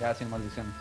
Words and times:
Ya 0.00 0.14
sin 0.14 0.30
maldiciones. 0.30 0.74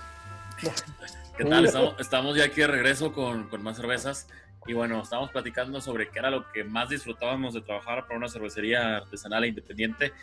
¿Qué 1.37 1.45
tal? 1.45 1.65
Estamos, 1.99 2.35
ya 2.35 2.45
aquí 2.45 2.61
de 2.61 2.67
regreso 2.67 3.13
con, 3.13 3.49
con 3.49 3.63
más 3.63 3.77
cervezas. 3.77 4.27
Y 4.67 4.73
bueno, 4.73 5.01
estábamos 5.01 5.31
platicando 5.31 5.81
sobre 5.81 6.09
qué 6.09 6.19
era 6.19 6.29
lo 6.29 6.51
que 6.51 6.63
más 6.63 6.89
disfrutábamos 6.89 7.53
de 7.53 7.61
trabajar 7.61 8.05
para 8.05 8.17
una 8.17 8.29
cervecería 8.29 8.97
artesanal 8.97 9.43
e 9.43 9.47
independiente. 9.47 10.13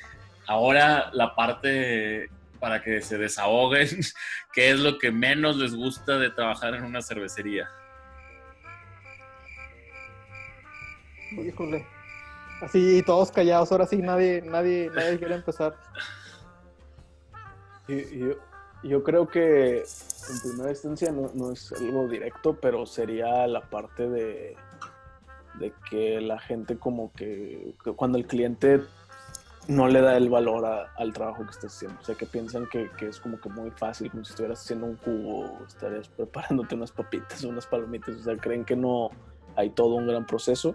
Ahora 0.47 1.11
la 1.13 1.35
parte 1.35 2.31
para 2.61 2.83
que 2.83 3.01
se 3.03 3.19
desahoguen, 3.19 3.89
qué 4.53 4.71
es 4.71 4.79
lo 4.79 4.99
que 4.99 5.11
menos 5.11 5.57
les 5.57 5.75
gusta 5.75 6.19
de 6.19 6.31
trabajar 6.31 6.75
en 6.75 6.85
una 6.85 7.03
cervecería. 7.03 7.69
Híjole. 11.33 11.87
Así 12.63 13.03
todos 13.05 13.31
callados, 13.31 13.71
ahora 13.71 13.87
sí 13.87 13.99
nadie, 13.99 14.43
nadie, 14.43 14.91
nadie 14.95 15.19
quiere 15.19 15.35
empezar. 15.37 15.75
Y- 17.87 18.19
Yo, 18.19 18.35
yo 18.83 19.03
creo 19.03 19.29
que 19.29 19.79
en 19.81 20.41
primera 20.43 20.71
instancia 20.71 21.11
no, 21.13 21.31
no 21.35 21.53
es 21.53 21.73
algo 21.73 22.07
directo, 22.09 22.55
pero 22.61 22.85
sería 22.87 23.47
la 23.47 23.63
parte 23.63 24.09
de, 24.09 24.57
de 25.55 25.73
que 25.91 26.21
la 26.21 26.39
gente 26.39 26.79
como 26.79 27.13
que, 27.13 27.75
cuando 27.97 28.19
el 28.19 28.27
cliente 28.27 28.83
no 29.69 29.87
le 29.89 30.01
da 30.01 30.17
el 30.17 30.31
valor 30.31 30.65
al 30.97 31.13
trabajo 31.13 31.45
que 31.45 31.51
estás 31.51 31.75
haciendo. 31.75 32.01
O 32.01 32.05
sea, 32.05 32.15
que 32.15 32.27
piensan 32.27 32.67
que, 32.69 32.91
que 32.99 33.09
es 33.09 33.21
como 33.21 33.39
que 33.41 33.49
muy 33.51 33.71
fácil, 33.71 34.11
como 34.11 34.25
si 34.25 34.31
estuvieras 34.31 34.61
haciendo 34.63 34.87
un 34.87 34.97
cubo, 34.97 35.59
estarías 35.67 36.09
preparándote 36.09 36.75
unas 36.75 36.91
papitas, 36.93 37.45
unas 37.45 37.67
palomitas. 37.67 38.15
O 38.17 38.23
sea, 38.23 38.37
creen 38.37 38.65
que 38.65 38.77
no 38.77 39.11
hay 39.57 39.71
todo 39.71 39.95
un 39.97 40.07
gran 40.07 40.25
proceso. 40.27 40.75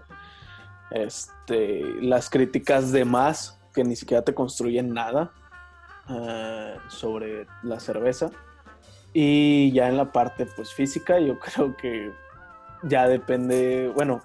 Este, 0.90 1.82
las 2.00 2.30
críticas 2.30 2.92
de 2.92 3.04
más, 3.04 3.58
que 3.74 3.84
ni 3.84 3.96
siquiera 3.96 4.22
te 4.22 4.34
construyen 4.34 4.92
nada 4.94 5.32
eh, 6.08 6.76
sobre 6.88 7.46
la 7.62 7.80
cerveza. 7.80 8.30
Y 9.12 9.72
ya 9.72 9.88
en 9.88 9.96
la 9.96 10.12
parte 10.12 10.46
pues 10.46 10.72
física, 10.72 11.18
yo 11.20 11.38
creo 11.40 11.76
que 11.76 12.12
ya 12.82 13.08
depende, 13.08 13.90
bueno, 13.94 14.22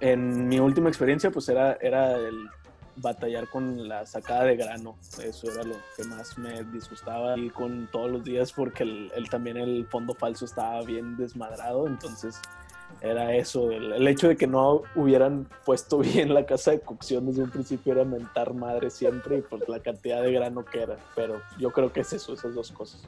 en 0.00 0.48
mi 0.48 0.58
última 0.60 0.88
experiencia 0.88 1.30
pues 1.30 1.48
era, 1.48 1.74
era 1.80 2.16
el 2.16 2.48
batallar 2.96 3.48
con 3.48 3.88
la 3.88 4.04
sacada 4.04 4.44
de 4.44 4.56
grano, 4.56 4.96
eso 5.22 5.50
era 5.50 5.62
lo 5.62 5.76
que 5.96 6.04
más 6.04 6.36
me 6.36 6.64
disgustaba 6.64 7.38
y 7.38 7.48
con 7.48 7.86
todos 7.90 8.10
los 8.10 8.24
días 8.24 8.52
porque 8.52 8.82
el, 8.82 9.10
el- 9.14 9.30
también 9.30 9.56
el 9.56 9.86
fondo 9.86 10.12
falso 10.14 10.44
estaba 10.44 10.82
bien 10.82 11.16
desmadrado, 11.16 11.86
entonces 11.86 12.38
era 13.00 13.34
eso, 13.34 13.70
el, 13.70 14.06
hecho 14.06 14.28
de 14.28 14.36
que 14.36 14.46
no 14.46 14.82
hubieran 14.94 15.48
puesto 15.64 15.98
bien 16.00 16.34
la 16.34 16.46
casa 16.46 16.72
de 16.72 16.80
cocción 16.80 17.26
desde 17.26 17.42
un 17.42 17.50
principio 17.50 17.92
era 17.92 18.04
mentar 18.04 18.54
madre 18.54 18.90
siempre 18.90 19.38
y 19.38 19.42
por 19.42 19.68
la 19.68 19.80
cantidad 19.80 20.22
de 20.22 20.32
grano 20.32 20.64
que 20.64 20.82
era, 20.82 20.96
pero 21.14 21.40
yo 21.58 21.70
creo 21.70 21.92
que 21.92 22.00
es 22.00 22.12
eso, 22.12 22.34
esas 22.34 22.54
dos 22.54 22.70
cosas, 22.72 23.02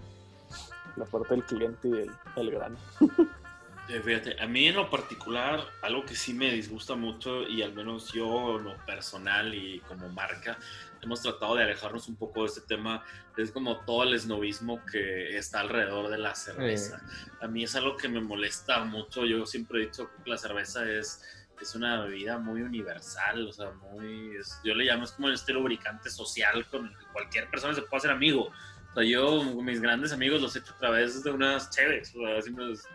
la 0.97 1.05
parte 1.05 1.35
del 1.35 1.45
cliente 1.45 1.89
y 1.89 1.93
el, 1.93 2.11
el 2.37 2.51
grano. 2.51 2.77
Eh, 3.89 4.01
fíjate, 4.01 4.41
a 4.41 4.47
mí 4.47 4.69
en 4.69 4.77
lo 4.77 4.89
particular, 4.89 5.61
algo 5.83 6.05
que 6.05 6.15
sí 6.15 6.33
me 6.33 6.51
disgusta 6.53 6.95
mucho 6.95 7.43
y 7.43 7.63
al 7.63 7.75
menos 7.75 8.13
yo, 8.13 8.59
lo 8.59 8.77
personal 8.87 9.53
y 9.55 9.81
como 9.81 10.09
marca, 10.09 10.57
hemos 11.03 11.21
tratado 11.21 11.57
de 11.57 11.65
alejarnos 11.65 12.09
un 12.09 12.17
poco 12.17 12.41
de 12.43 12.47
este 12.47 12.61
tema, 12.63 13.05
es 13.37 13.51
como 13.51 13.85
todo 13.85 14.05
el 14.05 14.15
esnovismo 14.15 14.81
que 14.87 15.37
está 15.37 15.61
alrededor 15.61 16.09
de 16.09 16.19
la 16.19 16.35
cerveza. 16.35 17.01
A 17.41 17.49
mí 17.49 17.65
es 17.65 17.75
algo 17.75 17.97
que 17.97 18.09
me 18.09 18.21
molesta 18.21 18.85
mucho, 18.85 19.25
yo 19.27 19.45
siempre 19.45 19.83
he 19.83 19.87
dicho 19.87 20.09
que 20.25 20.31
la 20.31 20.39
cerveza 20.39 20.89
es, 20.89 21.21
es 21.61 21.75
una 21.75 22.03
bebida 22.05 22.39
muy 22.39 22.63
universal, 22.63 23.49
o 23.49 23.53
sea, 23.53 23.71
muy, 23.73 24.37
es- 24.37 24.61
yo 24.65 24.75
le 24.75 24.85
llamo, 24.85 25.05
es 25.05 25.13
como 25.13 25.29
este 25.29 25.53
lubricante 25.53 26.09
social 26.09 26.67
con 26.69 26.87
el 26.87 26.97
que 26.97 27.05
cualquier 27.13 27.51
persona 27.51 27.75
se 27.75 27.83
puede 27.83 27.97
hacer 27.99 28.11
amigo. 28.13 28.53
O 28.91 28.95
sea, 28.95 29.03
yo, 29.05 29.43
mis 29.63 29.81
grandes 29.81 30.13
amigos 30.13 30.41
los 30.41 30.55
he 30.55 30.61
hecho 30.61 30.73
a 30.75 30.79
través 30.79 31.23
de 31.25 31.31
unas 31.33 31.71
chéves, 31.71 32.15
o 32.15 32.21
sea, 32.25 32.43
siempre 32.43 32.71
es- 32.73 32.87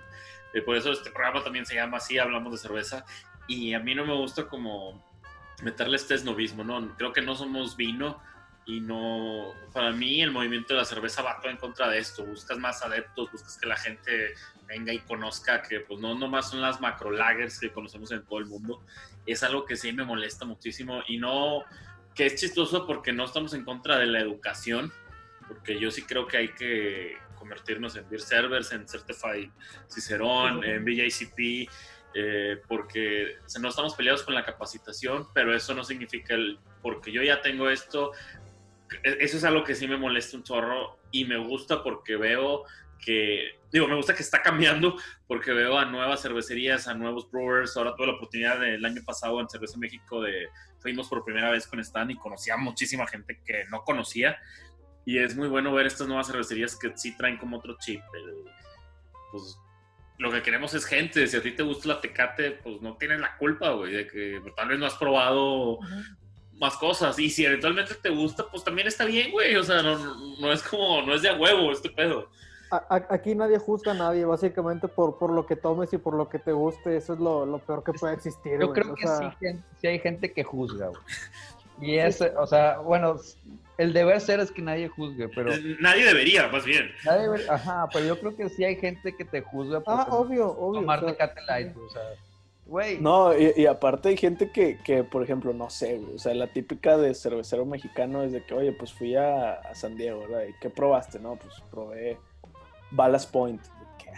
eh, 0.54 0.62
por 0.62 0.78
eso 0.78 0.94
este 0.94 1.12
programa 1.12 1.44
también 1.44 1.66
se 1.66 1.76
llama 1.76 1.98
así, 1.98 2.18
hablamos 2.18 2.54
de 2.54 2.58
cerveza. 2.58 3.06
Y 3.50 3.74
a 3.74 3.80
mí 3.80 3.96
no 3.96 4.06
me 4.06 4.14
gusta 4.14 4.46
como 4.48 5.06
meterle 5.64 5.98
este 5.98 6.16
esnovismo, 6.16 6.64
¿no? 6.64 6.96
Creo 6.98 7.14
que 7.14 7.22
no 7.22 7.36
somos 7.36 7.76
vino 7.76 8.22
y 8.66 8.80
no... 8.80 9.54
Para 9.74 9.92
mí 9.92 10.22
el 10.22 10.32
movimiento 10.32 10.74
de 10.74 10.80
la 10.80 10.86
cerveza 10.86 11.22
va 11.22 11.40
en 11.44 11.58
contra 11.58 11.90
de 11.90 12.00
esto. 12.00 12.26
Buscas 12.26 12.58
más 12.58 12.84
adeptos, 12.84 13.32
buscas 13.32 13.58
que 13.58 13.68
la 13.68 13.78
gente 13.78 14.34
venga 14.68 14.94
y 14.94 15.00
conozca 15.00 15.62
que 15.62 15.80
pues 15.80 16.00
no 16.00 16.16
nomás 16.16 16.50
son 16.50 16.62
las 16.62 16.82
macro 16.82 17.12
lagers 17.12 17.60
que 17.60 17.72
conocemos 17.72 18.12
en 18.12 18.24
todo 18.24 18.40
el 18.40 18.46
mundo. 18.46 18.84
Es 19.26 19.44
algo 19.44 19.66
que 19.66 19.76
sí 19.76 19.94
me 19.94 20.04
molesta 20.04 20.46
muchísimo 20.46 21.02
y 21.08 21.18
no... 21.18 21.64
que 22.14 22.26
es 22.26 22.36
chistoso 22.36 22.86
porque 22.86 23.14
no 23.14 23.26
estamos 23.26 23.54
en 23.54 23.64
contra 23.64 23.98
de 23.98 24.08
la 24.08 24.20
educación, 24.20 24.92
porque 25.48 25.80
yo 25.80 25.92
sí 25.92 26.04
creo 26.04 26.28
que 26.28 26.38
hay 26.38 26.50
que 26.50 27.18
convertirnos 27.36 27.96
en 27.96 28.10
beer 28.10 28.22
servers, 28.22 28.72
en 28.74 28.88
Certified 28.88 29.50
Cicerón, 29.88 30.64
en 30.64 30.84
BJCP, 30.84 31.70
eh, 32.14 32.62
porque 32.68 33.36
no 33.60 33.70
estamos 33.70 33.96
peleados 33.96 34.24
con 34.24 34.34
la 34.34 34.46
capacitación, 34.46 35.28
pero 35.34 35.54
eso 35.56 35.74
no 35.74 35.84
significa 35.84 36.34
el, 36.34 36.60
porque 36.82 37.12
yo 37.12 37.22
ya 37.22 37.42
tengo 37.42 37.70
esto, 37.70 38.12
e- 39.04 39.18
eso 39.20 39.38
es 39.38 39.44
algo 39.44 39.64
que 39.64 39.76
sí 39.76 39.88
me 39.88 39.98
molesta 39.98 40.38
un 40.38 40.44
chorro 40.44 40.98
y 41.12 41.26
me 41.26 41.38
gusta 41.38 41.84
porque 41.84 42.16
veo 42.16 42.64
que, 43.06 43.60
digo, 43.72 43.88
me 43.88 43.96
gusta 43.96 44.16
que 44.16 44.24
está 44.24 44.42
cambiando 44.42 44.96
porque 45.28 45.52
veo 45.52 45.78
a 45.78 45.86
nuevas 45.86 46.22
cervecerías, 46.22 46.88
a 46.88 46.94
nuevos 46.96 47.30
brewers, 47.30 47.78
ahora 47.78 47.96
tuve 47.96 48.08
la 48.08 48.14
oportunidad 48.14 48.60
del 48.60 48.84
año 48.84 49.02
pasado 49.06 49.40
en 49.40 49.48
Cerveza 49.50 49.78
México 49.78 50.22
de, 50.22 50.48
fuimos 50.80 51.08
por 51.08 51.24
primera 51.24 51.52
vez 51.52 51.68
con 51.68 51.80
Stan 51.82 52.10
y 52.10 52.16
conocí 52.16 52.50
a 52.50 52.58
muchísima 52.58 53.06
gente 53.06 53.40
que 53.46 53.66
no 53.70 53.82
conocía 53.84 54.38
y 55.06 55.20
es 55.20 55.36
muy 55.36 55.48
bueno 55.48 55.72
ver 55.74 55.86
estas 55.86 56.08
nuevas 56.08 56.28
cervecerías 56.28 56.76
que 56.76 56.92
sí 56.98 57.16
traen 57.16 57.38
como 57.38 57.58
otro 57.58 57.78
chip. 57.80 58.02
el- 58.14 58.52
pues 59.32 59.58
lo 60.18 60.32
que 60.32 60.42
queremos 60.42 60.74
es 60.74 60.86
gente. 60.86 61.28
Si 61.28 61.38
a 61.38 61.42
ti 61.42 61.52
te 61.52 61.64
gusta 61.64 61.90
la 61.90 62.02
tecate, 62.02 62.52
pues 62.52 62.82
no 62.82 62.98
tienes 62.98 63.20
la 63.20 63.38
culpa, 63.38 63.72
güey, 63.72 63.94
de 63.94 64.08
que 64.08 64.40
pues, 64.42 64.56
tal 64.56 64.68
vez 64.70 64.80
no 64.80 64.86
has 64.86 64.96
probado 64.96 65.80
más 66.60 66.76
cosas. 66.78 67.18
Y 67.20 67.30
si 67.30 67.46
eventualmente 67.46 67.94
te 67.96 68.10
gusta, 68.10 68.48
pues 68.50 68.64
también 68.64 68.88
está 68.88 69.06
bien, 69.06 69.32
güey. 69.32 69.56
O 69.56 69.64
sea, 69.64 69.82
no, 69.84 69.98
no 70.40 70.52
es 70.52 70.64
como, 70.64 71.02
no 71.04 71.14
es 71.14 71.22
de 71.22 71.30
a 71.30 71.36
huevo 71.38 71.72
este 71.72 71.90
pedo. 71.90 72.30
A- 72.72 73.06
Aquí 73.10 73.34
nadie 73.34 73.60
juzga 73.60 73.92
a 73.92 73.96
nadie, 73.96 74.26
básicamente 74.26 74.88
por, 74.90 75.18
por 75.18 75.32
lo 75.32 75.46
que 75.46 75.56
tomes 75.56 75.94
y 75.94 75.98
por 75.98 76.16
lo 76.16 76.28
que 76.28 76.40
te 76.40 76.52
guste. 76.52 76.98
Eso 76.98 77.14
es 77.14 77.20
lo, 77.20 77.46
lo 77.46 77.60
peor 77.60 77.84
que 77.84 77.94
puede 77.94 78.16
existir. 78.16 78.60
Yo 78.60 78.68
güey. 78.68 78.82
creo 78.82 78.94
O 78.94 78.96
que 78.96 79.08
sea, 79.08 79.38
sí, 79.40 79.48
sí 79.80 79.88
hay 79.88 80.00
gente 80.00 80.34
que 80.34 80.44
juzga, 80.44 80.88
güey. 80.88 81.02
Y 81.82 81.96
es, 81.98 82.22
o 82.22 82.48
sea, 82.48 82.80
bueno, 82.80 83.18
el 83.78 83.94
deber 83.94 84.20
ser 84.20 84.40
es 84.40 84.52
que 84.52 84.62
nadie 84.62 84.88
juzgue, 84.88 85.30
pero... 85.30 85.52
Nadie 85.80 86.06
debería, 86.06 86.48
más 86.48 86.66
bien. 86.66 86.90
nadie 87.06 87.28
deber- 87.28 87.50
ajá, 87.50 87.88
pero 87.94 88.06
yo 88.06 88.20
creo 88.20 88.36
que 88.36 88.50
sí 88.50 88.64
hay 88.64 88.76
gente 88.78 89.16
que 89.16 89.24
te 89.26 89.42
juzga 89.42 89.80
por 89.82 89.94
Ah, 89.94 90.08
obvio, 90.10 90.50
obvio. 90.50 90.82
tomar 90.82 91.04
o 91.04 91.14
sea, 91.16 91.34
o 91.86 91.90
sea, 91.90 92.02
güey. 92.66 93.00
No, 93.00 93.38
y, 93.38 93.54
y 93.56 93.66
aparte 93.68 94.10
hay 94.10 94.18
gente 94.18 94.52
que, 94.52 94.80
que, 94.84 95.04
por 95.04 95.22
ejemplo, 95.24 95.54
no 95.54 95.70
sé, 95.70 95.98
güey, 95.98 96.16
o 96.16 96.20
sea, 96.20 96.34
la 96.34 96.48
típica 96.48 96.98
de 96.98 97.14
cervecero 97.14 97.66
mexicano 97.66 98.24
es 98.24 98.32
de 98.32 98.44
que, 98.44 98.54
oye, 98.56 98.72
pues 98.72 98.92
fui 98.92 99.16
a, 99.16 99.54
a 99.54 99.76
San 99.76 99.96
Diego, 99.96 100.22
¿verdad? 100.22 100.46
¿Y 100.50 100.54
qué 100.60 100.70
probaste? 100.72 101.20
No, 101.20 101.36
pues 101.36 101.54
probé 101.70 102.18
Ballast 102.92 103.32
Point. 103.32 103.62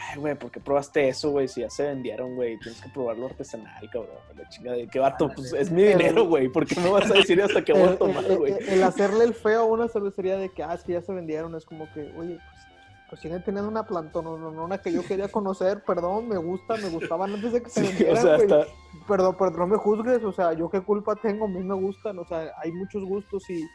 Ay, 0.01 0.17
güey, 0.17 0.35
¿por 0.35 0.49
qué 0.49 0.59
probaste 0.59 1.09
eso, 1.09 1.31
güey? 1.31 1.47
Si 1.47 1.61
ya 1.61 1.69
se 1.69 1.83
vendieron, 1.83 2.35
güey, 2.35 2.57
tienes 2.59 2.81
que 2.81 2.89
probarlo 2.89 3.25
artesanal, 3.25 3.89
cabrón. 3.91 4.15
La 4.35 4.47
chingada 4.47 4.77
de 4.77 4.87
qué 4.87 4.97
vato, 4.99 5.29
pues 5.35 5.51
es 5.53 5.69
mi 5.71 5.83
dinero, 5.83 6.25
güey, 6.25 6.47
¿por 6.47 6.65
qué 6.65 6.79
me 6.79 6.89
vas 6.89 7.09
a 7.11 7.15
decir 7.15 7.41
hasta 7.41 7.63
que 7.65 7.73
voy 7.73 7.83
a 7.89 7.97
tomar, 7.97 8.23
güey? 8.37 8.53
el- 8.53 8.69
el 8.69 8.83
hacerle 8.83 9.25
el 9.25 9.33
feo 9.33 9.61
a 9.61 9.65
una 9.65 9.87
cervecería 9.89 10.37
de 10.37 10.49
que, 10.49 10.63
ah, 10.63 10.73
es 10.73 10.83
que 10.83 10.93
ya 10.93 11.01
se 11.01 11.11
vendieron, 11.13 11.53
es 11.55 11.65
como 11.65 11.91
que, 11.93 12.01
oye, 12.17 12.39
pues, 12.49 12.65
pues 13.09 13.21
siguen 13.21 13.43
teniendo 13.43 13.69
una 13.69 13.83
plantón, 13.83 14.23
no, 14.25 14.37
no, 14.37 14.51
no, 14.51 14.63
una 14.65 14.77
que 14.77 14.91
yo 14.93 15.03
quería 15.03 15.27
conocer, 15.27 15.83
perdón, 15.83 16.27
me 16.29 16.37
gusta, 16.37 16.77
me 16.77 16.89
gustaban 16.89 17.33
antes 17.33 17.51
de 17.51 17.61
que 17.63 17.69
se 17.69 17.81
Sí, 17.81 17.87
o 17.87 17.89
vendieran, 17.89 18.21
sea, 18.23 18.35
hasta, 18.35 18.71
Perdón, 19.07 19.35
pero 19.37 19.51
no 19.51 19.67
me 19.67 19.77
juzgues, 19.77 20.23
o 20.23 20.31
sea, 20.31 20.53
yo 20.53 20.69
qué 20.69 20.81
culpa 20.81 21.15
tengo, 21.15 21.45
a 21.45 21.47
mí 21.47 21.59
me 21.63 21.73
gustan, 21.75 22.19
o 22.19 22.25
sea, 22.25 22.53
hay 22.61 22.71
muchos 22.71 23.03
gustos 23.03 23.49
y, 23.49 23.67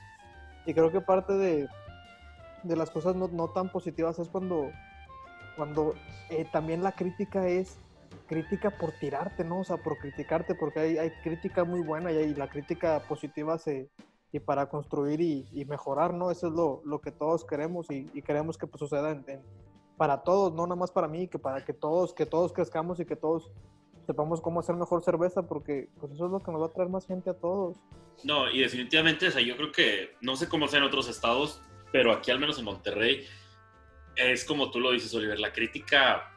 y 0.66 0.72
creo 0.72 0.90
que 0.92 1.00
parte 1.00 1.32
de, 1.34 1.66
de 2.62 2.76
las 2.76 2.90
cosas 2.90 3.14
no, 3.16 3.28
no 3.28 3.48
tan 3.48 3.68
positivas 3.70 4.18
es 4.20 4.28
cuando, 4.28 4.70
cuando 5.56 5.94
eh, 6.30 6.46
también 6.52 6.82
la 6.82 6.92
crítica 6.92 7.46
es 7.48 7.76
crítica 8.26 8.70
por 8.70 8.92
tirarte, 8.92 9.44
¿no? 9.44 9.60
O 9.60 9.64
sea, 9.64 9.76
por 9.76 9.98
criticarte, 9.98 10.54
porque 10.54 10.80
hay, 10.80 10.98
hay 10.98 11.10
crítica 11.22 11.64
muy 11.64 11.80
buena 11.80 12.12
y, 12.12 12.16
hay- 12.16 12.34
la 12.34 12.48
crítica 12.48 13.02
positiva 13.08 13.58
se 13.58 13.88
y 14.32 14.40
para 14.40 14.68
construir 14.68 15.20
y, 15.20 15.64
mejorar, 15.64 16.12
¿no? 16.12 16.32
Eso 16.32 16.48
es 16.48 16.52
lo, 16.52 16.82
lo 16.84 17.00
que 17.00 17.12
todos 17.12 17.44
queremos 17.44 17.88
y, 17.88 18.10
y 18.12 18.20
queremos 18.20 18.58
que 18.58 18.66
pues, 18.66 18.80
suceda 18.80 19.16
para 19.96 20.24
todos, 20.24 20.52
no 20.52 20.66
nada 20.66 20.74
más 20.74 20.90
para 20.90 21.06
mí, 21.06 21.28
que 21.28 21.38
para 21.38 21.64
que 21.64 21.72
todos, 21.72 22.12
que 22.12 22.26
todos 22.26 22.52
crezcamos 22.52 22.98
y 22.98 23.04
que 23.04 23.14
todos 23.14 23.52
sepamos 24.06 24.40
cómo 24.40 24.58
hacer 24.58 24.74
mejor 24.74 25.04
cerveza, 25.04 25.42
porque 25.42 25.88
pues 26.00 26.10
eso 26.12 26.26
es 26.26 26.32
lo 26.32 26.42
que 26.42 26.50
nos 26.50 26.62
va 26.62 26.66
a 26.66 26.72
traer 26.72 26.90
más 26.90 27.06
gente 27.06 27.30
a 27.30 27.34
todos. 27.34 27.76
No, 28.24 28.50
y 28.50 28.58
definitivamente, 28.60 29.28
o 29.28 29.30
sea, 29.30 29.40
yo 29.40 29.56
creo 29.56 29.70
que, 29.70 30.16
no 30.20 30.34
sé 30.34 30.48
cómo 30.48 30.66
sea 30.66 30.80
en 30.80 30.86
otros 30.86 31.08
estados, 31.08 31.62
pero 31.92 32.12
aquí 32.12 32.32
al 32.32 32.40
menos 32.40 32.58
en 32.58 32.64
Monterrey, 32.64 33.24
es 34.16 34.44
como 34.44 34.70
tú 34.70 34.80
lo 34.80 34.92
dices, 34.92 35.14
Oliver, 35.14 35.38
la 35.38 35.52
crítica 35.52 36.30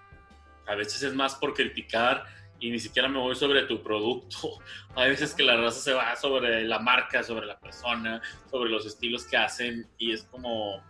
a 0.66 0.76
veces 0.76 1.04
es 1.04 1.14
más 1.14 1.36
por 1.36 1.54
criticar 1.54 2.26
y 2.60 2.72
ni 2.72 2.80
siquiera 2.80 3.08
me 3.08 3.20
voy 3.20 3.36
sobre 3.36 3.64
tu 3.64 3.82
producto. 3.82 4.60
Hay 4.96 5.10
veces 5.10 5.34
que 5.34 5.44
la 5.44 5.58
raza 5.58 5.80
se 5.80 5.94
va 5.94 6.16
sobre 6.16 6.64
la 6.66 6.80
marca, 6.80 7.24
sobre 7.24 7.46
la 7.46 7.60
persona, 7.60 8.22
sobre 8.50 8.70
los 8.70 8.86
estilos 8.86 9.26
que 9.26 9.38
hacen 9.38 9.88
y 9.98 10.12
es 10.12 10.24
como, 10.24 10.84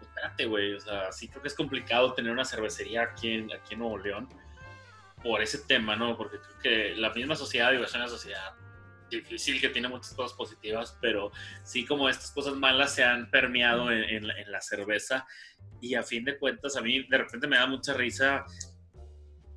espérate, 0.00 0.46
güey, 0.46 0.74
o 0.74 0.80
sea, 0.80 1.12
sí 1.12 1.28
creo 1.28 1.42
que 1.42 1.48
es 1.48 1.54
complicado 1.54 2.14
tener 2.14 2.32
una 2.32 2.44
cervecería 2.44 3.02
aquí 3.02 3.32
en, 3.32 3.52
aquí 3.52 3.74
en 3.74 3.80
Nuevo 3.80 3.98
León 3.98 4.28
por 5.22 5.42
ese 5.42 5.58
tema, 5.58 5.96
¿no? 5.96 6.16
Porque 6.16 6.38
creo 6.38 6.58
que 6.62 6.96
la 6.96 7.10
misma 7.10 7.36
sociedad, 7.36 7.72
digo, 7.72 7.84
es 7.84 7.94
una 7.94 8.08
sociedad 8.08 8.54
difícil 9.10 9.60
que 9.60 9.68
tiene 9.68 9.88
muchas 9.88 10.14
cosas 10.14 10.36
positivas, 10.36 10.96
pero 11.00 11.30
sí 11.62 11.84
como 11.84 12.08
estas 12.08 12.30
cosas 12.30 12.54
malas 12.54 12.94
se 12.94 13.04
han 13.04 13.30
permeado 13.30 13.90
en, 13.90 14.04
en, 14.04 14.30
en 14.30 14.52
la 14.52 14.60
cerveza 14.60 15.26
y 15.80 15.94
a 15.94 16.02
fin 16.02 16.24
de 16.24 16.38
cuentas 16.38 16.76
a 16.76 16.80
mí 16.80 17.06
de 17.08 17.18
repente 17.18 17.46
me 17.46 17.56
da 17.56 17.66
mucha 17.66 17.94
risa 17.94 18.44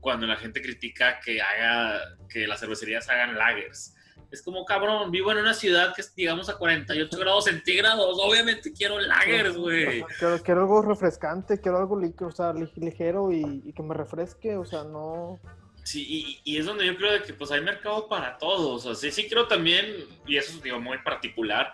cuando 0.03 0.27
la 0.27 0.35
gente 0.35 0.61
critica 0.61 1.19
que 1.23 1.41
haga 1.41 2.17
que 2.29 2.45
las 2.45 2.59
cervecerías 2.59 3.09
hagan 3.09 3.35
lagers. 3.35 3.95
Es 4.33 4.41
como, 4.41 4.65
cabrón, 4.65 5.11
vivo 5.11 5.31
en 5.31 5.37
una 5.37 5.53
ciudad 5.53 5.93
que 5.93 6.01
es, 6.01 6.13
digamos, 6.15 6.49
a 6.49 6.57
48 6.57 7.19
grados 7.19 7.45
centígrados. 7.45 8.17
Obviamente 8.19 8.73
quiero 8.73 8.99
lagers, 8.99 9.55
güey. 9.55 10.03
Quiero, 10.17 10.41
quiero, 10.41 10.61
algo 10.61 10.81
refrescante, 10.81 11.61
quiero 11.61 11.77
algo 11.77 12.01
o 12.19 12.31
sea, 12.31 12.51
ligero 12.75 13.31
y, 13.31 13.61
y, 13.63 13.73
que 13.73 13.83
me 13.83 13.93
refresque, 13.93 14.57
o 14.57 14.65
sea, 14.65 14.83
no... 14.83 15.39
Sí, 15.83 16.05
y, 16.07 16.41
y, 16.43 16.57
es 16.57 16.65
donde 16.65 16.85
yo 16.85 16.95
creo 16.95 17.21
que 17.23 17.33
pues 17.33 17.51
hay 17.51 17.61
mercado 17.61 18.07
para 18.07 18.37
todos. 18.37 18.85
O 18.85 18.95
sea, 18.95 19.11
sí, 19.11 19.11
sí 19.23 19.29
creo 19.29 19.47
también, 19.47 19.85
y 20.25 20.37
eso 20.37 20.51
es 20.51 20.63
digo, 20.63 20.79
muy 20.79 20.97
particular, 20.99 21.73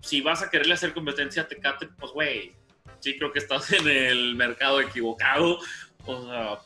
si 0.00 0.22
vas 0.22 0.42
a 0.42 0.50
quererle 0.50 0.74
hacer 0.74 0.94
competencia 0.94 1.42
a 1.42 1.48
Tecate, 1.48 1.88
pues, 1.98 2.12
güey, 2.12 2.54
sí 3.00 3.18
creo 3.18 3.32
que 3.32 3.38
estás 3.38 3.70
en 3.72 3.86
el 3.86 4.34
mercado 4.34 4.80
equivocado. 4.80 5.58
O 6.06 6.26
sea, 6.26 6.58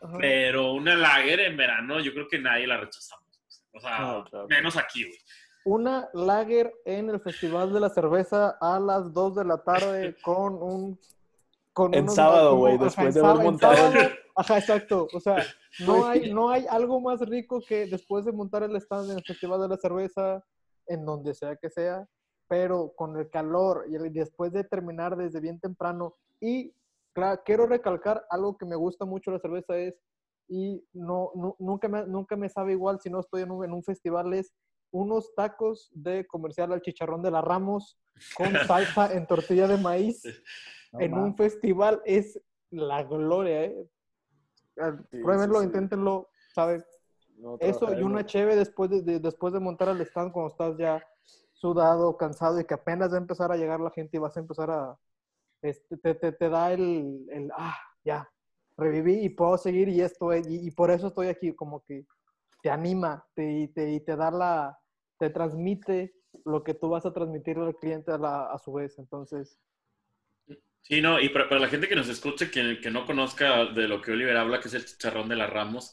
Ajá. 0.00 0.18
Pero 0.18 0.72
una 0.72 0.94
lager 0.94 1.40
en 1.40 1.56
verano, 1.56 2.00
yo 2.00 2.12
creo 2.12 2.28
que 2.28 2.38
nadie 2.38 2.66
la 2.66 2.76
rechazamos. 2.76 3.24
O 3.72 3.80
sea, 3.80 3.98
no, 3.98 4.24
claro. 4.24 4.46
menos 4.48 4.76
aquí, 4.76 5.04
güey. 5.04 5.18
Una 5.64 6.08
lager 6.14 6.72
en 6.84 7.10
el 7.10 7.20
Festival 7.20 7.72
de 7.72 7.80
la 7.80 7.90
Cerveza 7.90 8.56
a 8.60 8.78
las 8.78 9.12
2 9.12 9.36
de 9.36 9.44
la 9.44 9.58
tarde 9.62 10.16
con 10.22 10.54
un. 10.54 10.98
Con 11.78 11.94
en 11.94 12.08
sábado, 12.08 12.56
güey, 12.56 12.76
después 12.76 13.14
de 13.14 13.24
haber 13.24 13.44
montado. 13.44 13.76
Sábado, 13.76 14.10
ajá, 14.34 14.58
exacto. 14.58 15.06
O 15.14 15.20
sea, 15.20 15.36
no 15.86 16.06
hay, 16.06 16.32
no 16.32 16.50
hay 16.50 16.66
algo 16.68 17.00
más 17.00 17.20
rico 17.20 17.60
que 17.66 17.86
después 17.86 18.24
de 18.24 18.32
montar 18.32 18.64
el 18.64 18.74
stand 18.76 19.12
en 19.12 19.18
el 19.18 19.24
Festival 19.24 19.60
de 19.60 19.68
la 19.68 19.76
Cerveza, 19.76 20.44
en 20.86 21.04
donde 21.04 21.34
sea 21.34 21.56
que 21.56 21.70
sea, 21.70 22.06
pero 22.48 22.92
con 22.96 23.16
el 23.16 23.30
calor 23.30 23.86
y 23.88 23.96
después 24.10 24.52
de 24.52 24.64
terminar 24.64 25.16
desde 25.16 25.40
bien 25.40 25.60
temprano 25.60 26.16
y 26.40 26.74
Claro, 27.18 27.42
quiero 27.44 27.66
recalcar 27.66 28.24
algo 28.30 28.56
que 28.56 28.64
me 28.64 28.76
gusta 28.76 29.04
mucho 29.04 29.32
la 29.32 29.40
cerveza 29.40 29.76
es, 29.76 30.00
y 30.46 30.84
no, 30.92 31.32
no, 31.34 31.56
nunca, 31.58 31.88
me, 31.88 32.06
nunca 32.06 32.36
me 32.36 32.48
sabe 32.48 32.72
igual 32.74 33.00
si 33.00 33.10
no 33.10 33.18
estoy 33.18 33.42
en 33.42 33.50
un, 33.50 33.64
en 33.64 33.72
un 33.72 33.82
festival, 33.82 34.32
es 34.34 34.54
unos 34.90 35.34
tacos 35.34 35.90
de 35.92 36.26
comercial 36.26 36.72
al 36.72 36.80
chicharrón 36.80 37.22
de 37.22 37.30
la 37.30 37.40
Ramos 37.40 37.98
con 38.36 38.52
salsa 38.66 39.12
en 39.12 39.26
tortilla 39.26 39.66
de 39.68 39.76
maíz 39.76 40.22
no, 40.92 41.00
en 41.00 41.10
man. 41.10 41.24
un 41.24 41.36
festival 41.36 42.00
es 42.04 42.40
la 42.70 43.02
gloria, 43.02 43.64
¿eh? 43.64 43.88
Sí, 45.10 45.18
Pruébenlo, 45.22 45.56
sí, 45.56 45.60
sí. 45.60 45.66
inténtenlo, 45.66 46.28
¿sabes? 46.54 46.84
No, 47.36 47.56
Eso 47.60 47.92
y 47.98 48.02
una 48.02 48.24
cheve 48.26 48.56
después 48.56 48.90
de, 48.90 49.02
de, 49.02 49.20
después 49.20 49.52
de 49.52 49.60
montar 49.60 49.88
al 49.88 50.00
stand 50.00 50.32
cuando 50.32 50.50
estás 50.50 50.76
ya 50.76 51.04
sudado, 51.52 52.16
cansado 52.16 52.60
y 52.60 52.64
que 52.64 52.74
apenas 52.74 53.10
va 53.12 53.16
a 53.16 53.20
empezar 53.20 53.50
a 53.50 53.56
llegar 53.56 53.80
la 53.80 53.90
gente 53.90 54.16
y 54.16 54.20
vas 54.20 54.36
a 54.36 54.40
empezar 54.40 54.70
a, 54.70 54.98
este, 55.62 55.96
te, 55.96 56.14
te, 56.14 56.32
te, 56.32 56.48
da 56.48 56.72
el, 56.72 57.26
el, 57.30 57.50
ah, 57.56 57.76
ya, 58.04 58.28
reviví 58.76 59.20
y 59.24 59.28
puedo 59.30 59.58
seguir 59.58 59.88
y 59.88 60.00
esto, 60.00 60.34
y, 60.34 60.42
y 60.46 60.70
por 60.70 60.90
eso 60.90 61.08
estoy 61.08 61.28
aquí, 61.28 61.52
como 61.54 61.82
que 61.84 62.06
te 62.62 62.70
anima 62.70 63.26
te, 63.34 63.70
te, 63.74 63.92
y 63.92 64.00
te 64.00 64.16
da 64.16 64.30
la, 64.30 64.78
te 65.18 65.30
transmite 65.30 66.14
lo 66.44 66.62
que 66.62 66.74
tú 66.74 66.88
vas 66.88 67.06
a 67.06 67.12
transmitirle 67.12 67.66
al 67.66 67.76
cliente 67.76 68.12
a, 68.12 68.18
la, 68.18 68.46
a 68.46 68.58
su 68.58 68.72
vez, 68.72 68.98
entonces... 68.98 69.60
Sí, 70.80 71.02
no, 71.02 71.20
y 71.20 71.28
para, 71.28 71.48
para, 71.48 71.60
la 71.60 71.68
gente 71.68 71.88
que 71.88 71.96
nos 71.96 72.08
escuche, 72.08 72.50
que, 72.50 72.80
que 72.80 72.90
no 72.90 73.04
conozca 73.04 73.66
de 73.66 73.88
lo 73.88 74.00
que 74.00 74.12
Oliver 74.12 74.36
habla, 74.36 74.60
que 74.60 74.68
es 74.68 74.74
el 74.74 74.86
chicharrón 74.86 75.28
de 75.28 75.36
la 75.36 75.46
Ramos, 75.46 75.92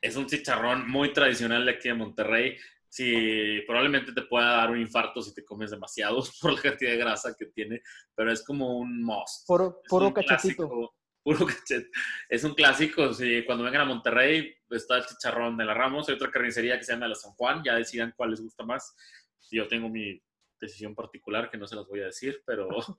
es 0.00 0.16
un 0.16 0.26
chicharrón 0.26 0.90
muy 0.90 1.12
tradicional 1.12 1.64
de 1.64 1.72
aquí 1.72 1.88
de 1.88 1.94
Monterrey 1.94 2.56
sí, 2.94 3.60
probablemente 3.66 4.12
te 4.12 4.22
pueda 4.22 4.58
dar 4.58 4.70
un 4.70 4.80
infarto 4.80 5.20
si 5.20 5.34
te 5.34 5.44
comes 5.44 5.72
demasiados 5.72 6.38
por 6.40 6.52
la 6.52 6.60
cantidad 6.60 6.92
de 6.92 6.96
grasa 6.96 7.34
que 7.36 7.46
tiene, 7.46 7.82
pero 8.14 8.30
es 8.30 8.44
como 8.44 8.78
un 8.78 9.02
must. 9.02 9.46
Puro, 9.48 9.80
puro 9.88 10.14
cachetito. 10.14 10.68
Clásico, 10.68 10.94
puro 11.24 11.46
cachet. 11.46 11.90
Es 12.28 12.44
un 12.44 12.54
clásico, 12.54 13.12
sí, 13.12 13.42
cuando 13.44 13.64
vengan 13.64 13.82
a 13.82 13.86
Monterrey 13.86 14.54
está 14.70 14.98
el 14.98 15.06
chicharrón 15.06 15.56
de 15.56 15.64
la 15.64 15.74
Ramos, 15.74 16.08
hay 16.08 16.14
otra 16.14 16.30
carnicería 16.30 16.78
que 16.78 16.84
se 16.84 16.92
llama 16.92 17.08
la 17.08 17.14
San 17.14 17.32
Juan, 17.32 17.62
ya 17.64 17.74
decidan 17.74 18.12
cuál 18.16 18.30
les 18.30 18.40
gusta 18.40 18.64
más. 18.64 18.94
Yo 19.50 19.66
tengo 19.66 19.88
mi 19.88 20.20
decisión 20.60 20.94
particular 20.94 21.50
que 21.50 21.58
no 21.58 21.66
se 21.66 21.76
las 21.76 21.86
voy 21.86 22.00
a 22.00 22.06
decir, 22.06 22.42
pero, 22.46 22.68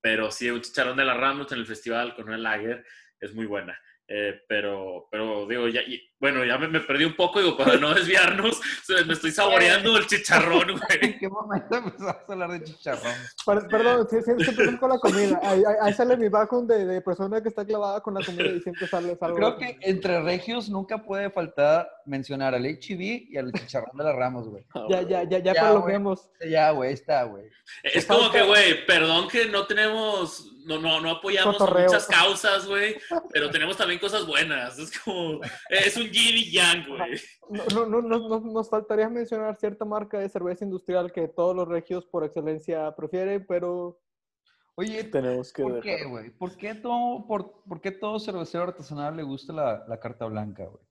pero 0.00 0.30
sí, 0.30 0.50
un 0.50 0.60
chicharrón 0.60 0.96
de 0.96 1.04
la 1.04 1.14
Ramos 1.14 1.50
en 1.52 1.58
el 1.58 1.66
festival 1.66 2.14
con 2.14 2.28
una 2.28 2.38
lager 2.38 2.84
es 3.18 3.34
muy 3.34 3.46
buena. 3.46 3.78
Eh, 4.06 4.42
pero, 4.48 5.06
pero 5.10 5.46
digo, 5.46 5.68
ya, 5.68 5.82
bueno, 6.20 6.44
ya 6.44 6.58
me, 6.58 6.68
me, 6.68 6.80
perdí 6.80 7.04
un 7.06 7.16
poco, 7.16 7.40
digo, 7.40 7.56
para 7.56 7.76
no 7.76 7.94
desviarnos, 7.94 8.60
me 9.06 9.12
estoy 9.14 9.30
saboreando 9.30 9.96
el 9.96 10.06
chicharrón, 10.06 10.66
güey. 10.68 10.98
¿En 11.00 11.18
qué 11.18 11.28
momento 11.28 11.76
empezamos 11.76 12.14
a 12.28 12.32
hablar 12.32 12.50
de 12.50 12.64
chicharrón? 12.64 13.14
Per, 13.46 13.66
perdón, 13.68 14.06
siempre, 14.08 14.44
siempre 14.44 14.78
con 14.78 14.90
la 14.90 14.98
comida. 14.98 15.40
Ahí, 15.42 15.62
ahí, 15.80 15.92
sale 15.94 16.18
mi 16.18 16.28
background 16.28 16.70
de, 16.70 16.84
de, 16.84 17.00
persona 17.00 17.42
que 17.42 17.48
está 17.48 17.64
clavada 17.64 18.02
con 18.02 18.14
la 18.14 18.24
comida 18.24 18.48
y 18.48 18.60
siempre 18.60 18.86
sale 18.86 19.16
algo. 19.18 19.36
Creo 19.36 19.56
que 19.56 19.78
entre 19.80 20.20
regios 20.22 20.68
nunca 20.68 21.02
puede 21.02 21.30
faltar 21.30 21.90
mencionar 22.04 22.54
al 22.54 22.64
HB 22.64 23.30
y 23.30 23.36
al 23.38 23.52
chicharrón 23.52 23.96
de 23.96 24.04
las 24.04 24.14
Ramos, 24.14 24.48
güey. 24.48 24.64
Ya, 24.90 25.02
ya, 25.02 25.22
ya, 25.22 25.38
ya, 25.38 25.54
ya 25.54 25.72
lo 25.72 25.84
vemos. 25.84 26.28
Ya, 26.46 26.70
güey, 26.72 26.92
está, 26.92 27.24
güey. 27.24 27.44
Es 27.82 28.04
como 28.04 28.30
que, 28.30 28.42
güey, 28.42 28.84
perdón 28.84 29.28
que 29.28 29.46
no 29.46 29.66
tenemos, 29.66 30.52
no, 30.64 30.78
no, 30.78 31.00
no 31.00 31.10
apoyamos 31.12 31.58
muchas 31.58 32.06
causas, 32.06 32.66
güey, 32.66 32.96
pero 33.32 33.50
tenemos 33.50 33.76
también 33.76 34.00
cosas 34.00 34.26
buenas. 34.26 34.78
Es 34.78 34.98
como, 34.98 35.40
es 35.68 35.96
un 35.96 36.09
yin 36.10 36.36
y 36.36 36.50
yang, 36.52 36.86
güey. 36.86 37.20
No, 37.74 37.86
no, 37.86 38.00
no, 38.02 38.18
no, 38.28 38.40
nos 38.40 38.68
faltaría 38.68 39.08
mencionar 39.08 39.56
cierta 39.56 39.84
marca 39.84 40.18
de 40.18 40.28
cerveza 40.28 40.64
industrial 40.64 41.12
que 41.12 41.28
todos 41.28 41.54
los 41.54 41.68
regios 41.68 42.06
por 42.06 42.24
excelencia 42.24 42.94
prefieren, 42.94 43.44
pero... 43.46 44.00
Oye, 44.76 45.04
tenemos 45.04 45.52
que 45.52 45.62
¿por 45.62 45.80
qué, 45.80 46.04
güey? 46.04 46.30
¿Por 46.30 46.56
qué 46.56 46.74
todo, 46.74 47.26
por, 47.26 47.62
por 47.68 47.80
qué 47.80 47.90
todo 47.90 48.18
cervecero 48.18 48.64
artesanal 48.64 49.16
le 49.16 49.22
gusta 49.22 49.52
la, 49.52 49.84
la 49.86 49.98
carta 49.98 50.26
blanca, 50.26 50.64
güey? 50.66 50.82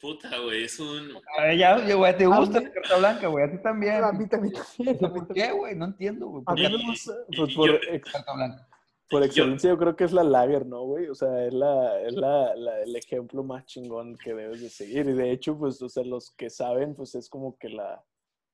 Puta, 0.00 0.38
güey, 0.38 0.64
es 0.64 0.78
un... 0.78 1.10
ya, 1.56 1.78
güey, 1.94 2.16
te 2.16 2.26
gusta 2.26 2.60
la 2.60 2.70
carta 2.70 2.98
blanca, 2.98 3.26
güey, 3.26 3.44
a 3.44 3.50
ti 3.50 3.58
también. 3.62 4.04
A 4.04 4.12
mí 4.12 4.28
también. 4.28 4.54
¿Por 5.00 5.32
qué, 5.32 5.52
güey? 5.52 5.74
No 5.74 5.86
entiendo, 5.86 6.28
güey. 6.28 6.44
A 6.46 6.54
mí 6.54 6.62
me 6.62 6.86
gusta... 6.86 7.12
Pues 7.36 7.54
por 7.54 7.80
carta 8.12 8.34
blanca. 8.34 8.68
Por 9.10 9.22
excelencia, 9.22 9.70
yo, 9.70 9.74
yo, 9.74 9.78
creo 9.78 9.96
que 9.96 10.04
es 10.04 10.12
la 10.12 10.22
lager, 10.22 10.66
¿no, 10.66 10.82
güey? 10.82 11.08
O 11.08 11.14
sea, 11.14 11.46
es, 11.46 11.54
la, 11.54 12.00
es 12.02 12.14
la, 12.14 12.54
la, 12.54 12.82
el 12.82 12.94
ejemplo 12.94 13.42
más 13.42 13.64
chingón 13.64 14.16
que 14.18 14.34
debes 14.34 14.60
de 14.60 14.68
seguir. 14.68 15.08
Y 15.08 15.12
de 15.12 15.30
hecho, 15.30 15.56
pues, 15.58 15.80
o 15.80 15.88
sea, 15.88 16.04
los 16.04 16.30
que 16.32 16.50
saben, 16.50 16.94
pues 16.94 17.14
es 17.14 17.28
como 17.28 17.56
que 17.58 17.70
la, 17.70 18.04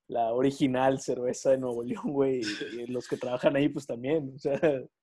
la 0.09 0.33
original 0.33 1.01
cerveza 1.01 1.51
de 1.51 1.59
Nuevo 1.59 1.83
León, 1.83 2.13
güey. 2.13 2.41
Y, 2.41 2.83
y, 2.83 2.87
los 2.87 3.09
que 3.09 3.17
trabajan 3.17 3.57
ahí, 3.57 3.69
pues 3.69 3.87
también. 3.87 4.33
O 4.35 4.39
sea. 4.39 4.61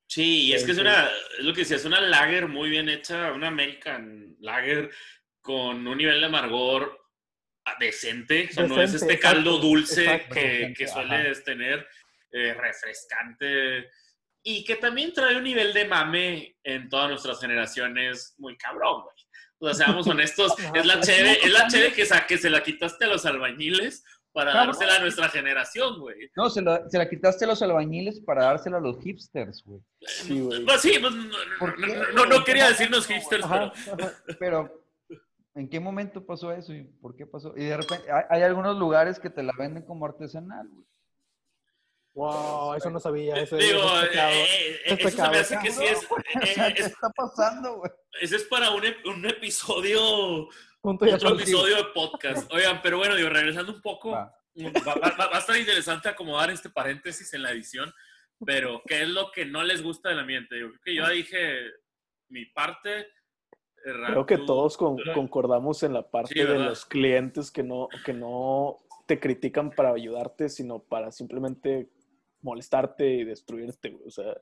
Sí, 0.08 0.48
y 0.48 0.53
es 0.53 0.65
que 0.65 0.72
es 0.72 0.77
una, 0.77 1.10
es 1.38 1.46
lo 1.46 1.53
que 1.53 1.62
decía, 1.62 1.77
es 1.77 1.86
una 1.86 2.01
lager 2.01 2.48
muy 2.48 2.70
bien 2.70 2.89
hecha, 2.89 3.31
una 3.31 3.48
American 3.48 4.36
lager 4.39 4.89
con 5.41 5.88
un 5.88 5.98
nivel 5.98 6.20
de 6.20 6.25
amargor 6.25 7.00
decente. 7.79 8.50
O 8.50 8.53
sea, 8.53 8.63
decente, 8.63 8.75
no 8.75 8.81
es 8.81 8.93
este 8.93 9.20
caldo 9.20 9.58
dulce 9.58 10.03
exacto, 10.03 10.36
que, 10.36 10.74
que, 10.77 10.88
sueles 10.88 11.38
Ajá. 11.38 11.46
tener, 11.46 11.88
eh, 12.31 12.53
refrescante 12.53 13.89
y 14.43 14.63
que 14.63 14.75
también 14.75 15.13
trae 15.13 15.38
un 15.38 15.43
nivel 15.43 15.74
de 15.74 15.88
mame 15.88 16.55
en 16.63 16.89
todas 16.89 17.10
nuestras 17.10 17.39
generaciones 17.39 18.36
muy 18.38 18.57
cabrón, 18.57 19.03
güey. 19.03 19.15
O 19.60 19.74
sea, 19.74 19.86
seamos 19.86 20.07
honestos, 20.07 20.53
es 20.74 20.86
la 20.86 21.00
cheve, 21.01 21.38
es 21.43 21.51
la 21.51 21.67
cheve 21.67 21.93
que, 21.93 22.07
que 22.27 22.38
se 22.38 22.50
la 22.50 22.63
quitaste 22.63 23.05
a 23.05 23.10
los 23.10 23.25
albañiles 23.25 24.03
para 24.31 24.51
claro. 24.51 24.67
dársela 24.67 24.95
a 24.95 25.00
nuestra 25.00 25.29
generación, 25.29 26.00
güey. 26.00 26.31
No, 26.36 26.50
se, 26.50 26.62
lo, 26.62 26.89
se, 26.89 26.98
la 26.98 27.10
quitaste 27.10 27.45
a 27.45 27.50
los 27.50 27.62
albañiles 27.62 28.21
para 28.21 28.45
dársela 28.45 28.77
a 28.77 28.81
los 28.81 29.00
hipsters, 29.01 29.63
güey. 29.63 29.81
Sí, 30.00 30.39
güey. 30.39 30.65
Pues 30.65 30.81
sí, 30.81 30.93
pues, 31.00 31.13
no, 31.13 31.27
no, 32.15 32.25
no, 32.25 32.43
quería 32.43 32.69
decirnos 32.69 33.05
hipsters, 33.05 33.43
ajá, 33.43 33.71
pero... 33.95 34.05
Ajá, 34.05 34.24
pero, 34.39 34.86
¿en 35.53 35.69
qué 35.69 35.79
momento 35.79 36.25
pasó 36.25 36.51
eso 36.51 36.74
y 36.74 36.83
por 36.83 37.15
qué 37.15 37.25
pasó? 37.25 37.53
Y 37.55 37.65
de 37.65 37.77
repente, 37.77 38.10
hay, 38.12 38.24
hay 38.29 38.41
algunos 38.43 38.77
lugares 38.77 39.19
que 39.19 39.29
te 39.29 39.43
la 39.43 39.51
venden 39.57 39.83
como 39.83 40.05
artesanal, 40.05 40.67
güey. 40.69 40.86
Wow, 42.13 42.74
eso 42.75 42.89
no 42.89 43.00
sabía. 43.00 43.36
Eso 43.36 43.56
Digo, 43.58 43.80
es 44.01 44.15
eh, 44.15 44.80
eh, 44.86 44.98
eso 45.00 45.10
se 45.10 45.30
me 45.30 45.38
hace 45.38 45.58
que 45.60 45.72
sí 45.72 45.86
es. 45.86 46.00
Eh, 46.41 46.74
¿Qué 46.75 46.84
está 46.84 47.10
pasando, 47.10 47.77
güey? 47.77 47.91
Ese 48.20 48.36
es 48.38 48.44
para 48.44 48.72
un, 48.72 48.84
un 49.06 49.25
episodio. 49.25 50.48
Otro 50.82 51.08
episodio 51.36 51.77
de 51.77 51.84
podcast. 51.94 52.51
Oigan, 52.51 52.82
pero 52.82 52.98
bueno, 52.98 53.15
digo, 53.15 53.30
regresando 53.30 53.72
un 53.72 53.82
poco, 53.82 54.12
va. 54.12 54.36
Va, 54.86 54.96
va, 54.96 55.27
va, 55.30 55.36
a 55.38 55.39
estar 55.39 55.56
interesante 55.56 56.10
acomodar 56.10 56.50
este 56.51 56.70
paréntesis 56.70 57.34
en 57.34 57.44
la 57.44 57.51
edición, 57.51 57.94
pero 58.46 58.82
¿qué 58.86 59.03
es 59.03 59.08
lo 59.08 59.32
que 59.32 59.46
no 59.46 59.63
les 59.63 59.82
gusta 59.82 60.10
del 60.10 60.20
ambiente? 60.20 60.60
Yo 60.60 60.68
creo 60.70 60.82
que 60.84 60.96
yo 60.96 61.08
dije 61.10 61.60
mi 62.30 62.46
parte. 62.48 63.08
Creo 63.84 64.25
que 64.25 64.39
todos 64.39 64.75
con- 64.75 64.98
concordamos 65.13 65.84
en 65.84 65.94
la 65.94 66.10
parte 66.10 66.34
Sí, 66.34 66.39
de 66.39 66.60
los 66.60 66.86
clientes 66.86 67.50
que 67.50 67.63
no, 67.63 67.88
que 68.03 68.13
no 68.13 68.77
te 69.08 69.20
critican 69.20 69.72
para 69.72 69.91
ayudarte, 69.94 70.50
sino 70.50 70.80
para 70.80 71.12
simplemente 71.12 71.89
molestarte 72.41 73.07
y 73.07 73.24
destruirte, 73.24 73.89
güey. 73.89 74.07
O 74.07 74.12
sea, 74.12 74.36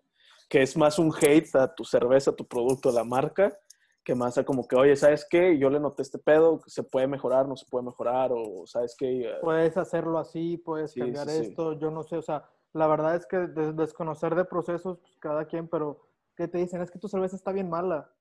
que 0.50 0.62
es 0.62 0.76
más 0.78 0.98
un 1.00 1.12
hate 1.14 1.56
a 1.56 1.74
tu 1.74 1.84
cerveza, 1.84 2.32
a 2.32 2.36
tu 2.36 2.48
producto, 2.48 2.90
a 2.90 2.94
la 2.94 3.04
marca, 3.04 3.58
que 4.04 4.16
más 4.16 4.38
a 4.38 4.44
como 4.44 4.68
que, 4.68 4.76
oye, 4.76 4.96
¿sabes 4.96 5.28
qué? 5.30 5.58
Yo 5.60 5.70
le 5.70 5.80
noté 5.80 6.02
este 6.02 6.18
pedo, 6.18 6.62
se 6.66 6.84
puede 6.84 7.06
mejorar, 7.08 7.48
no 7.48 7.56
se 7.56 7.66
puede 7.70 7.86
mejorar, 7.86 8.32
o 8.34 8.66
¿sabes 8.66 8.96
qué? 8.98 9.32
Puedes 9.42 9.78
hacerlo 9.78 10.18
así, 10.18 10.58
puedes 10.58 10.94
Sí, 10.94 11.00
cambiar 11.02 11.30
sí, 11.30 11.36
sí. 11.44 11.50
esto, 11.50 11.74
yo 11.74 11.92
no 11.92 12.04
sé, 12.04 12.18
o 12.18 12.22
sea, 12.22 12.46
la 12.74 12.88
verdad 12.88 13.16
es 13.16 13.26
que 13.28 13.38
de- 13.38 13.74
desconocer 13.74 14.34
de 14.36 14.46
procesos, 14.46 14.98
pues, 15.00 15.16
cada 15.20 15.46
quien, 15.46 15.68
pero 15.68 16.08
que 16.36 16.48
te 16.48 16.58
dicen 16.58 16.82
es 16.82 16.90
que 16.90 17.00
tu 17.00 17.08
cerveza 17.08 17.36
está 17.36 17.52
bien 17.52 17.70
mala. 17.70 18.12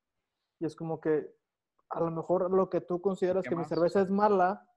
Y 0.61 0.67
es 0.67 0.75
como 0.77 1.01
que 1.01 1.35
a 1.91 2.01
lo 2.01 2.11
mejor 2.11 2.51
lo 2.51 2.69
que 2.69 2.81
tú 2.81 3.01
consideras 3.01 3.45
¿Qué 3.45 3.51
que 3.51 3.57
mi 3.57 3.63
más? 3.63 3.69
cerveza 3.69 4.03
es 4.03 4.11
mala, 4.11 4.69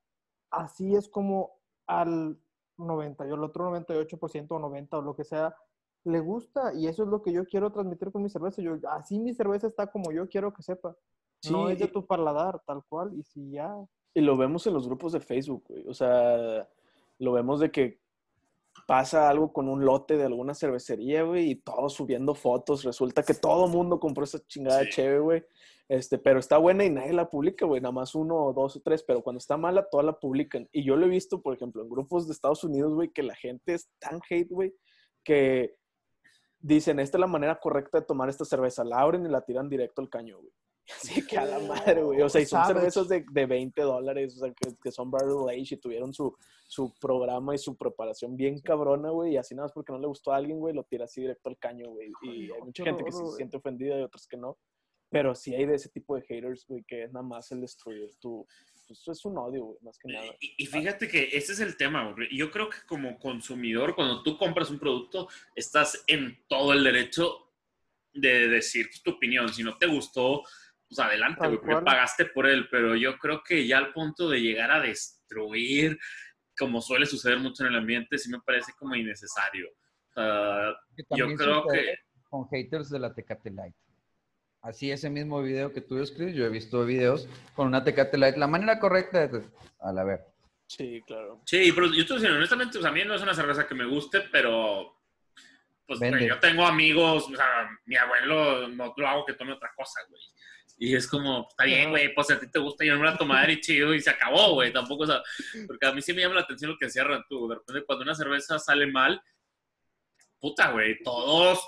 así 0.52 0.96
es 0.96 1.10
como 1.10 1.60
al 1.88 2.38
90 2.86 3.28
y 3.28 3.32
el 3.32 3.44
otro 3.44 3.72
98% 3.72 4.48
o 4.50 4.60
90 4.60 4.98
o 4.98 5.02
lo 5.02 5.16
que 5.16 5.24
sea, 5.24 5.56
le 6.04 6.20
gusta 6.20 6.74
y 6.74 6.88
eso 6.88 7.04
es 7.04 7.10
lo 7.10 7.22
que 7.22 7.32
yo 7.32 7.46
quiero 7.46 7.72
transmitir 7.72 8.12
con 8.12 8.24
mi 8.24 8.30
cerveza. 8.30 8.62
Yo, 8.62 8.78
así 8.90 9.20
mi 9.20 9.34
cerveza 9.34 9.68
está 9.68 9.88
como 9.88 10.12
yo 10.12 10.28
quiero 10.28 10.54
que 10.54 10.64
sepa. 10.64 10.96
no 11.50 11.68
Sí, 11.68 11.74
es 11.74 11.80
de 11.80 11.88
tu 11.88 12.06
paladar, 12.06 12.62
tal 12.66 12.84
cual. 12.88 13.14
Y 13.14 13.24
si 13.24 13.52
ya, 13.52 13.76
Y 14.14 14.22
lo 14.22 14.36
vemos 14.36 14.66
en 14.68 14.74
los 14.74 14.88
grupos 14.88 15.14
de 15.14 15.20
Facebook, 15.20 15.64
güey. 15.68 15.88
O 15.88 15.94
sea, 15.94 16.68
lo 17.20 17.32
vemos 17.34 17.60
de 17.60 17.72
que 17.72 18.00
pasa 18.88 19.30
algo 19.30 19.54
con 19.54 19.70
un 19.70 19.86
lote 19.86 20.18
de 20.18 20.26
alguna 20.26 20.54
cervecería, 20.54 21.24
güey, 21.24 21.52
y 21.52 21.56
todos 21.56 21.94
subiendo 21.94 22.36
fotos. 22.36 22.84
Resulta 22.84 23.24
que 23.24 23.34
todo 23.34 23.68
mundo 23.68 24.00
compró 24.00 24.24
esa 24.24 24.40
chingada 24.48 24.84
Sí. 24.84 24.90
chévere, 24.92 25.20
güey. 25.20 25.44
Este, 25.88 26.18
pero 26.18 26.40
está 26.40 26.58
buena 26.58 26.86
y 26.86 26.90
nadie 26.90 27.12
la 27.14 27.30
publica, 27.30 27.66
güey. 27.66 27.82
Nada 27.82 27.92
más 27.92 28.16
uno 28.16 28.36
o 28.36 28.54
dos 28.54 28.78
o 28.78 28.82
tres. 28.82 29.04
Pero 29.04 29.22
cuando 29.22 29.40
está 29.40 29.58
mala, 29.58 29.88
toda 29.90 30.04
la 30.04 30.20
publican. 30.20 30.68
Y 30.72 30.84
yo 30.84 30.96
lo 30.96 31.06
he 31.06 31.10
visto, 31.10 31.42
por 31.42 31.54
ejemplo, 31.54 31.82
en 31.84 31.90
grupos 31.90 32.28
de 32.28 32.34
Estados 32.34 32.64
Unidos, 32.64 32.94
güey, 32.94 33.10
que 33.10 33.24
la 33.24 33.36
gente 33.36 33.74
es 33.74 33.90
tan 34.00 34.22
hate, 34.30 34.50
güey, 34.50 34.74
que 35.24 35.76
dicen, 36.60 37.00
esta 37.00 37.18
es 37.18 37.20
la 37.20 37.28
manera 37.28 37.60
correcta 37.60 38.00
de 38.00 38.06
tomar 38.06 38.30
esta 38.30 38.46
cerveza. 38.46 38.84
La 38.86 39.00
abren 39.02 39.26
y 39.26 39.30
la 39.30 39.42
tiran 39.42 39.68
directo 39.68 40.02
al 40.02 40.10
caño, 40.10 40.38
güey. 40.40 40.54
Así 41.02 41.26
que 41.26 41.38
a 41.38 41.46
la 41.46 41.60
madre, 41.60 42.04
güey. 42.04 42.22
O 42.22 42.30
sea, 42.30 42.42
y 42.42 42.46
son 42.46 42.66
cervezas 42.66 43.08
de, 43.08 43.24
de 43.32 43.46
20 43.46 43.82
dólares, 43.82 44.36
o 44.36 44.40
sea, 44.40 44.54
que, 44.54 44.76
que 44.82 44.92
son 44.92 45.12
barrel 45.12 45.48
age 45.50 45.76
y 45.76 45.78
tuvieron 45.78 46.14
su, 46.14 46.36
su 46.68 46.94
programa 47.00 47.56
y 47.56 47.58
su 47.58 47.76
preparación 47.76 48.36
bien 48.36 48.60
cabrona, 48.60 49.10
güey. 49.10 49.34
Y 49.34 49.38
así 49.38 49.56
nada 49.56 49.66
más 49.66 49.74
porque 49.74 49.92
no 49.92 50.00
le 50.00 50.08
gustó 50.08 50.34
a 50.34 50.38
alguien, 50.38 50.60
güey, 50.60 50.74
lo 50.74 50.84
tira 50.84 51.06
así 51.06 51.22
directo 51.22 51.50
al 51.50 51.58
caño, 51.58 51.90
güey. 51.90 52.12
Y 52.24 52.30
Ay, 52.30 52.52
hay 52.52 52.62
mucha 52.62 52.84
gente 52.84 53.04
que 53.04 53.12
se 53.12 53.26
siente 53.38 53.58
ofendida 53.58 54.00
y 54.00 54.04
otras 54.04 54.28
que 54.28 54.38
no. 54.38 54.58
Pero 55.10 55.36
sí 55.36 55.54
hay 55.54 55.66
de 55.66 55.76
ese 55.76 55.90
tipo 55.90 56.16
de 56.16 56.22
haters, 56.22 56.66
güey, 56.66 56.84
que 56.84 57.04
es 57.04 57.12
nada 57.12 57.26
más 57.26 57.52
el 57.52 57.62
destruir 57.62 58.10
tu... 58.20 58.48
Pues 58.88 59.08
es 59.08 59.26
un 59.26 59.38
odio, 59.38 59.66
güey, 59.66 59.78
más 59.82 59.98
que 59.98 60.12
nada. 60.12 60.26
Y, 60.40 60.64
y 60.64 60.66
fíjate 60.66 61.08
que 61.08 61.30
ese 61.34 61.54
es 61.54 61.60
el 61.60 61.78
tema, 61.78 62.12
güey. 62.12 62.28
Yo 62.36 62.50
creo 62.52 62.70
que 62.70 62.78
como 62.88 63.20
consumidor, 63.20 63.96
cuando 63.96 64.24
tú 64.24 64.38
compras 64.38 64.70
un 64.70 64.80
producto, 64.80 65.28
estás 65.56 66.04
en 66.08 66.38
todo 66.48 66.74
el 66.74 66.84
derecho 66.84 67.52
de 68.14 68.48
decir 68.48 68.90
tu 69.04 69.12
opinión. 69.12 69.50
Si 69.54 69.64
no 69.64 69.78
te 69.78 69.88
gustó, 69.88 70.44
pues 70.92 71.08
adelante, 71.08 71.48
güey, 71.48 71.60
porque 71.60 71.86
pagaste 71.86 72.26
por 72.26 72.48
él. 72.48 72.68
Pero 72.70 72.96
yo 72.96 73.18
creo 73.18 73.42
que 73.44 73.66
ya 73.66 73.78
al 73.78 73.94
punto 73.94 74.30
de 74.30 74.42
llegar 74.42 74.72
a 74.72 74.82
destruir, 74.82 75.98
como 76.58 76.82
suele 76.82 77.06
suceder 77.06 77.40
mucho 77.40 77.64
en 77.64 77.70
el 77.70 77.80
ambiente, 77.80 78.18
sí 78.18 78.30
me 78.30 78.42
parece 78.42 78.74
como 78.78 78.96
innecesario. 78.96 79.70
Yo 81.16 81.36
creo 81.36 81.66
que... 81.68 81.98
Con 82.30 82.48
haters 82.50 82.90
de 82.90 83.00
la 83.00 83.14
Tecate 83.14 83.52
Light. 83.52 83.76
Así, 84.62 84.92
ese 84.92 85.10
mismo 85.10 85.42
video 85.42 85.72
que 85.74 85.82
tú 85.82 85.96
describes, 85.96 86.36
yo 86.36 86.46
he 86.46 86.50
visto 86.50 86.86
videos 86.86 87.28
con 87.56 87.68
una 87.68 87.84
Tecate 87.84 88.18
Light. 88.18 88.36
La 88.36 88.48
manera 88.48 88.80
correcta 88.80 89.28
de... 89.28 89.44
A 89.80 89.94
la 89.94 90.04
ver. 90.04 90.26
Sí, 90.68 91.02
claro. 91.08 91.42
Sí, 91.46 91.72
pero 91.74 91.88
yo 91.88 92.02
estoy 92.02 92.18
diciendo, 92.18 92.38
honestamente, 92.38 92.78
o 92.78 92.82
sea, 92.82 92.92
a 92.92 92.94
mí 92.94 93.04
no 93.06 93.16
es 93.16 93.22
una 93.22 93.34
cerveza 93.34 93.66
que 93.66 93.76
me 93.76 93.86
guste, 93.86 94.22
pero 94.32 94.98
pues 95.86 96.00
Vende. 96.00 96.28
yo 96.28 96.40
tengo 96.40 96.66
amigos, 96.66 97.28
o 97.30 97.36
sea, 97.36 97.70
mi 97.86 97.98
abuelo 97.98 98.70
no 98.70 98.94
lo 98.96 99.08
hago 99.08 99.26
que 99.26 99.34
tome 99.34 99.52
otra 99.52 99.74
cosa, 99.76 100.00
güey. 100.10 100.22
Y 100.78 100.96
es 100.96 101.08
como, 101.08 101.48
está 101.50 101.66
bien, 101.66 101.92
güey, 101.92 102.14
pues 102.14 102.32
a 102.32 102.40
ti 102.40 102.50
te 102.50 102.60
gusta, 102.60 102.84
yo 102.84 102.94
no 102.94 103.02
me 103.02 103.06
la 103.06 103.18
tomar 103.18 103.50
y 103.50 103.62
chido, 103.62 103.94
y 103.94 104.02
se 104.02 104.10
acabó, 104.10 104.54
güey. 104.54 104.74
Tampoco, 104.74 105.04
o 105.04 105.08
sea, 105.08 105.22
porque 105.68 105.86
a 105.86 105.94
mí 105.94 106.02
sí 106.02 106.14
me 106.14 106.22
llama 106.22 106.36
la 106.36 106.42
atención 106.42 106.72
lo 106.72 106.78
que 106.78 106.86
decía 106.86 107.04
Rantú. 107.04 107.48
De 107.48 107.56
repente, 107.56 107.86
cuando 107.86 108.04
una 108.04 108.16
cerveza 108.16 108.58
sale 108.58 108.88
mal, 108.88 109.22
puta, 110.40 110.72
güey, 110.72 111.02
todos 111.04 111.60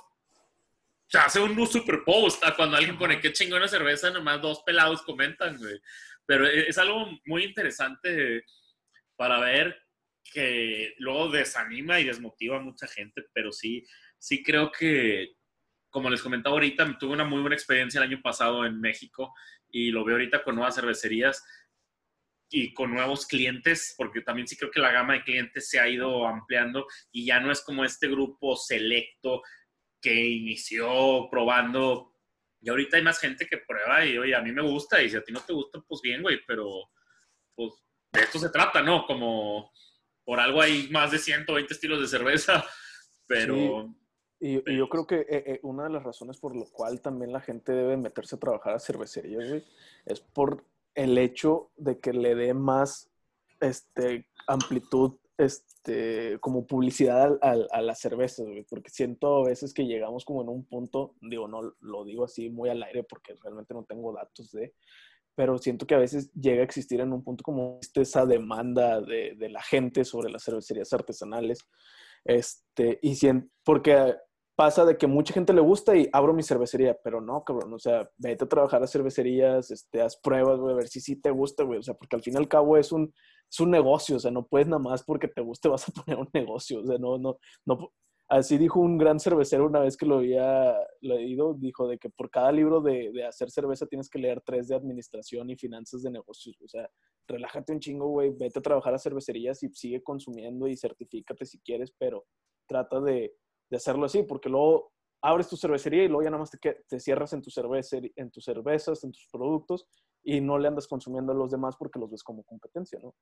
se 1.08 1.20
hace 1.20 1.40
un 1.40 1.68
super 1.68 2.04
post. 2.04 2.44
a 2.44 2.56
Cuando 2.56 2.76
alguien 2.76 2.98
pone 2.98 3.20
qué 3.20 3.32
chingona 3.32 3.68
cerveza, 3.68 4.10
nomás 4.10 4.42
dos 4.42 4.64
pelados 4.66 5.04
comentan, 5.04 5.58
güey. 5.58 5.80
Pero 6.26 6.48
e, 6.48 6.70
es 6.70 6.78
algo 6.80 7.08
muy 7.26 7.44
interesante 7.44 8.44
para 9.16 9.40
ver 9.40 9.80
que 10.24 10.96
luego 10.98 11.30
desanima 11.30 12.00
y 12.00 12.06
desmotiva 12.06 12.58
a 12.58 12.62
mucha 12.62 12.88
gente, 12.88 13.24
pero 13.34 13.52
sí, 13.52 13.86
sí 14.18 14.42
creo 14.42 14.72
que, 14.72 15.36
como 15.94 16.10
les 16.10 16.24
comentaba 16.24 16.56
ahorita, 16.56 16.98
tuve 16.98 17.14
una 17.14 17.24
muy 17.24 17.40
buena 17.40 17.56
experiencia 17.56 18.00
el 18.00 18.10
año 18.10 18.22
pasado 18.22 18.66
en 18.66 18.82
México 18.82 19.32
y 19.70 19.92
lo 19.92 20.04
veo 20.04 20.16
ahorita 20.16 20.44
con 20.44 20.56
nuevas 20.56 20.74
cervecerías 20.74 21.46
y 22.50 22.74
con 22.74 22.92
nuevos 22.92 23.28
clientes, 23.28 23.94
porque 23.96 24.22
también 24.22 24.48
sí 24.48 24.58
creo 24.58 24.72
que 24.72 24.80
la 24.80 24.92
gama 24.92 25.14
de 25.14 25.24
clientes 25.24 25.70
se 25.70 25.80
ha 25.80 25.88
ido 25.88 26.28
ampliando 26.28 26.88
y 27.12 27.28
ya 27.28 27.40
no 27.40 27.52
es 27.52 27.62
como 27.62 27.86
este 27.86 28.08
grupo 28.08 28.56
selecto 28.56 29.44
que 30.02 30.14
inició 30.14 31.30
probando. 31.30 32.16
Y 32.60 32.70
ahorita 32.70 32.98
hay 32.98 33.04
más 33.04 33.20
gente 33.20 33.46
que 33.46 33.60
prueba 33.60 34.04
y, 34.04 34.18
oye, 34.18 34.36
a 34.36 34.42
mí 34.42 34.52
me 34.52 34.64
gusta 34.64 35.00
y 35.02 35.12
si 35.12 35.16
a 35.16 35.24
ti 35.24 35.32
no 35.32 35.42
te 35.42 35.54
gusta, 35.54 35.80
pues 35.88 36.02
bien, 36.02 36.24
güey, 36.24 36.40
pero 36.48 36.90
pues 37.54 37.72
de 38.12 38.22
esto 38.22 38.40
se 38.40 38.50
trata, 38.50 38.82
¿no? 38.82 39.06
Como 39.06 39.72
por 40.24 40.40
algo 40.40 40.60
hay 40.60 40.88
más 40.90 41.12
de 41.12 41.20
120 41.20 41.72
estilos 41.72 42.02
de 42.02 42.08
cerveza, 42.08 42.66
pero 43.28 43.94
Y, 44.46 44.58
y 44.70 44.78
yo 44.78 44.90
creo 44.90 45.08
que 45.08 45.22
eh, 45.22 45.26
eh, 45.46 45.60
una 45.64 45.86
de 45.86 45.90
las 45.92 46.04
razones 46.04 46.38
por 46.38 46.54
lo 46.54 46.66
cual 46.66 47.00
también 47.00 47.32
la 47.32 47.40
gente 47.40 47.72
debe 47.72 47.96
meterse 47.96 48.36
a 48.36 48.40
trabajar 48.40 48.74
a 48.74 48.80
cervecerías, 48.80 49.48
güey, 49.48 49.64
es 50.06 50.20
por 50.20 50.66
el 50.96 51.18
hecho 51.18 51.72
de 51.78 52.00
que 52.00 52.12
le 52.12 52.36
dé 52.36 52.54
más 52.54 53.10
este, 53.62 54.28
amplitud, 54.48 55.14
este, 55.38 56.38
como 56.42 56.68
publicidad 56.68 57.24
al- 57.24 57.40
al- 57.42 57.68
a 57.72 57.82
las 57.82 58.00
cervezas, 58.02 58.46
güey, 58.46 58.64
porque 58.64 58.90
siento 58.90 59.38
a 59.38 59.46
veces 59.48 59.74
que 59.74 59.86
llegamos 59.86 60.26
como 60.26 60.42
en 60.42 60.50
un 60.50 60.66
punto, 60.66 61.16
digo, 61.22 61.48
no 61.48 61.74
lo 61.80 62.04
digo 62.04 62.26
así 62.26 62.50
muy 62.50 62.70
al 62.70 62.84
aire 62.84 63.04
porque 63.04 63.36
realmente 63.42 63.74
no 63.74 63.86
tengo 63.86 64.12
datos 64.12 64.52
de, 64.52 64.74
pero 65.36 65.58
siento 65.58 65.88
que 65.88 65.96
a 65.96 66.00
veces 66.00 66.34
llega 66.34 66.62
a 66.62 66.66
existir 66.66 67.00
en 67.00 67.14
un 67.14 67.24
punto 67.24 67.44
como 67.44 67.80
esa 67.96 68.26
demanda 68.26 69.00
de, 69.00 69.36
de 69.36 69.50
la 69.50 69.62
gente 69.64 70.04
sobre 70.04 70.30
las 70.30 70.44
cervecerías 70.44 70.92
artesanales. 70.92 71.60
Este, 72.26 73.00
y 73.02 73.16
sien- 73.16 73.50
porque 73.66 74.16
pasa 74.56 74.86
de 74.86 74.98
que 74.98 75.08
mucha 75.08 75.34
gente 75.34 75.54
le 75.54 75.62
gusta 75.62 75.96
y 75.96 76.08
abro 76.14 76.34
mi 76.34 76.44
cervecería, 76.44 76.98
pero 77.04 77.22
no, 77.22 77.44
cabrón, 77.44 77.74
o 77.74 77.80
sea, 77.80 78.10
vete 78.18 78.46
a 78.46 78.50
trabajar 78.50 78.84
a 78.84 78.88
cervecerías, 78.88 79.72
este, 79.72 80.02
haz 80.02 80.18
pruebas, 80.18 80.60
güey, 80.60 80.74
a 80.74 80.78
ver 80.78 80.88
si 80.88 81.02
sí 81.02 81.16
te 81.16 81.32
gusta, 81.32 81.64
güey, 81.64 81.80
o 81.80 81.84
sea, 81.84 81.96
porque 81.96 82.16
al 82.16 82.22
fin 82.22 82.36
y 82.36 82.38
al 82.38 82.48
cabo 82.48 82.78
es 82.78 82.92
un, 82.92 83.14
es 83.50 83.60
un 83.60 83.72
negocio, 83.72 84.18
o 84.18 84.20
sea, 84.20 84.32
no 84.32 84.46
puedes 84.46 84.68
nada 84.68 84.82
más 84.82 85.04
porque 85.04 85.28
te 85.28 85.42
guste 85.42 85.70
vas 85.70 85.88
a 85.90 85.92
poner 85.92 86.20
un 86.20 86.30
negocio, 86.34 86.82
o 86.82 86.86
sea, 86.86 86.98
no, 86.98 87.18
no, 87.18 87.38
no, 87.66 87.92
así 88.30 88.58
dijo 88.58 88.80
un 88.80 88.98
gran 88.98 89.20
cervecero 89.20 89.66
una 89.66 89.80
vez 89.80 89.98
que 89.98 90.06
lo 90.06 90.18
había 90.18 90.76
leído, 91.02 91.56
dijo 91.56 91.88
de 91.88 91.98
que 91.98 92.10
por 92.10 92.30
cada 92.30 92.52
libro 92.52 92.80
de, 92.82 93.12
de 93.12 93.26
hacer 93.26 93.50
cerveza 93.50 93.88
tienes 93.88 94.10
que 94.10 94.20
leer 94.20 94.42
tres 94.42 94.68
de 94.68 94.76
administración 94.76 95.50
y 95.50 95.56
finanzas 95.56 96.04
de 96.04 96.12
negocios, 96.12 96.62
o 96.62 96.68
sea, 96.68 96.88
relájate 97.28 97.74
un 97.74 97.80
chingo, 97.80 98.08
güey, 98.08 98.32
vete 98.32 98.60
a 98.60 98.62
trabajar 98.62 98.94
a 98.94 99.00
cervecerías 99.00 99.64
y 99.64 99.70
sigue 99.70 100.04
consumiendo 100.04 100.68
y 100.68 100.78
certifícate 100.78 101.46
si 101.46 101.60
quieres, 101.60 101.92
pero 101.98 102.26
trata 102.68 103.02
de, 103.02 103.34
de 103.74 103.78
hacerlo 103.78 104.06
así, 104.06 104.22
porque 104.22 104.50
luego 104.50 104.94
abres 105.20 105.50
tu 105.50 105.58
cervecería 105.58 106.04
y 106.04 106.08
luego 106.08 106.22
ya 106.22 106.30
nada 106.30 106.42
más 106.42 106.52
te, 106.52 106.84
te 106.88 107.00
cierras 107.00 107.34
en, 107.34 107.42
tu 107.42 107.50
cerveza, 107.50 107.98
en 108.16 108.30
tus 108.30 108.44
cervezas, 108.44 109.04
en 109.04 109.12
tus 109.12 109.28
productos 109.32 109.88
y 110.24 110.40
no 110.42 110.60
le 110.60 110.68
andas 110.68 110.88
consumiendo 110.88 111.32
a 111.32 111.36
los 111.36 111.50
demás 111.50 111.76
porque 111.76 111.98
los 111.98 112.12
ves 112.12 112.24
como 112.24 112.44
competencia, 112.44 113.00
¿no? 113.02 113.16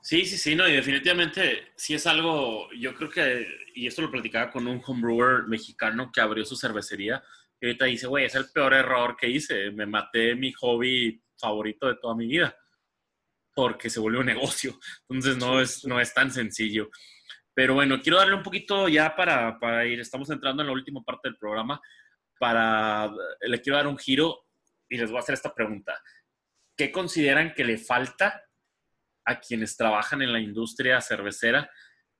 Sí, 0.00 0.24
sí, 0.24 0.36
sí, 0.36 0.56
no, 0.56 0.66
y 0.66 0.72
definitivamente 0.72 1.68
sí 1.76 1.94
es 1.94 2.04
algo, 2.08 2.68
yo 2.72 2.92
creo 2.96 3.10
que, 3.10 3.46
y 3.76 3.86
esto 3.86 4.02
lo 4.02 4.10
platicaba 4.10 4.50
con 4.50 4.66
un 4.66 4.82
homebrewer 4.84 5.46
mexicano 5.46 6.10
que 6.12 6.20
abrió 6.20 6.44
su 6.44 6.56
cervecería, 6.56 7.22
y 7.60 7.66
ahorita 7.66 7.84
dice, 7.84 8.06
güey, 8.08 8.24
es 8.24 8.34
el 8.34 8.50
peor 8.52 8.74
error 8.74 9.16
que 9.16 9.28
hice, 9.28 9.70
me 9.70 9.86
maté 9.86 10.34
mi 10.34 10.52
hobby 10.52 11.22
favorito 11.36 11.86
de 11.86 11.96
toda 11.96 12.16
mi 12.16 12.26
vida, 12.26 12.56
porque 13.54 13.88
se 13.88 14.00
volvió 14.00 14.20
un 14.20 14.26
negocio, 14.26 14.72
entonces 15.08 15.36
no, 15.36 15.60
Sí, 15.60 15.62
es, 15.62 15.70
sí. 15.82 15.88
no 15.88 16.00
es 16.00 16.12
tan 16.12 16.32
sencillo. 16.32 16.88
Pero 17.58 17.74
bueno, 17.74 18.00
quiero 18.00 18.18
darle 18.18 18.36
un 18.36 18.44
poquito 18.44 18.86
ya 18.88 19.16
para, 19.16 19.58
para 19.58 19.84
ir, 19.84 19.98
estamos 19.98 20.30
entrando 20.30 20.62
en 20.62 20.68
la 20.68 20.72
última 20.72 21.02
parte 21.02 21.28
del 21.28 21.36
programa, 21.36 21.80
para, 22.38 23.10
le 23.40 23.60
quiero 23.60 23.78
dar 23.78 23.88
un 23.88 23.98
giro 23.98 24.46
y 24.88 24.96
les 24.96 25.10
voy 25.10 25.16
a 25.16 25.22
hacer 25.22 25.32
esta 25.32 25.52
pregunta. 25.52 26.00
¿Qué 26.76 26.92
consideran 26.92 27.54
que 27.54 27.64
le 27.64 27.76
falta 27.76 28.44
a 29.24 29.40
quienes 29.40 29.76
trabajan 29.76 30.22
en 30.22 30.32
la 30.32 30.38
industria 30.38 31.00
cervecera 31.00 31.68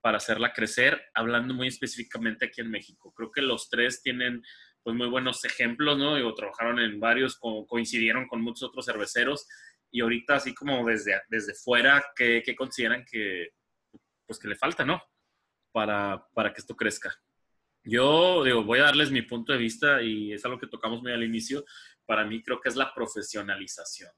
para 0.00 0.16
hacerla 0.16 0.52
crecer, 0.52 1.00
hablando 1.14 1.54
muy 1.54 1.68
específicamente 1.68 2.46
aquí 2.46 2.60
en 2.60 2.72
México. 2.72 3.14
Creo 3.14 3.30
que 3.30 3.40
los 3.42 3.70
tres 3.70 4.02
tienen 4.02 4.42
pues 4.82 4.96
muy 4.96 5.06
buenos 5.06 5.44
ejemplos, 5.44 5.96
¿no? 5.98 6.16
Digo, 6.16 6.34
trabajaron 6.34 6.80
en 6.80 6.98
varios, 6.98 7.38
co- 7.38 7.64
coincidieron 7.64 8.26
con 8.26 8.42
muchos 8.42 8.64
otros 8.70 8.86
cerveceros 8.86 9.46
y 9.88 10.00
ahorita 10.00 10.34
así 10.34 10.52
como 10.52 10.84
desde, 10.84 11.22
desde 11.28 11.54
fuera, 11.54 12.04
¿qué, 12.16 12.42
qué 12.44 12.56
consideran 12.56 13.04
que, 13.08 13.50
pues 14.26 14.40
que 14.40 14.48
le 14.48 14.56
falta, 14.56 14.84
¿no? 14.84 15.00
Para, 15.72 16.26
para 16.34 16.52
que 16.52 16.60
esto 16.60 16.76
crezca. 16.76 17.14
Yo 17.84 18.44
digo, 18.44 18.64
voy 18.64 18.80
a 18.80 18.84
darles 18.84 19.10
mi 19.10 19.22
punto 19.22 19.52
de 19.52 19.58
vista 19.58 20.02
y 20.02 20.32
es 20.32 20.44
algo 20.44 20.58
que 20.58 20.66
tocamos 20.66 21.02
muy 21.02 21.12
al 21.12 21.22
inicio. 21.22 21.64
Para 22.04 22.24
mí 22.24 22.42
creo 22.42 22.60
que 22.60 22.68
es 22.68 22.76
la 22.76 22.92
profesionalización. 22.94 24.10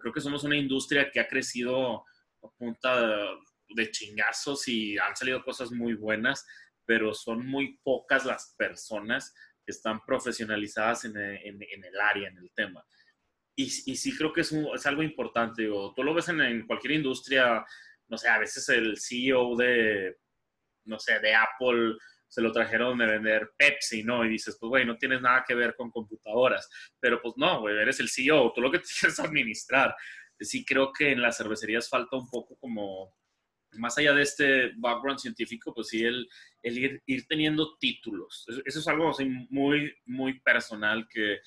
Creo 0.00 0.12
que 0.12 0.20
somos 0.20 0.44
una 0.44 0.56
industria 0.56 1.10
que 1.10 1.20
ha 1.20 1.28
crecido 1.28 2.04
a 2.42 2.50
punta 2.58 3.28
de, 3.68 3.90
chingazos 3.90 4.68
y 4.68 4.98
han 4.98 5.16
salido 5.16 5.42
cosas 5.42 5.70
muy 5.72 5.94
buenas, 5.94 6.46
pero 6.84 7.14
son 7.14 7.46
muy 7.46 7.78
pocas 7.82 8.24
las 8.24 8.54
personas 8.56 9.34
que 9.64 9.72
están 9.72 10.00
profesionalizadas 10.04 11.04
en, 11.06 11.16
en- 11.16 11.84
el 11.84 12.00
área, 12.00 12.28
en 12.28 12.38
el 12.38 12.52
tema. 12.52 12.84
Y, 13.56 13.64
y 13.64 13.96
sí 13.96 14.16
creo 14.16 14.32
que 14.32 14.42
es, 14.42 14.52
es 14.52 14.86
algo 14.86 15.02
importante. 15.02 15.62
Digo, 15.62 15.92
tú 15.94 16.02
lo 16.02 16.12
ves 16.12 16.28
en, 16.28 16.40
en 16.40 16.66
cualquier 16.66 16.92
industria, 16.94 17.64
no 18.08 18.18
sé, 18.18 18.28
a 18.28 18.38
veces 18.38 18.68
el 18.68 18.98
CEO 18.98 19.56
de, 19.56 20.18
no 20.84 20.98
sé, 20.98 21.18
de 21.20 21.34
Apple 21.34 21.96
se 22.34 22.42
lo 22.42 22.50
trajeron 22.50 22.98
de 22.98 23.06
vender 23.06 23.52
Pepsi, 23.56 24.02
¿no? 24.02 24.24
Y 24.24 24.28
dices, 24.28 24.56
pues, 24.58 24.68
güey, 24.68 24.84
no 24.84 24.96
tienes 24.96 25.20
nada 25.20 25.44
que 25.46 25.54
ver 25.54 25.76
con 25.76 25.92
computadoras. 25.92 26.68
Pero 26.98 27.22
pues 27.22 27.34
no, 27.36 27.60
güey, 27.60 27.78
eres 27.78 28.00
el 28.00 28.08
CEO, 28.08 28.52
tú 28.52 28.60
lo 28.60 28.72
que 28.72 28.78
tienes 29.00 29.16
que 29.16 29.22
administrar. 29.22 29.94
Sí 30.40 30.64
creo 30.64 30.92
que 30.92 31.12
en 31.12 31.22
las 31.22 31.36
cervecerías 31.36 31.88
falta 31.88 32.16
un 32.16 32.28
poco 32.28 32.56
como, 32.56 33.14
más 33.78 33.96
allá 33.98 34.12
de 34.12 34.22
este 34.22 34.72
background 34.76 35.20
científico, 35.20 35.72
pues 35.72 35.88
sí, 35.88 36.04
el, 36.04 36.28
el 36.62 36.78
ir, 36.78 37.02
ir 37.06 37.26
teniendo 37.28 37.76
títulos. 37.78 38.44
Eso, 38.64 38.80
es 38.80 38.88
algo 38.88 39.12
muy, 39.50 39.94
muy 40.06 40.40
personal 40.40 41.06
que, 41.08 41.38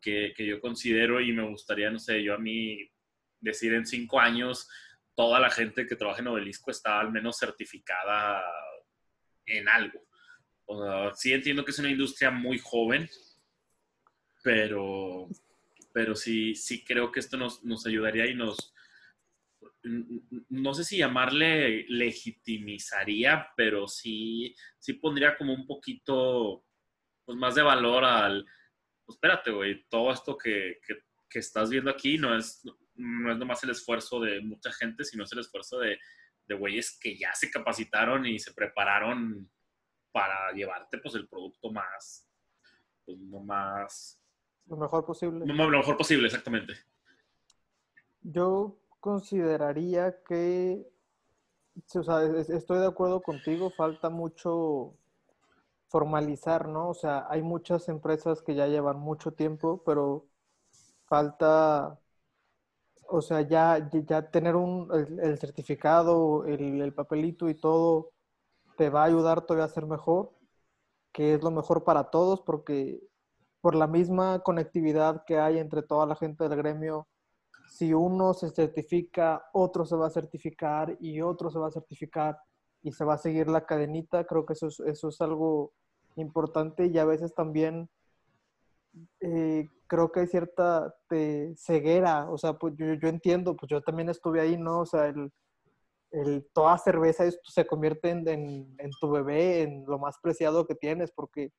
que, 0.00 0.32
que 0.36 0.44
yo 0.44 0.60
considero 0.60 1.20
y 1.20 1.32
me 1.32 1.48
gustaría, 1.48 1.88
no 1.88 2.00
sé, 2.00 2.20
yo 2.22 2.34
a 2.34 2.38
mí 2.38 2.90
decir 3.40 3.74
en 3.74 3.86
cinco 3.86 4.18
años, 4.18 4.68
toda 5.14 5.40
la 5.40 5.50
gente 5.50 5.86
que 5.86 5.96
trabaja 5.96 6.20
en 6.20 6.28
Obelisco 6.28 6.70
está 6.70 7.00
al 7.00 7.10
menos 7.10 7.38
certificada 7.38 8.42
en 9.46 9.68
algo. 9.68 10.00
O 10.66 10.84
sea, 10.84 11.14
sí 11.14 11.32
entiendo 11.32 11.64
que 11.64 11.72
es 11.72 11.78
una 11.78 11.90
industria 11.90 12.30
muy 12.30 12.58
joven, 12.58 13.08
pero, 14.42 15.28
pero 15.92 16.14
sí, 16.14 16.54
sí 16.54 16.84
creo 16.84 17.10
que 17.10 17.20
esto 17.20 17.36
nos, 17.36 17.64
nos 17.64 17.86
ayudaría 17.86 18.26
y 18.26 18.34
nos, 18.34 18.72
no 20.48 20.74
sé 20.74 20.84
si 20.84 20.98
llamarle 20.98 21.86
legitimizaría, 21.88 23.48
pero 23.56 23.88
sí, 23.88 24.54
sí 24.78 24.94
pondría 24.94 25.36
como 25.36 25.52
un 25.52 25.66
poquito 25.66 26.64
pues, 27.24 27.36
más 27.36 27.54
de 27.56 27.62
valor 27.62 28.04
al, 28.04 28.46
espérate, 29.08 29.50
güey, 29.50 29.84
todo 29.88 30.12
esto 30.12 30.38
que, 30.38 30.78
que 31.28 31.38
estás 31.38 31.70
viendo 31.70 31.90
aquí 31.90 32.16
no 32.16 32.36
es, 32.36 32.62
no 32.96 33.32
es 33.32 33.38
nomás 33.38 33.62
el 33.64 33.70
esfuerzo 33.70 34.20
de 34.20 34.40
mucha 34.42 34.72
gente, 34.72 35.04
sino 35.04 35.24
es 35.24 35.32
el 35.32 35.40
esfuerzo 35.40 35.78
de, 35.78 35.98
de 36.46 36.54
güeyes 36.54 36.98
que 37.00 37.16
ya 37.18 37.34
se 37.34 37.50
capacitaron 37.50 38.26
y 38.26 38.38
se 38.38 38.52
prepararon 38.54 39.50
para 40.12 40.52
llevarte 40.52 40.98
pues 40.98 41.14
el 41.16 41.28
producto 41.28 41.72
más, 41.72 42.28
pues 43.06 43.18
no 43.18 43.40
más, 43.40 44.20
Lo 44.68 44.76
mejor 44.78 45.04
posible. 45.04 45.52
no, 45.54 45.68
lo 45.70 45.78
mejor 45.78 45.96
posible, 45.96 46.26
exactamente. 46.26 46.74
Yo 48.22 48.78
consideraría 49.00 50.22
que, 50.24 50.86
o 51.94 52.02
sea, 52.02 52.22
es- 52.24 52.50
estoy 52.50 52.78
de 52.78 52.86
acuerdo 52.86 53.22
contigo, 53.22 53.70
falta 53.70 54.10
mucho 54.10 54.94
formalizar, 55.88 56.68
¿no? 56.68 56.90
O 56.90 56.94
sea, 56.94 57.26
hay 57.30 57.42
muchas 57.42 57.88
empresas 57.88 58.42
que 58.42 58.54
ya 58.54 58.66
llevan 58.68 58.98
mucho 58.98 59.32
tiempo, 59.34 59.82
pero 59.84 60.26
falta, 61.06 62.00
o 63.10 63.22
sea, 63.22 63.42
ya, 63.42 63.90
ya 63.92 64.30
tener 64.30 64.56
un, 64.56 64.88
el, 65.22 65.38
certificado, 65.38 66.44
el, 66.46 66.80
el 66.80 66.94
papelito 66.94 67.48
y 67.48 67.54
todo, 67.54 68.12
te 68.76 68.90
va 68.90 69.02
a 69.02 69.06
ayudar 69.06 69.42
todavía 69.42 69.66
a 69.66 69.68
ser 69.68 69.86
mejor, 69.86 70.32
que 71.12 71.34
es 71.34 71.42
lo 71.42 71.50
mejor 71.50 71.84
para 71.84 72.10
todos, 72.10 72.42
porque 72.42 73.00
por 73.60 73.74
la 73.74 73.86
misma 73.86 74.40
conectividad 74.40 75.24
que 75.26 75.38
hay 75.38 75.58
entre 75.58 75.82
toda 75.82 76.06
la 76.06 76.16
gente 76.16 76.48
del 76.48 76.56
gremio, 76.56 77.08
si 77.68 77.92
uno 77.94 78.34
se 78.34 78.50
certifica, 78.50 79.44
otro 79.52 79.84
se 79.84 79.96
va 79.96 80.06
a 80.08 80.10
certificar 80.10 80.96
y 81.00 81.20
otro 81.20 81.50
se 81.50 81.58
va 81.58 81.68
a 81.68 81.72
certificar 81.72 82.38
y 82.82 82.92
se 82.92 83.04
va 83.04 83.14
a 83.14 83.18
seguir 83.18 83.48
la 83.48 83.66
cadenita, 83.66 84.24
creo 84.24 84.46
que 84.46 84.54
eso 84.54 84.68
es, 84.68 84.80
eso 84.80 85.08
es 85.08 85.20
algo 85.20 85.72
importante 86.16 86.86
y 86.86 86.98
a 86.98 87.04
veces 87.04 87.34
también 87.34 87.88
eh, 89.20 89.66
creo 89.86 90.10
que 90.12 90.20
hay 90.20 90.26
cierta 90.28 90.94
te- 91.08 91.54
ceguera, 91.56 92.30
o 92.30 92.38
sea, 92.38 92.54
pues 92.58 92.74
yo, 92.76 92.86
entiendo, 93.08 93.56
pues 93.56 93.70
yo 93.70 93.80
también 93.82 94.08
estuve 94.10 94.40
ahí, 94.40 94.56
¿no? 94.58 94.80
O 94.80 94.86
sea, 94.86 95.06
el, 95.08 95.32
toda 96.52 96.78
cerveza 96.78 97.24
es- 97.26 97.38
se 97.44 97.66
convierte 97.66 98.10
en, 98.10 98.26
tu 99.00 99.10
bebé, 99.10 99.62
en 99.62 99.84
lo 99.86 99.98
más 99.98 100.16
preciado 100.22 100.66
que 100.66 100.74
tienes, 100.74 101.10
porque 101.12 101.52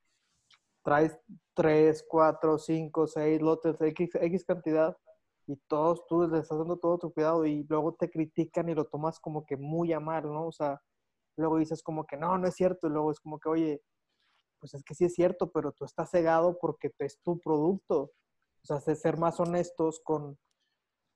traes 0.84 1.18
3, 1.56 2.06
4, 2.10 2.58
5, 2.58 3.08
6 3.08 3.42
lotes, 3.42 3.78
X, 3.82 4.46
cantidad, 4.46 4.98
y 5.48 5.56
todos 5.68 6.06
tú 6.08 6.24
les 6.28 6.44
estás 6.44 6.58
dando 6.60 6.78
todo 6.78 6.98
tu 7.00 7.14
cuidado 7.14 7.46
y 7.46 7.64
luego 7.70 7.94
te 7.96 8.10
critican 8.10 8.70
y 8.70 8.76
lo 8.76 8.86
tomas 8.86 9.20
como 9.20 9.46
que 9.46 9.58
muy 9.58 9.94
a 9.94 10.00
mal, 10.00 10.24
¿no? 10.26 10.48
O 10.48 10.52
sea, 10.52 10.82
luego 11.38 11.58
dices 11.60 11.84
como 11.84 12.06
que 12.06 12.18
no, 12.18 12.38
no 12.38 12.48
es 12.48 12.56
cierto, 12.56 12.88
y 12.88 12.92
luego 12.92 13.12
es 13.12 13.20
como 13.20 13.40
que, 13.40 13.50
oye, 13.50 13.82
pues 14.62 14.76
es 14.76 14.84
que 14.84 14.94
sí 14.94 15.06
es 15.06 15.16
cierto, 15.16 15.52
pero 15.52 15.74
tú 15.74 15.84
estás 15.84 16.12
cegado 16.12 16.58
porque 16.60 16.92
es 17.00 17.20
tu 17.22 17.40
producto. 17.40 18.14
O 18.64 18.66
sea, 18.66 18.78
de 18.78 18.96
ser 18.96 19.18
más 19.18 19.40
honestos 19.40 20.00
con, 20.04 20.38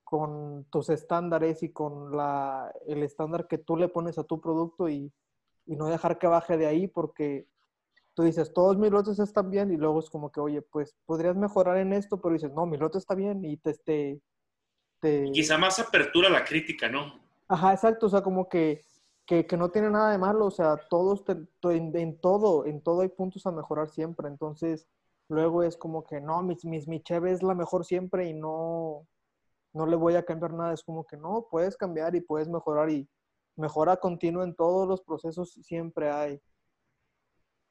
con 0.04 0.66
tus 0.72 0.90
estándares 0.90 1.62
y 1.62 1.72
con 1.72 2.18
la, 2.18 2.74
el 2.88 3.04
estándar 3.04 3.48
que 3.48 3.60
tú 3.60 3.78
le 3.78 3.88
pones 3.88 4.18
a 4.18 4.24
tu 4.24 4.42
producto 4.42 4.90
y, 4.90 5.14
y 5.68 5.76
no 5.76 5.86
dejar 5.86 6.18
que 6.18 6.26
baje 6.26 6.58
de 6.58 6.66
ahí 6.66 6.88
porque 6.88 7.48
tú 8.16 8.24
dices, 8.24 8.52
todos 8.52 8.78
mis 8.78 8.90
lotes 8.90 9.20
están 9.20 9.52
bien 9.52 9.72
y 9.72 9.78
luego 9.78 10.00
es 10.00 10.10
como 10.10 10.32
que, 10.32 10.40
oye, 10.40 10.64
pues 10.64 10.96
podrías 11.06 11.36
mejorar 11.36 11.78
en 11.78 11.94
esto, 11.94 12.20
pero 12.20 12.34
dices, 12.34 12.52
no, 12.52 12.66
mi 12.66 12.78
lote 12.78 12.98
está 12.98 13.14
bien 13.14 13.46
y 13.46 13.58
te... 13.58 13.76
te, 13.76 14.22
te... 15.00 15.28
Y 15.28 15.32
quizá 15.32 15.60
más 15.60 15.78
apertura 15.80 16.30
a 16.30 16.32
la 16.32 16.44
crítica, 16.44 16.90
¿no? 16.90 17.20
Ajá, 17.48 17.74
exacto, 17.74 18.08
o 18.08 18.10
sea, 18.10 18.24
como 18.24 18.50
que, 18.50 18.82
que, 19.26 19.46
no 19.58 19.70
tiene 19.72 19.90
nada 19.90 20.12
de 20.12 20.18
malo, 20.18 20.46
o 20.46 20.52
sea, 20.52 20.78
todos, 20.90 21.24
te- 21.26 21.36
en 21.72 22.20
todo, 22.20 22.66
en 22.66 22.82
todo 22.82 23.02
hay 23.02 23.10
puntos 23.10 23.46
a 23.46 23.52
mejorar 23.52 23.90
siempre, 23.90 24.28
entonces 24.28 24.88
luego 25.30 25.64
es 25.64 25.78
como 25.78 26.04
que 26.06 26.22
no, 26.22 26.44
mis, 26.44 26.64
mis, 26.66 26.88
mi 26.88 27.02
cheve 27.02 27.32
es 27.32 27.42
la 27.44 27.56
mejor 27.56 27.86
siempre 27.86 28.30
y 28.30 28.34
no, 28.34 29.08
no 29.74 29.86
le 29.88 29.96
voy 29.98 30.16
a 30.16 30.26
cambiar 30.26 30.54
nada, 30.54 30.74
es 30.74 30.84
como 30.84 31.06
que 31.06 31.18
no, 31.18 31.48
puedes 31.52 31.78
cambiar 31.78 32.16
y 32.16 32.22
puedes 32.22 32.48
mejorar 32.50 32.90
y 32.92 33.10
mejora 33.58 33.98
continua 33.98 34.44
en 34.46 34.56
todos 34.56 34.88
los 34.88 35.02
procesos 35.04 35.54
siempre 35.64 36.12
hay. 36.12 36.42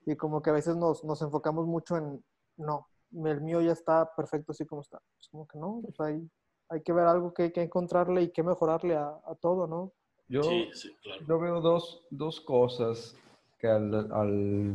Y 0.06 0.16
como 0.16 0.42
que 0.42 0.50
a 0.50 0.52
veces 0.52 0.76
nos, 0.76 1.02
nos 1.04 1.22
enfocamos 1.22 1.66
mucho 1.66 1.96
en, 1.96 2.22
no, 2.56 2.88
el 3.12 3.40
mío 3.40 3.60
ya 3.60 3.72
está 3.72 4.14
perfecto 4.14 4.52
así 4.52 4.66
como 4.66 4.82
está. 4.82 5.00
Es 5.20 5.28
como 5.28 5.46
que 5.46 5.58
no, 5.58 5.80
pues 5.82 5.98
hay, 6.00 6.30
hay 6.68 6.82
que 6.82 6.92
ver 6.92 7.06
algo 7.06 7.32
que 7.34 7.44
hay 7.44 7.52
que 7.52 7.62
encontrarle 7.62 8.22
y 8.22 8.32
que 8.32 8.42
mejorarle 8.42 8.96
a, 8.96 9.08
a 9.24 9.34
todo, 9.40 9.66
¿no? 9.66 9.92
Yo, 10.28 10.42
Sí, 10.42 10.70
sí, 10.74 10.96
claro. 11.02 11.24
yo 11.26 11.38
veo 11.38 11.60
dos, 11.60 12.02
dos 12.10 12.40
cosas 12.40 13.16
que 13.58 13.66
al, 13.68 13.94
al, 14.12 14.74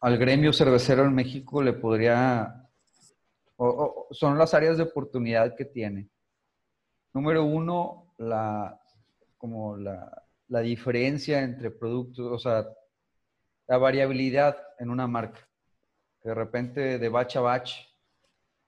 al 0.00 0.18
gremio 0.18 0.52
cervecero 0.52 1.04
en 1.04 1.14
México 1.14 1.62
le 1.62 1.72
podría, 1.72 2.68
o- 3.56 3.66
o- 4.10 4.14
son 4.14 4.36
las 4.38 4.54
áreas 4.54 4.76
de 4.76 4.84
oportunidad 4.84 5.54
que 5.56 5.64
tiene. 5.64 6.08
Número 7.12 7.44
uno, 7.44 8.14
la, 8.18 8.78
como 9.38 9.76
la, 9.76 10.22
la 10.48 10.60
diferencia 10.60 11.42
entre 11.42 11.70
productos, 11.70 12.26
o 12.30 12.38
sea, 12.38 12.66
la 13.66 13.78
variabilidad 13.78 14.56
en 14.78 14.90
una 14.90 15.06
marca. 15.06 15.46
Que 16.22 16.28
de 16.28 16.34
repente 16.34 16.98
de 16.98 17.08
batch 17.08 17.36
a 17.36 17.40
batch 17.40 17.72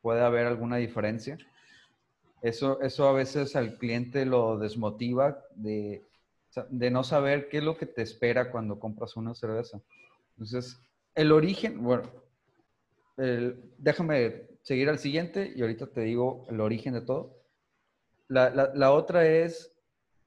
puede 0.01 0.23
haber 0.23 0.47
alguna 0.47 0.77
diferencia. 0.77 1.37
Eso, 2.43 2.81
eso 2.83 3.09
a 3.09 3.13
veces 3.13 3.55
al 3.57 3.79
cliente 3.79 4.27
lo 4.27 4.59
desmotiva 4.59 5.43
de, 5.55 6.03
de 6.71 6.91
no 6.91 7.05
saber 7.05 7.49
qué 7.49 7.59
es 7.59 7.65
lo 7.65 7.77
que 7.79 7.87
te 7.87 8.03
espera 8.03 8.51
cuando 8.51 8.81
compras 8.81 9.17
una 9.17 9.35
cerveza. 9.35 9.81
Entonces, 10.33 10.79
el 11.15 11.31
origen, 11.31 11.83
bueno, 11.83 12.11
el- 13.17 13.73
déjame 13.79 14.49
seguir 14.63 14.89
al 14.89 14.99
siguiente 14.99 15.53
y 15.55 15.61
ahorita 15.63 15.87
te 15.87 16.01
digo 16.03 16.45
el 16.49 16.61
origen 16.61 16.95
de 16.95 17.03
todo. 17.03 17.39
La, 18.29 18.51
la- 18.51 18.73
la 18.75 18.93
otra 18.93 19.27
es 19.27 19.73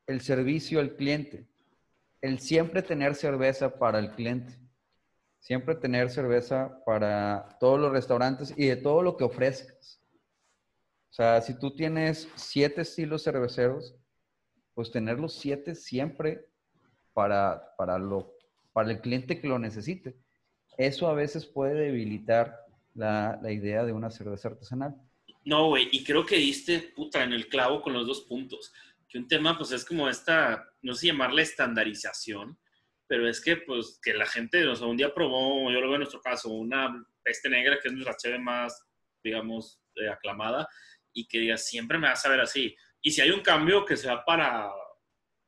el 0.08 0.22
servicio 0.22 0.80
al 0.80 0.96
cliente. 0.96 1.46
El 2.22 2.40
siempre 2.40 2.82
tener 2.82 3.16
cerveza 3.16 3.78
para 3.78 4.00
el 4.00 4.12
cliente. 4.12 4.54
Siempre 5.40 5.76
tener 5.76 6.10
cerveza 6.10 6.82
para 6.86 7.58
todos 7.60 7.80
los 7.80 7.92
restaurantes 7.92 8.54
y 8.58 8.68
de 8.68 8.78
todo 8.78 9.02
lo 9.04 9.18
que 9.18 9.24
ofrezcas. 9.26 10.02
Sea, 11.16 11.40
si 11.40 11.58
tú 11.58 11.74
tienes 11.74 12.28
siete 12.36 12.82
estilos 12.82 13.24
cerveceros, 13.24 13.96
pues 14.74 14.92
tener 14.92 15.18
los 15.18 15.34
siete 15.34 15.74
siempre 15.74 16.46
para, 17.14 17.74
para, 17.78 17.98
lo, 17.98 18.34
para 18.74 18.92
el 18.92 19.00
cliente 19.00 19.40
que 19.40 19.48
lo 19.48 19.58
necesite. 19.58 20.18
eso 20.78 21.08
a 21.08 21.14
veces 21.14 21.46
puede 21.46 21.74
debilitar 21.74 22.60
la, 22.94 23.40
la 23.42 23.54
idea 23.54 23.86
de 23.86 23.94
una 23.94 24.12
cerveza 24.12 24.50
artesanal. 24.50 24.94
No, 25.46 25.70
güey, 25.70 25.88
y 25.90 26.04
creo 26.04 26.26
que 26.26 26.36
diste 26.36 26.92
puta 26.94 27.24
en 27.24 27.32
el 27.32 27.48
clavo 27.48 27.82
con 27.82 27.94
los 27.94 28.06
dos 28.06 28.24
puntos. 28.24 28.74
Que 29.08 29.18
un 29.18 29.30
tema, 29.30 29.58
pues 29.58 29.72
es 29.72 29.86
como 29.86 30.10
esta, 30.10 30.70
no 30.82 30.96
sé 30.96 31.08
llamarle 31.08 31.44
estandarización, 31.44 32.60
pero 33.08 33.30
es 33.30 33.40
que, 33.40 33.56
pues, 33.56 34.02
que 34.04 34.14
la 34.14 34.26
gente, 34.26 34.68
o 34.68 34.76
sea, 34.76 34.88
un 34.88 34.98
día 34.98 35.14
probó, 35.14 35.72
yo 35.72 35.80
lo 35.80 35.88
veo 35.88 35.96
en 35.96 36.02
nuestro 36.02 36.20
caso, 36.20 36.50
una 36.50 37.08
peste 37.24 37.48
negra, 37.48 37.80
que 37.82 37.88
es 37.88 37.94
nuestra 37.94 38.18
cheve 38.18 38.38
más, 38.38 38.86
digamos, 39.24 39.80
eh, 39.96 40.10
aclamada, 40.10 40.68
y 41.16 41.28
que 41.28 41.40
diga, 41.40 41.58
siempre 41.58 41.98
me 41.98 42.10
vas 42.10 42.24
a 42.26 42.30
ver 42.30 42.42
así. 42.42 42.76
Y 43.02 43.12
si 43.12 43.22
hay 43.22 43.32
un 43.32 43.42
cambio, 43.42 43.86
que 43.86 43.98
sea 43.98 44.24
para, 44.24 44.70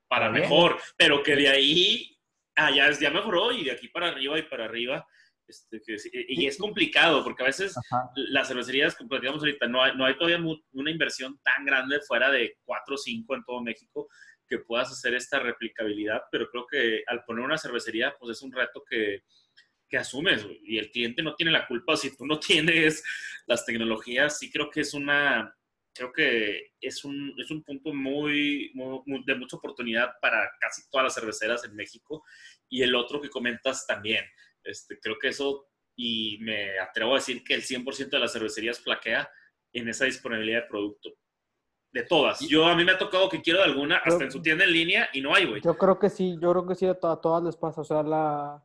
para 0.08 0.32
mejor, 0.32 0.80
pero 0.98 1.22
que 1.22 1.36
de 1.36 1.50
ahí, 1.50 2.18
ah, 2.56 2.72
ya, 2.72 2.90
ya 2.92 3.12
mejoró, 3.12 3.52
y 3.52 3.66
de 3.66 3.72
aquí 3.72 3.90
para 3.90 4.08
arriba 4.08 4.40
y 4.40 4.44
para 4.44 4.66
arriba, 4.66 5.06
este, 5.46 5.82
y 6.28 6.46
es 6.46 6.58
complicado 6.58 7.24
porque 7.24 7.44
a 7.44 7.46
veces 7.46 7.74
las 8.16 8.48
cervecerías, 8.48 8.96
como 8.96 9.10
platicamos 9.10 9.42
ahorita, 9.42 9.68
no 9.68 9.82
hay, 9.82 9.96
no 9.96 10.06
hay 10.06 10.18
todavía 10.18 10.40
una 10.74 10.92
inversión 10.92 11.40
tan 11.42 11.66
grande 11.66 12.00
fuera 12.02 12.30
de 12.30 12.58
4 12.64 12.96
o 12.96 12.98
5 12.98 13.36
en 13.36 13.44
todo 13.44 13.62
México 13.62 14.10
que 14.48 14.60
puedas 14.60 14.92
hacer 14.92 15.14
esta 15.14 15.40
replicabilidad, 15.40 16.24
pero 16.32 16.50
creo 16.50 16.66
que 16.66 17.04
al 17.08 17.24
poner 17.26 17.44
una 17.44 17.58
cervecería, 17.58 18.16
pues 18.18 18.38
es 18.38 18.42
un 18.42 18.52
reto 18.52 18.84
que, 18.90 19.24
que 19.90 19.98
asumes 19.98 20.46
y 20.64 20.78
el 20.78 20.92
cliente 20.92 21.24
no 21.24 21.36
tiene 21.36 21.52
la 21.52 21.68
culpa 21.68 21.96
si 21.96 22.16
tú 22.16 22.26
no 22.26 22.40
tienes 22.40 23.04
las 23.46 23.66
tecnologías, 23.66 24.38
sí 24.38 24.52
creo 24.52 24.70
que 24.70 24.82
es 24.82 24.94
una, 24.94 25.57
creo 25.98 26.14
que 26.14 26.74
es 26.80 27.04
un, 27.04 27.34
es 27.38 27.50
un 27.50 27.64
punto 27.64 27.94
muy, 27.94 28.72
muy, 28.76 29.02
de 29.26 29.36
mucha 29.36 29.58
oportunidad 29.58 30.12
para 30.22 30.50
casi 30.60 30.90
todas 30.90 31.06
las 31.06 31.16
cerveceras 31.16 31.66
en 31.66 31.76
México 31.76 32.24
y 32.70 32.84
el 32.84 32.96
otro 32.96 33.20
que 33.20 33.30
comentas 33.30 33.86
también 33.88 34.24
este, 34.68 35.00
creo 35.00 35.18
que 35.20 35.30
eso, 35.30 35.68
y 35.96 36.38
me 36.42 36.78
atrevo 36.80 37.14
a 37.14 37.16
decir 37.16 37.44
que 37.44 37.54
el 37.54 37.64
100% 37.64 38.10
de 38.10 38.20
las 38.20 38.34
cervecerías 38.34 38.80
flaquea 38.80 39.30
en 39.74 39.88
esa 39.88 40.06
disponibilidad 40.06 40.64
de 40.64 40.68
producto. 40.68 41.10
De 41.90 42.04
todas. 42.04 42.42
Yo 42.42 42.66
a 42.66 42.76
mí 42.76 42.84
me 42.84 42.92
ha 42.92 42.98
tocado 42.98 43.30
que 43.30 43.42
quiero 43.42 43.60
de 43.60 43.66
alguna, 43.66 43.98
hasta 43.98 44.26
en 44.26 44.32
su 44.32 44.42
tienda 44.42 44.66
en 44.66 44.74
línea, 44.74 45.10
y 45.14 45.22
no 45.22 45.34
hay, 45.34 45.46
güey. 45.46 45.62
Yo 45.62 45.78
creo 45.78 45.98
que 45.98 46.10
sí, 46.10 46.38
yo 46.40 46.52
creo 46.52 46.68
que 46.68 46.76
sí, 46.76 46.86
a, 46.86 46.94
todas 46.94 47.44
les 47.44 47.56
pasa. 47.56 47.82
O 47.82 47.86
sea, 47.86 48.04
la, 48.04 48.62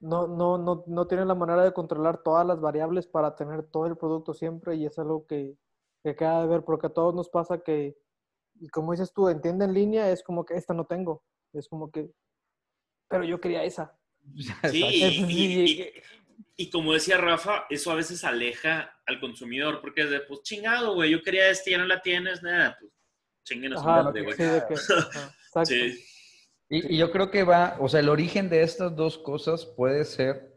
no, 0.00 0.28
no, 0.28 0.56
no, 0.56 0.84
no 0.86 1.06
tienen 1.06 1.28
la 1.28 1.34
manera 1.34 1.64
de 1.64 1.72
controlar 1.72 2.22
todas 2.22 2.46
las 2.46 2.60
variables 2.60 3.08
para 3.08 3.34
tener 3.34 3.64
todo 3.64 3.86
el 3.86 3.96
producto 3.96 4.32
siempre, 4.32 4.76
y 4.76 4.86
es 4.86 4.98
algo 4.98 5.26
que, 5.26 5.56
que 6.06 6.14
queda 6.14 6.42
de 6.42 6.46
ver, 6.46 6.62
porque 6.62 6.86
a 6.86 6.90
todos 6.90 7.14
nos 7.14 7.28
pasa 7.28 7.58
que, 7.58 7.96
y 8.60 8.68
como 8.68 8.92
dices 8.92 9.12
tú, 9.12 9.28
en 9.28 9.40
tienda 9.40 9.64
en 9.64 9.74
línea 9.74 10.08
es 10.10 10.22
como 10.22 10.44
que 10.44 10.54
esta 10.54 10.72
no 10.72 10.86
tengo. 10.86 11.24
Es 11.52 11.68
como 11.68 11.90
que, 11.90 12.10
pero 13.08 13.24
yo 13.24 13.40
quería 13.40 13.64
esa. 13.64 13.98
Sí, 14.70 15.92
y, 16.58 16.70
como 16.70 16.92
decía 16.92 17.18
Rafa, 17.18 17.64
eso 17.68 17.90
a 17.90 17.94
veces 17.94 18.24
aleja 18.24 18.94
al 19.06 19.20
consumidor, 19.20 19.80
porque 19.80 20.02
es 20.02 20.10
de, 20.10 20.20
pues 20.20 20.42
chingado, 20.42 20.94
güey, 20.94 21.10
yo 21.10 21.22
quería 21.22 21.50
este, 21.50 21.72
ya 21.72 21.78
no 21.78 21.86
la 21.86 22.00
tienes, 22.00 22.42
nada, 22.42 22.76
pues 22.80 22.92
chinguen 23.44 23.74
a 23.74 24.10
güey. 24.10 24.34
Sí, 25.64 26.04
Y, 26.68 26.96
yo 26.96 27.12
creo 27.12 27.30
que 27.30 27.44
va, 27.44 27.76
o 27.78 27.88
sea, 27.88 28.00
el 28.00 28.08
origen 28.08 28.48
de 28.48 28.62
estas 28.62 28.96
dos 28.96 29.18
cosas 29.18 29.64
puede 29.64 30.04
ser 30.04 30.56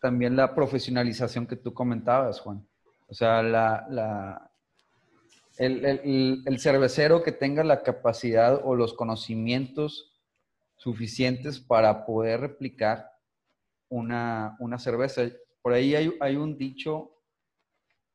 también 0.00 0.36
la 0.36 0.54
profesionalización 0.54 1.46
que 1.46 1.56
tú 1.56 1.72
comentabas, 1.72 2.40
Juan. 2.40 2.68
O 3.06 3.14
sea, 3.14 3.42
la, 3.42 3.86
la 3.88 4.51
el, 5.64 5.84
el, 5.84 6.42
el 6.44 6.58
cervecero 6.58 7.22
que 7.22 7.32
tenga 7.32 7.62
la 7.64 7.82
capacidad 7.82 8.60
o 8.64 8.74
los 8.74 8.94
conocimientos 8.94 10.12
suficientes 10.76 11.60
para 11.60 12.04
poder 12.04 12.40
replicar 12.40 13.12
una, 13.88 14.56
cerveza. 14.78 15.30
Por 15.60 15.72
ahí 15.72 15.94
hay, 15.94 16.36
un 16.36 16.56
dicho 16.56 17.12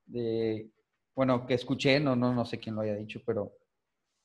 de, 0.05 0.69
bueno, 1.15 1.45
que 1.45 1.53
escuché, 1.53 1.99
no, 1.99 2.15
no, 2.15 2.33
no 2.33 2.43
sé 2.43 2.59
quién 2.59 2.75
lo 2.75 2.81
haya 2.81 2.95
dicho, 2.95 3.21
pero 3.25 3.57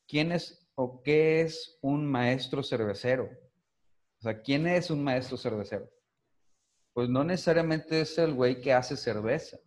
¿quién 0.08 0.32
es 0.32 0.66
o 0.74 1.02
qué 1.02 1.42
es 1.42 1.78
un 1.82 2.04
maestro 2.06 2.62
cervecero? 2.62 3.30
O 4.18 4.22
sea, 4.22 4.40
¿quién 4.40 4.66
es 4.66 4.90
un 4.90 5.04
maestro 5.04 5.37
cervecero? 5.37 5.88
Pues 6.92 7.08
no 7.08 7.22
necesariamente 7.22 8.00
es 8.00 8.18
el 8.18 8.35
güey 8.35 8.61
que 8.61 8.72
hace 8.72 8.96
cerveza. 8.96 9.58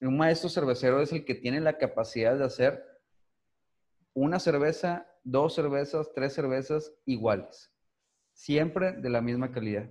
Un 0.00 0.16
maestro 0.16 0.48
cervecero 0.48 1.00
es 1.00 1.12
el 1.12 1.24
que 1.24 1.34
tiene 1.34 1.60
la 1.60 1.78
capacidad 1.78 2.36
de 2.36 2.44
hacer 2.44 2.84
una 4.14 4.38
cerveza 4.38 5.06
dos 5.24 5.54
cervezas, 5.54 6.12
tres 6.14 6.32
cervezas 6.32 6.92
iguales, 7.04 7.72
siempre 8.32 8.92
de 8.92 9.10
la 9.10 9.20
misma 9.20 9.52
calidad. 9.52 9.88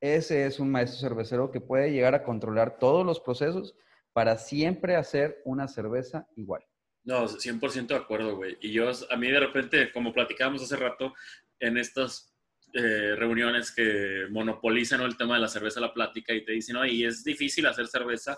Ese 0.00 0.46
es 0.46 0.60
un 0.60 0.70
maestro 0.70 1.00
cervecero 1.00 1.50
que 1.50 1.60
puede 1.60 1.92
llegar 1.92 2.14
a 2.14 2.24
controlar 2.24 2.78
todos 2.78 3.06
los 3.06 3.20
procesos 3.20 3.74
para 4.12 4.38
siempre 4.38 4.96
hacer 4.96 5.40
una 5.44 5.66
cerveza 5.66 6.28
igual. 6.36 6.62
No, 7.04 7.28
100% 7.28 7.86
de 7.86 7.96
acuerdo, 7.96 8.36
güey. 8.36 8.56
Y 8.60 8.72
yo, 8.72 8.90
a 9.10 9.16
mí 9.16 9.30
de 9.30 9.40
repente, 9.40 9.92
como 9.92 10.12
platicábamos 10.12 10.62
hace 10.62 10.76
rato, 10.76 11.12
en 11.58 11.76
estas 11.76 12.34
eh, 12.72 13.14
reuniones 13.16 13.70
que 13.70 14.26
monopolizan 14.30 15.00
el 15.02 15.16
tema 15.16 15.34
de 15.34 15.40
la 15.40 15.48
cerveza, 15.48 15.80
la 15.80 15.92
plática, 15.92 16.32
y 16.32 16.44
te 16.44 16.52
dicen, 16.52 16.74
no, 16.74 16.86
y 16.86 17.04
es 17.04 17.22
difícil 17.22 17.66
hacer 17.66 17.86
cerveza. 17.86 18.36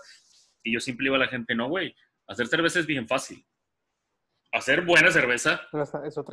Y 0.67 0.73
yo 0.73 0.79
siempre 0.79 1.05
digo 1.05 1.15
a 1.15 1.19
la 1.19 1.27
gente, 1.27 1.55
no, 1.55 1.69
güey, 1.69 1.95
hacer 2.27 2.47
cerveza 2.47 2.79
es 2.79 2.85
bien 2.85 3.07
fácil 3.07 3.45
hacer 4.51 4.81
buena 4.81 5.11
cerveza 5.11 5.61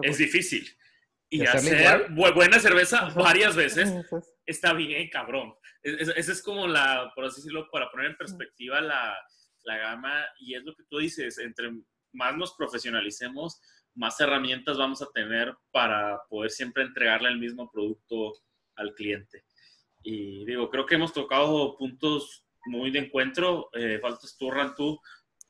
es, 0.02 0.18
difícil. 0.18 0.68
Y 1.28 1.44
hacer 1.46 2.10
buena 2.10 2.58
cerveza 2.58 3.10
varias 3.14 3.56
veces 3.56 3.92
está 4.46 4.72
bien, 4.72 5.08
cabrón. 5.08 5.54
Esa 5.82 6.32
es, 6.32 6.42
como 6.42 6.66
la, 6.66 7.12
por 7.14 7.24
así 7.24 7.36
decirlo, 7.36 7.68
para 7.70 7.90
poner 7.90 8.10
en 8.10 8.16
perspectiva 8.16 8.80
la, 8.80 9.16
la 9.64 9.78
gama. 9.78 10.24
Y 10.38 10.54
es 10.54 10.64
lo 10.64 10.74
que 10.74 10.84
tú 10.88 10.98
dices, 10.98 11.38
entre 11.38 11.70
más 12.12 12.36
nos 12.36 12.54
profesionalicemos, 12.54 13.60
más 13.94 14.18
herramientas 14.20 14.78
vamos 14.78 15.02
a 15.02 15.10
tener 15.12 15.54
para 15.70 16.20
poder 16.28 16.50
siempre 16.50 16.84
entregarle 16.84 17.28
el 17.28 17.38
mismo 17.38 17.70
producto 17.70 18.32
al 18.76 18.94
cliente. 18.94 19.44
Y 20.02 20.44
digo, 20.44 20.70
creo 20.70 20.86
que 20.86 20.94
hemos 20.94 21.12
tocado 21.12 21.76
puntos 21.76 22.43
muy 22.66 22.90
de 22.90 23.00
encuentro. 23.00 23.70
Eh, 23.72 23.98
faltas 24.00 24.36
tú, 24.38 24.50
Rantú, 24.50 24.98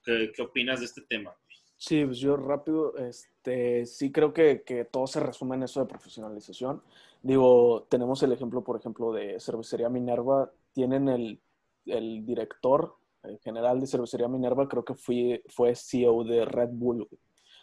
¿qué, 0.03 0.33
¿qué 0.35 0.43
opinas 0.43 0.81
de 0.81 0.87
este 0.87 1.03
tema? 1.03 1.35
Sí, 1.77 2.05
pues 2.05 2.19
yo 2.19 2.37
rápido, 2.37 2.97
este, 2.97 3.85
sí 3.85 4.11
creo 4.13 4.33
que, 4.33 4.63
que, 4.63 4.85
todo 4.85 5.07
se 5.07 5.21
resume 5.21 5.57
en 5.57 5.65
eso 5.65 5.81
de 5.81 5.87
profesionalización. 5.87 6.83
Digo, 7.23 7.87
tenemos 7.91 8.23
el 8.23 8.33
ejemplo, 8.33 8.63
por 8.63 8.79
ejemplo, 8.79 9.13
de 9.13 9.39
Cervecería 9.41 9.89
Minerva. 9.89 10.51
Tienen 10.73 11.09
el, 11.09 11.41
el 11.87 12.25
director 12.25 12.97
el 13.25 13.39
general 13.39 13.81
de 13.81 13.87
Cervecería 13.87 14.29
Minerva, 14.29 14.69
creo 14.69 14.85
que 14.85 14.95
fue, 14.95 15.43
fue 15.49 15.75
CEO 15.75 16.25
de 16.25 16.45
Red 16.45 16.71
Bull 16.73 17.09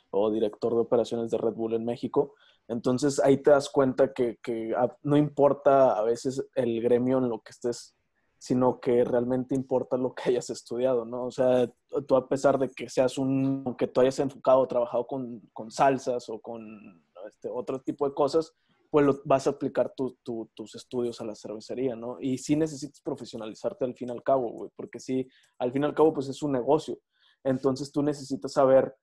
o 0.10 0.32
director 0.32 0.74
de 0.74 0.80
operaciones 0.80 1.32
de 1.32 1.38
Red 1.38 1.54
Bull 1.54 1.74
en 1.74 1.86
México. 1.86 2.34
Entonces 2.68 3.20
ahí 3.20 3.38
te 3.38 3.52
das 3.52 3.70
cuenta 3.70 4.14
que, 4.14 4.38
que 4.42 4.74
no 5.04 5.18
importa 5.18 5.98
a 5.98 6.04
veces 6.04 6.46
el 6.56 6.82
gremio 6.82 7.20
en 7.20 7.30
lo 7.30 7.40
que 7.42 7.52
estés 7.52 7.96
sino 8.42 8.80
que 8.80 9.04
realmente 9.04 9.54
importa 9.54 9.98
lo 9.98 10.16
que 10.16 10.32
hayas 10.32 10.50
estudiado, 10.50 11.06
¿no? 11.06 11.26
O 11.26 11.32
sea, 11.32 11.72
tú 12.08 12.16
a 12.16 12.28
pesar 12.28 12.58
de 12.58 12.70
que 12.70 12.90
seas 12.90 13.20
un, 13.20 13.76
que 13.78 13.86
tú 13.86 14.02
hayas 14.02 14.18
enfocado, 14.18 14.68
trabajado 14.68 15.06
con, 15.06 15.42
con 15.54 15.70
salsas 15.70 16.28
o 16.28 16.42
con 16.42 17.06
este, 17.28 17.50
otro 17.52 17.82
tipo 17.82 18.10
de 18.10 18.16
cosas, 18.16 18.52
pues 18.90 19.06
lo, 19.06 19.22
vas 19.26 19.46
a 19.46 19.52
aplicar 19.52 19.94
tus 19.94 20.76
estudios 20.76 21.22
a 21.22 21.26
la 21.26 21.36
cervecería, 21.36 21.96
¿no? 21.96 22.18
Y 22.20 22.40
sí 22.40 22.56
necesitas 22.56 23.00
profesionalizarte 23.02 23.86
al 23.86 23.94
fin 23.94 24.10
y 24.10 24.12
al 24.12 24.24
cabo, 24.24 24.50
güey, 24.50 24.72
porque 24.76 25.00
sí, 25.00 25.30
al 25.60 25.72
fin 25.72 25.84
y 25.84 25.86
al 25.86 25.94
cabo, 25.94 26.12
pues 26.12 26.28
es 26.28 26.42
un 26.42 26.54
negocio. 26.54 26.98
Entonces 27.44 27.92
tú 27.92 28.02
necesitas 28.02 28.54
saber 28.54 28.96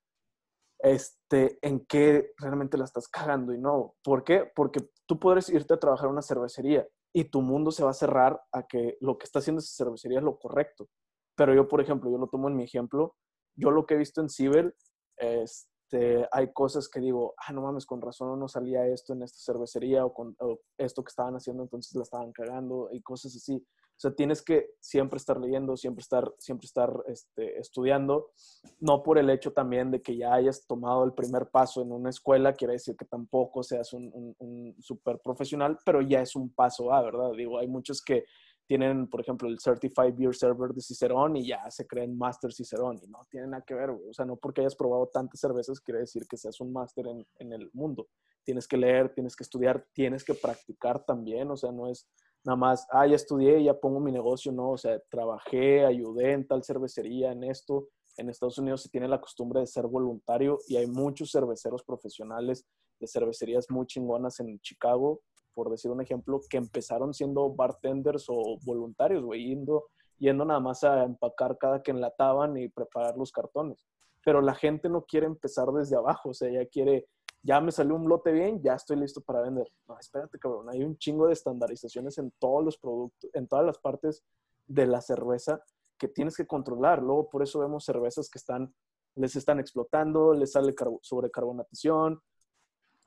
este, 0.81 1.61
en 1.63 1.87
qué 1.87 2.33
realmente 2.39 2.77
la 2.77 2.87
estás 2.87 3.07
cagando 3.07 3.55
y 3.55 3.59
no. 3.59 3.95
¿Por 4.03 4.25
qué? 4.25 4.51
Porque 4.53 4.81
tú 5.07 5.21
puedes 5.21 5.49
irte 5.49 5.75
a 5.75 5.79
trabajar 5.79 6.09
a 6.09 6.13
una 6.13 6.23
cervecería 6.23 6.89
y 7.13 7.25
tu 7.25 7.41
mundo 7.43 7.71
se 7.71 7.85
va 7.85 7.91
a 7.91 7.95
cerrar 7.95 8.41
a 8.53 8.67
que 8.67 8.97
lo 9.01 9.19
que 9.19 9.25
está 9.25 9.39
haciendo 9.39 9.61
esa 9.61 9.85
cervecería 9.85 10.19
es 10.19 10.25
lo 10.25 10.39
correcto. 10.39 10.89
Pero 11.37 11.55
yo, 11.55 11.69
por 11.69 11.81
ejemplo, 11.81 12.11
yo 12.11 12.19
lo 12.19 12.29
tomo 12.29 12.49
en 12.49 12.57
mi 12.57 12.65
ejemplo, 12.65 13.17
yo 13.57 13.71
lo 13.71 13.87
que 13.87 13.95
he 13.95 13.99
visto 13.99 14.21
en 14.21 14.29
Ciber, 14.29 14.75
este, 15.17 16.29
hay 16.33 16.53
cosas 16.53 16.89
que 16.89 17.01
digo, 17.01 17.35
ah, 17.39 17.53
no 17.53 17.63
mames, 17.63 17.87
con 17.87 18.01
razón 18.01 18.39
no 18.39 18.49
salía 18.49 18.87
esto 18.87 19.13
en 19.13 19.23
esta 19.23 19.39
cervecería 19.41 20.05
o 20.05 20.13
con 20.13 20.37
esto 20.79 21.03
que 21.03 21.11
estaban 21.11 21.35
haciendo, 21.35 21.63
entonces 21.63 21.95
la 21.95 22.03
estaban 22.03 22.33
cagando 22.33 22.89
y 22.93 23.01
cosas 23.03 23.35
así. 23.35 23.65
O 23.99 24.01
sea, 24.01 24.13
tienes 24.13 24.43
que 24.43 24.77
siempre 24.79 25.17
estar 25.17 25.41
leyendo, 25.41 25.77
siempre 25.77 26.03
estar, 26.03 26.33
siempre 26.39 26.67
estar 26.67 27.03
este, 27.09 27.59
estudiando, 27.59 28.31
no 28.79 29.03
por 29.03 29.19
el 29.19 29.29
hecho 29.29 29.53
también 29.53 29.91
de 29.91 30.01
que 30.01 30.17
ya 30.17 30.35
hayas 30.35 30.69
tomado 30.69 31.03
el 31.03 31.15
primer 31.15 31.49
paso 31.51 31.83
en 31.83 31.91
una 31.91 32.11
escuela, 32.11 32.53
quiere 32.53 32.75
decir 32.75 32.97
que 32.97 33.07
tampoco 33.07 33.65
seas 33.65 33.93
un, 33.93 34.37
un, 34.39 34.77
super 34.79 35.19
profesional, 35.19 35.77
pero 35.85 36.01
ya 36.01 36.21
es 36.21 36.37
un 36.37 36.49
paso 36.49 36.93
a, 36.93 37.03
¿verdad? 37.03 37.33
Digo, 37.37 37.59
hay 37.59 37.67
muchos 37.67 38.01
que 38.01 38.25
tienen, 38.69 39.09
por 39.09 39.21
ejemplo, 39.21 39.49
el 39.49 39.59
Certified 39.59 40.15
Beer 40.15 40.33
Server 40.33 40.71
de 40.71 40.81
Cicerón 40.81 41.35
y 41.35 41.49
ya 41.49 41.69
se 41.69 41.85
creen 41.85 42.17
Master 42.17 42.53
Cicerón 42.53 43.01
y 43.03 43.09
no 43.09 43.23
tiene 43.29 43.49
nada 43.49 43.65
que 43.67 43.75
ver, 43.75 43.91
güey. 43.91 44.11
O 44.11 44.15
sea, 44.15 44.25
no 44.25 44.37
porque 44.37 44.61
hayas 44.61 44.77
probado 44.77 45.09
tantas 45.09 45.41
cervezas 45.41 45.81
quiere 45.81 46.01
decir 46.01 46.29
que 46.29 46.37
seas 46.37 46.61
un 46.61 46.73
máster 46.73 47.09
en, 47.09 47.27
en 47.41 47.53
el 47.53 47.69
mundo. 47.73 48.07
Tienes 48.45 48.69
que 48.69 48.77
leer, 48.77 49.13
tienes 49.13 49.35
que 49.35 49.43
estudiar, 49.43 49.85
tienes 49.93 50.23
que 50.23 50.35
practicar 50.35 51.05
también, 51.05 51.51
o 51.51 51.57
sea, 51.57 51.73
no 51.73 51.89
es 51.89 52.07
nada 52.45 52.57
más, 52.57 52.87
ah, 52.91 53.07
ya 53.07 53.17
estudié, 53.17 53.63
ya 53.63 53.75
pongo 53.75 54.01
mi 54.01 54.13
negocio, 54.13 54.53
no, 54.53 54.71
o 54.73 54.79
sea, 54.79 54.99
trabajé, 55.11 55.85
ayudé 55.85 56.33
en 56.33 56.47
tal 56.47 56.65
cervecería, 56.65 57.33
en 57.33 57.45
esto. 57.45 57.89
En 58.17 58.29
Estados 58.29 58.59
Unidos 58.59 58.83
se 58.83 58.89
tiene 58.89 59.07
la 59.07 59.21
costumbre 59.21 59.61
de 59.61 59.67
ser 59.67 59.87
voluntario 59.87 60.59
y 60.67 60.77
hay 60.77 60.87
muchos 60.87 61.31
cerveceros 61.31 61.85
profesionales 61.85 62.67
de 62.99 63.07
cervecerías 63.07 63.71
muy 63.71 63.87
chingonas 63.87 64.41
en 64.41 64.59
Chicago, 64.61 65.21
por 65.55 65.71
decir 65.71 65.91
un 65.91 66.01
ejemplo, 66.01 66.41
que 66.49 66.57
empezaron 66.57 67.15
siendo 67.15 67.51
bartenders 67.51 68.27
o 68.29 68.59
voluntarios, 68.65 69.25
güey, 69.25 69.49
yendo, 69.49 69.87
yendo 70.19 70.45
nada 70.45 70.61
más 70.61 70.83
a 70.85 71.05
empacar 71.05 71.59
cada 71.59 71.83
que 71.83 71.93
enlataban 71.93 72.57
y 72.57 72.69
preparar 72.69 73.17
los 73.17 73.31
cartones. 73.31 73.87
Pero 74.25 74.41
la 74.41 74.55
gente 74.55 74.89
no 74.89 75.05
quiere 75.05 75.27
empezar 75.27 75.69
desde 75.69 75.97
abajo, 75.97 76.31
o 76.31 76.35
sea, 76.35 76.51
ya 76.51 76.67
quiere 76.67 77.07
ya 77.49 77.63
me 77.63 77.73
salió 77.73 77.95
un 77.95 78.07
lote 78.07 78.31
bien, 78.31 78.61
ya 78.61 78.75
estoy 78.75 78.99
listo 78.99 79.23
para 79.23 79.41
vender. 79.41 79.73
No, 79.89 79.99
espérate, 79.99 80.39
cabrón, 80.39 80.69
hay 80.69 80.85
un 80.85 80.99
chingo 80.99 81.29
de 81.29 81.33
estandarizaciones 81.33 82.19
en 82.19 82.31
todos 82.39 82.63
los 82.63 82.77
productos, 82.77 83.31
en 83.33 83.49
todas 83.49 83.65
las 83.65 83.79
partes 83.79 84.23
de 84.67 84.87
la 84.87 85.01
cerveza 85.01 85.65
que 85.97 86.09
tienes 86.09 86.37
que 86.37 86.47
controlar. 86.47 87.03
Luego, 87.03 87.31
por 87.31 87.43
eso 87.43 87.61
vemos 87.61 87.87
cervezas 87.87 88.29
que 88.29 88.37
están, 88.37 88.75
les 89.15 89.35
están 89.35 89.61
explotando, 89.61 90.35
les 90.35 90.53
sale 90.53 90.75
sobrecarbonatación, 91.01 92.21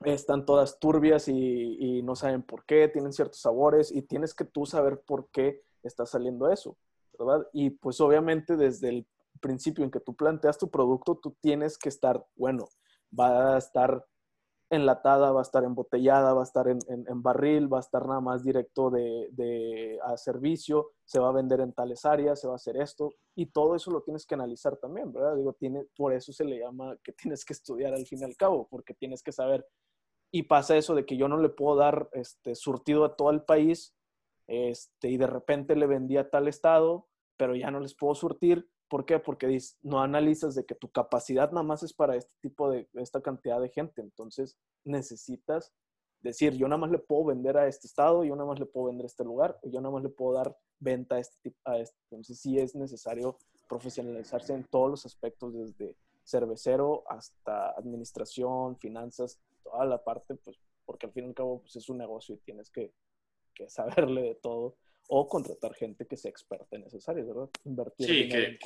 están 0.05 0.43
todas 0.43 0.79
turbias 0.79 1.27
y, 1.27 1.77
y 1.79 2.01
no 2.01 2.15
saben 2.15 2.41
por 2.41 2.65
qué, 2.65 2.87
tienen 2.87 3.13
ciertos 3.13 3.41
sabores 3.41 3.91
y 3.91 4.01
tienes 4.01 4.33
que 4.33 4.45
tú 4.45 4.65
saber 4.65 5.03
por 5.05 5.29
qué 5.29 5.61
está 5.83 6.07
saliendo 6.07 6.51
eso, 6.51 6.75
¿verdad? 7.19 7.47
Y 7.53 7.69
pues 7.69 8.01
obviamente 8.01 8.57
desde 8.57 8.89
el 8.89 9.07
principio 9.39 9.83
en 9.83 9.91
que 9.91 9.99
tú 9.99 10.15
planteas 10.15 10.57
tu 10.57 10.71
producto, 10.71 11.19
tú 11.21 11.37
tienes 11.41 11.77
que 11.77 11.89
estar, 11.89 12.25
bueno, 12.35 12.65
va 13.13 13.53
a 13.53 13.57
estar 13.59 14.03
enlatada, 14.71 15.31
va 15.33 15.41
a 15.41 15.43
estar 15.43 15.65
embotellada, 15.65 16.33
va 16.33 16.41
a 16.41 16.45
estar 16.45 16.67
en, 16.67 17.21
barril, 17.21 17.71
va 17.71 17.77
a 17.77 17.81
estar 17.81 18.07
nada 18.07 18.21
más 18.21 18.41
directo 18.41 18.89
de, 18.89 19.99
a 20.03 20.15
servicio, 20.15 20.93
se 21.03 21.19
va 21.19 21.29
a 21.29 21.33
vender 21.33 21.59
en 21.59 21.73
tales 21.73 22.05
áreas, 22.05 22.39
se 22.39 22.47
va 22.47 22.53
a 22.53 22.55
hacer 22.55 22.77
esto, 22.77 23.13
y 23.35 23.47
todo 23.47 23.75
eso 23.75 23.91
lo 23.91 24.01
tienes 24.01 24.25
que 24.25 24.35
analizar 24.35 24.77
también, 24.77 25.11
¿verdad? 25.11 25.35
Digo, 25.35 25.53
tiene, 25.53 25.85
por 25.95 26.13
eso 26.13 26.31
se 26.31 26.45
le 26.45 26.59
llama 26.59 26.97
que 27.03 27.11
tienes 27.11 27.43
que 27.43 27.53
estudiar 27.53 27.93
al 27.93 28.05
fin 28.05 28.21
y 28.21 28.23
al 28.23 28.37
cabo, 28.37 28.67
porque 28.69 28.93
tienes 28.93 29.21
que 29.21 29.33
saber, 29.33 29.67
y 30.31 30.43
pasa 30.43 30.77
eso 30.77 30.95
de 30.95 31.05
que 31.05 31.17
yo 31.17 31.27
no 31.27 31.37
le 31.37 31.49
puedo 31.49 31.75
dar 31.75 32.09
este, 32.13 32.55
surtido 32.55 33.03
a 33.03 33.17
todo 33.17 33.29
el 33.31 33.43
país, 33.43 33.93
este, 34.47 35.09
y 35.09 35.17
de 35.17 35.27
repente 35.27 35.75
le 35.75 35.85
vendí 35.85 36.15
a 36.15 36.29
tal 36.29 36.47
estado, 36.47 37.07
pero 37.35 37.55
ya 37.55 37.71
no 37.71 37.81
les 37.81 37.93
puedo 37.93 38.15
surtir, 38.15 38.69
¿Por 38.91 39.05
qué? 39.05 39.19
Porque 39.19 39.57
no 39.83 40.01
analizas 40.01 40.53
de 40.53 40.65
que 40.65 40.75
tu 40.75 40.91
capacidad 40.91 41.49
nada 41.53 41.63
más 41.63 41.81
es 41.81 41.93
para 41.93 42.17
este 42.17 42.33
tipo 42.41 42.69
de, 42.69 42.89
esta 42.95 43.21
cantidad 43.21 43.61
de 43.61 43.69
gente. 43.69 44.01
Entonces 44.01 44.57
necesitas 44.83 45.71
decir, 46.19 46.57
yo 46.57 46.67
nada 46.67 46.81
más 46.81 46.91
le 46.91 46.97
puedo 46.97 47.23
vender 47.23 47.55
a 47.57 47.69
este 47.69 47.87
estado, 47.87 48.25
yo 48.25 48.35
nada 48.35 48.49
más 48.49 48.59
le 48.59 48.65
puedo 48.65 48.87
vender 48.87 49.05
a 49.05 49.07
este 49.07 49.23
lugar, 49.23 49.57
yo 49.63 49.79
nada 49.79 49.93
más 49.93 50.03
le 50.03 50.09
puedo 50.09 50.33
dar 50.33 50.57
venta 50.79 51.15
a 51.15 51.19
este 51.19 51.37
tipo. 51.41 51.57
A 51.63 51.77
este. 51.77 51.97
Entonces 52.09 52.41
sí 52.41 52.59
es 52.59 52.75
necesario 52.75 53.37
profesionalizarse 53.69 54.53
en 54.53 54.65
todos 54.65 54.89
los 54.89 55.05
aspectos, 55.05 55.53
desde 55.53 55.95
cervecero 56.25 57.05
hasta 57.07 57.69
administración, 57.69 58.77
finanzas, 58.77 59.39
toda 59.63 59.85
la 59.85 60.03
parte, 60.03 60.35
pues 60.35 60.59
porque 60.85 61.05
al 61.05 61.13
fin 61.13 61.23
y 61.23 61.27
al 61.27 61.33
cabo 61.33 61.61
pues, 61.61 61.77
es 61.77 61.87
un 61.87 61.97
negocio 61.97 62.35
y 62.35 62.39
tienes 62.39 62.69
que, 62.69 62.93
que 63.53 63.69
saberle 63.69 64.21
de 64.21 64.35
todo 64.35 64.75
o 65.13 65.27
contratar 65.27 65.73
gente 65.75 66.07
que 66.07 66.15
sea 66.15 66.31
experta 66.31 66.77
en 66.77 66.83
esas 66.83 67.07
áreas, 67.09 67.27
¿verdad? 67.27 67.49
Invertir 67.65 68.57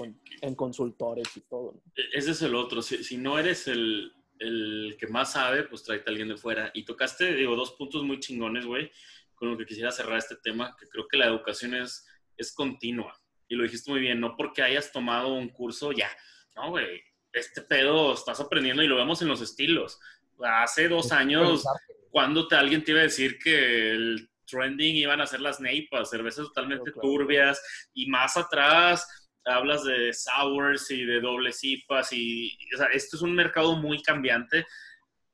en, 0.42 0.54
consultores 0.54 1.26
y 1.36 1.42
todo. 1.42 1.82
E-, 1.96 2.20
ese 2.20 2.32
es 2.32 2.42
el 2.44 2.54
otro. 2.54 2.84
Si, 2.84 3.18
no 3.18 3.40
eres 3.40 3.68
el, 3.68 4.14
el, 4.38 4.96
que 5.00 5.08
más 5.08 5.32
sabe, 5.32 5.64
pues 5.64 5.82
tráete 5.82 6.08
a 6.08 6.12
alguien 6.12 6.28
de 6.28 6.38
fuera. 6.38 6.70
Y 6.76 6.86
tocaste, 6.86 7.34
digo, 7.34 7.56
dos 7.56 7.72
puntos 7.72 8.04
muy 8.04 8.20
chingones, 8.20 8.64
güey, 8.68 8.92
con 9.34 9.50
lo 9.50 9.58
que 9.58 9.66
quisiera 9.66 9.92
cerrar 9.92 10.20
este 10.20 10.36
tema, 10.36 10.76
que 10.80 10.88
creo 10.88 11.08
que 11.08 11.18
la 11.18 11.26
educación 11.26 11.74
es, 11.74 12.06
es 12.38 12.54
continua. 12.54 13.20
Y 13.48 13.56
lo 13.56 13.64
dijiste 13.64 13.90
muy 13.90 14.00
bien, 14.00 14.20
no 14.20 14.36
porque 14.38 14.62
hayas 14.62 14.92
tomado 14.92 15.34
un 15.34 15.50
curso, 15.50 15.94
ya. 15.94 16.12
No, 16.56 16.70
güey, 16.70 17.02
este 17.34 17.64
pedo 17.64 18.14
estás 18.14 18.40
aprendiendo 18.40 18.84
y 18.84 18.88
lo 18.88 18.98
vemos 18.98 19.20
en 19.24 19.30
los 19.30 19.42
estilos. 19.42 20.00
Hace 20.40 20.90
dos 20.90 21.12
años, 21.12 21.66
cuando 22.12 22.48
te, 22.48 22.56
alguien 22.56 22.84
te 22.84 22.92
iba 22.92 23.00
a 23.00 23.04
decir 23.04 23.40
que 23.40 23.90
el 23.90 24.30
trending 24.46 24.96
iban 24.96 25.22
a 25.22 25.28
ser 25.28 25.42
las 25.42 25.60
neipas, 25.60 26.10
cervezas 26.10 26.48
totalmente 26.48 26.92
turbias, 26.92 27.62
y 27.94 28.08
más 28.08 28.38
atrás 28.38 29.08
hablas 29.46 29.84
de 29.84 30.12
sours 30.14 30.90
y 30.92 31.06
de 31.06 31.22
dobles 31.22 31.64
IPAs, 31.64 32.14
y 32.14 32.58
o 32.74 32.78
sea, 32.78 32.88
esto 32.88 33.18
es 33.18 33.22
un 33.22 33.36
mercado 33.36 33.76
muy 33.76 34.02
cambiante, 34.02 34.66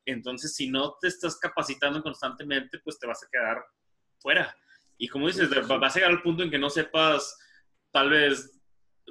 entonces 0.05 0.55
si 0.55 0.69
no 0.69 0.95
te 0.99 1.07
estás 1.07 1.37
capacitando 1.39 2.01
constantemente, 2.01 2.79
pues 2.79 2.99
te 2.99 3.07
vas 3.07 3.23
a 3.23 3.29
quedar 3.31 3.63
fuera. 4.19 4.55
Y 4.97 5.07
como 5.07 5.27
dices, 5.27 5.49
vas 5.67 5.95
a 5.95 5.99
llegar 5.99 6.11
al 6.11 6.21
punto 6.21 6.43
en 6.43 6.51
que 6.51 6.59
no 6.59 6.69
sepas, 6.69 7.37
tal 7.91 8.09
vez 8.09 8.61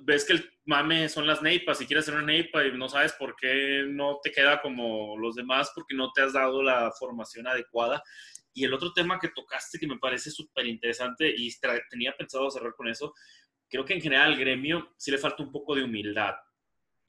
ves 0.03 0.25
que 0.25 0.35
el 0.35 0.51
mame 0.65 1.09
son 1.09 1.27
las 1.27 1.43
neipas 1.43 1.81
y 1.81 1.87
quieres 1.87 2.05
hacer 2.05 2.15
una 2.15 2.27
neipa 2.27 2.65
y 2.65 2.73
no 2.77 2.89
sabes 2.89 3.13
por 3.15 3.35
qué 3.37 3.85
no 3.89 4.19
te 4.23 4.31
queda 4.31 4.61
como 4.63 5.19
los 5.19 5.35
demás 5.35 5.71
porque 5.75 5.95
no 5.95 6.13
te 6.13 6.23
has 6.23 6.33
dado 6.33 6.63
la 6.63 6.91
formación 6.93 7.47
adecuada. 7.47 8.03
Y 8.53 8.65
el 8.65 8.75
otro 8.75 8.93
tema 8.93 9.19
que 9.19 9.29
tocaste 9.29 9.79
que 9.79 9.87
me 9.87 9.99
parece 9.99 10.31
súper 10.31 10.67
interesante 10.67 11.33
y 11.37 11.51
tenía 11.91 12.17
pensado 12.17 12.51
cerrar 12.51 12.75
con 12.75 12.89
eso, 12.89 13.15
creo 13.69 13.85
que 13.85 13.95
en 13.95 14.01
general 14.01 14.33
al 14.33 14.39
gremio 14.39 14.93
sí 14.97 15.11
le 15.11 15.19
falta 15.19 15.43
un 15.43 15.53
poco 15.53 15.75
de 15.75 15.85
humildad. 15.85 16.35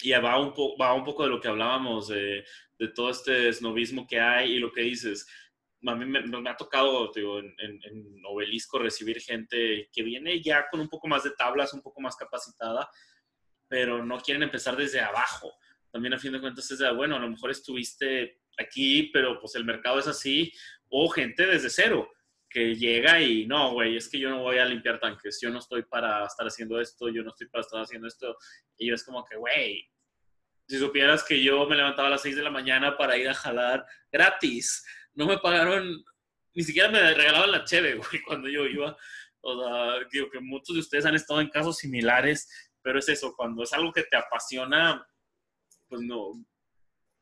Y 0.03 0.11
va 0.11 0.39
un, 0.39 0.53
va 0.79 0.93
un 0.93 1.03
poco 1.03 1.23
de 1.23 1.29
lo 1.29 1.39
que 1.39 1.47
hablábamos, 1.47 2.07
de, 2.07 2.43
de 2.77 2.87
todo 2.87 3.11
este 3.11 3.51
snobismo 3.53 4.07
que 4.07 4.19
hay 4.19 4.53
y 4.53 4.59
lo 4.59 4.71
que 4.71 4.81
dices. 4.81 5.27
A 5.85 5.95
mí 5.95 6.05
me, 6.05 6.49
ha 6.49 6.57
tocado 6.57 7.11
digo, 7.13 7.39
en, 7.39 7.55
en, 7.59 8.21
Obelisco 8.25 8.79
recibir 8.79 9.19
gente 9.19 9.89
que 9.91 10.03
viene 10.03 10.41
ya 10.41 10.67
con 10.69 10.79
un 10.79 10.89
poco 10.89 11.07
más 11.07 11.23
de 11.23 11.31
tablas, 11.31 11.73
un 11.73 11.81
poco 11.81 12.01
más 12.01 12.15
capacitada, 12.15 12.89
pero 13.67 14.03
no 14.03 14.19
quieren 14.19 14.43
empezar 14.43 14.75
desde 14.75 14.99
abajo. 14.99 15.53
También 15.91 16.13
a 16.13 16.19
fin 16.19 16.31
de 16.31 16.41
cuentas 16.41 16.69
es 16.71 16.79
de, 16.79 16.91
bueno, 16.91 17.15
a 17.15 17.19
lo 17.19 17.29
mejor 17.29 17.51
estuviste 17.51 18.41
aquí, 18.57 19.09
pero 19.13 19.39
pues 19.39 19.55
el 19.55 19.65
mercado 19.65 19.99
es 19.99 20.07
así, 20.07 20.51
o 20.91 21.09
gente 21.09 21.47
desde 21.47 21.69
cero 21.69 22.11
que 22.49 22.75
llega 22.75 23.21
y 23.21 23.47
no, 23.47 23.71
güey, 23.71 23.95
es 23.95 24.09
que 24.09 24.19
yo 24.19 24.29
no 24.29 24.39
voy 24.39 24.57
a 24.57 24.65
limpiar 24.65 24.99
tanques, 24.99 25.39
yo 25.41 25.49
no 25.49 25.59
estoy 25.59 25.83
para 25.83 26.25
estar 26.25 26.45
haciendo 26.45 26.79
esto, 26.81 27.07
yo 27.09 27.23
no 27.23 27.29
estoy 27.29 27.47
para 27.47 27.61
estar 27.61 27.81
haciendo 27.81 28.07
esto. 28.07 28.35
Y 28.77 28.89
yo 28.89 28.95
es 28.95 29.03
como 29.05 29.23
que, 29.23 29.37
güey, 29.37 29.89
si 30.67 30.77
supieras 30.77 31.23
que 31.23 31.41
yo 31.41 31.65
me 31.65 31.77
levantaba 31.77 32.09
a 32.09 32.11
las 32.11 32.21
6 32.21 32.35
de 32.35 32.43
la 32.43 32.51
mañana 32.51 32.97
para 32.97 33.17
ir 33.17 33.29
a 33.29 33.33
jalar 33.33 33.85
gratis, 34.11 34.85
no 35.13 35.27
me 35.27 35.37
pagaron, 35.37 36.03
ni 36.53 36.63
siquiera 36.63 36.89
me 36.89 37.13
regalaban 37.13 37.51
la 37.51 37.63
cheve, 37.63 37.95
güey, 37.95 38.21
cuando 38.25 38.49
yo 38.49 38.65
iba. 38.65 38.97
O 39.39 39.63
sea, 39.63 40.07
digo 40.11 40.29
que 40.29 40.41
muchos 40.41 40.75
de 40.75 40.81
ustedes 40.81 41.05
han 41.05 41.15
estado 41.15 41.39
en 41.39 41.49
casos 41.49 41.77
similares, 41.77 42.49
pero 42.81 42.99
es 42.99 43.07
eso, 43.07 43.33
cuando 43.35 43.63
es 43.63 43.71
algo 43.71 43.93
que 43.93 44.03
te 44.03 44.17
apasiona, 44.17 45.07
pues 45.87 46.01
no, 46.01 46.33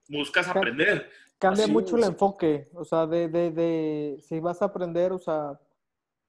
buscas 0.08 0.48
aprender. 0.48 1.10
Cambia 1.40 1.68
mucho 1.68 1.96
el 1.96 2.04
enfoque, 2.04 2.70
o 2.74 2.84
sea, 2.84 3.08
de, 3.08 3.30
de, 3.30 3.52
de, 3.52 4.18
si 4.22 4.40
vas 4.42 4.62
a 4.62 4.66
aprender, 4.66 5.14
o 5.14 5.20
sea, 5.20 5.58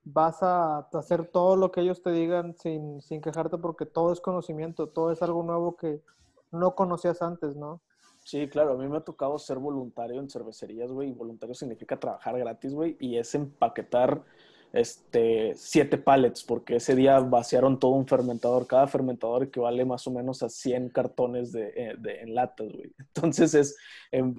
vas 0.04 0.42
a 0.42 0.88
hacer 0.92 1.26
todo 1.26 1.56
lo 1.56 1.72
que 1.72 1.80
ellos 1.80 2.00
te 2.00 2.12
digan 2.12 2.56
sin, 2.56 3.02
sin 3.02 3.20
quejarte 3.20 3.58
porque 3.58 3.86
todo 3.86 4.12
es 4.12 4.20
conocimiento, 4.20 4.88
todo 4.88 5.10
es 5.10 5.20
algo 5.20 5.42
nuevo 5.42 5.76
que 5.76 6.00
no 6.52 6.76
conocías 6.76 7.22
antes, 7.22 7.56
¿no? 7.56 7.80
Sí, 8.22 8.48
claro, 8.48 8.74
a 8.74 8.76
mí 8.76 8.86
me 8.86 8.98
ha 8.98 9.04
tocado 9.04 9.38
ser 9.38 9.58
voluntario 9.58 10.20
en 10.20 10.30
cervecerías, 10.30 10.92
güey, 10.92 11.08
y 11.08 11.12
voluntario 11.12 11.54
significa 11.54 11.98
trabajar 11.98 12.38
gratis, 12.38 12.72
güey, 12.72 12.96
y 13.00 13.16
es 13.16 13.34
empaquetar 13.34 14.22
este, 14.72 15.52
siete 15.56 15.98
pallets, 15.98 16.44
porque 16.44 16.76
ese 16.76 16.94
día 16.94 17.18
vaciaron 17.18 17.78
todo 17.78 17.92
un 17.92 18.06
fermentador. 18.06 18.66
Cada 18.66 18.86
fermentador 18.86 19.44
equivale 19.44 19.84
más 19.84 20.06
o 20.06 20.12
menos 20.12 20.42
a 20.42 20.48
100 20.48 20.90
cartones 20.90 21.50
de, 21.50 21.72
eh, 21.74 21.94
de 21.98 22.20
en 22.20 22.34
latas, 22.34 22.68
güey. 22.72 22.92
Entonces 22.98 23.54
es 23.54 23.76
en, 24.12 24.36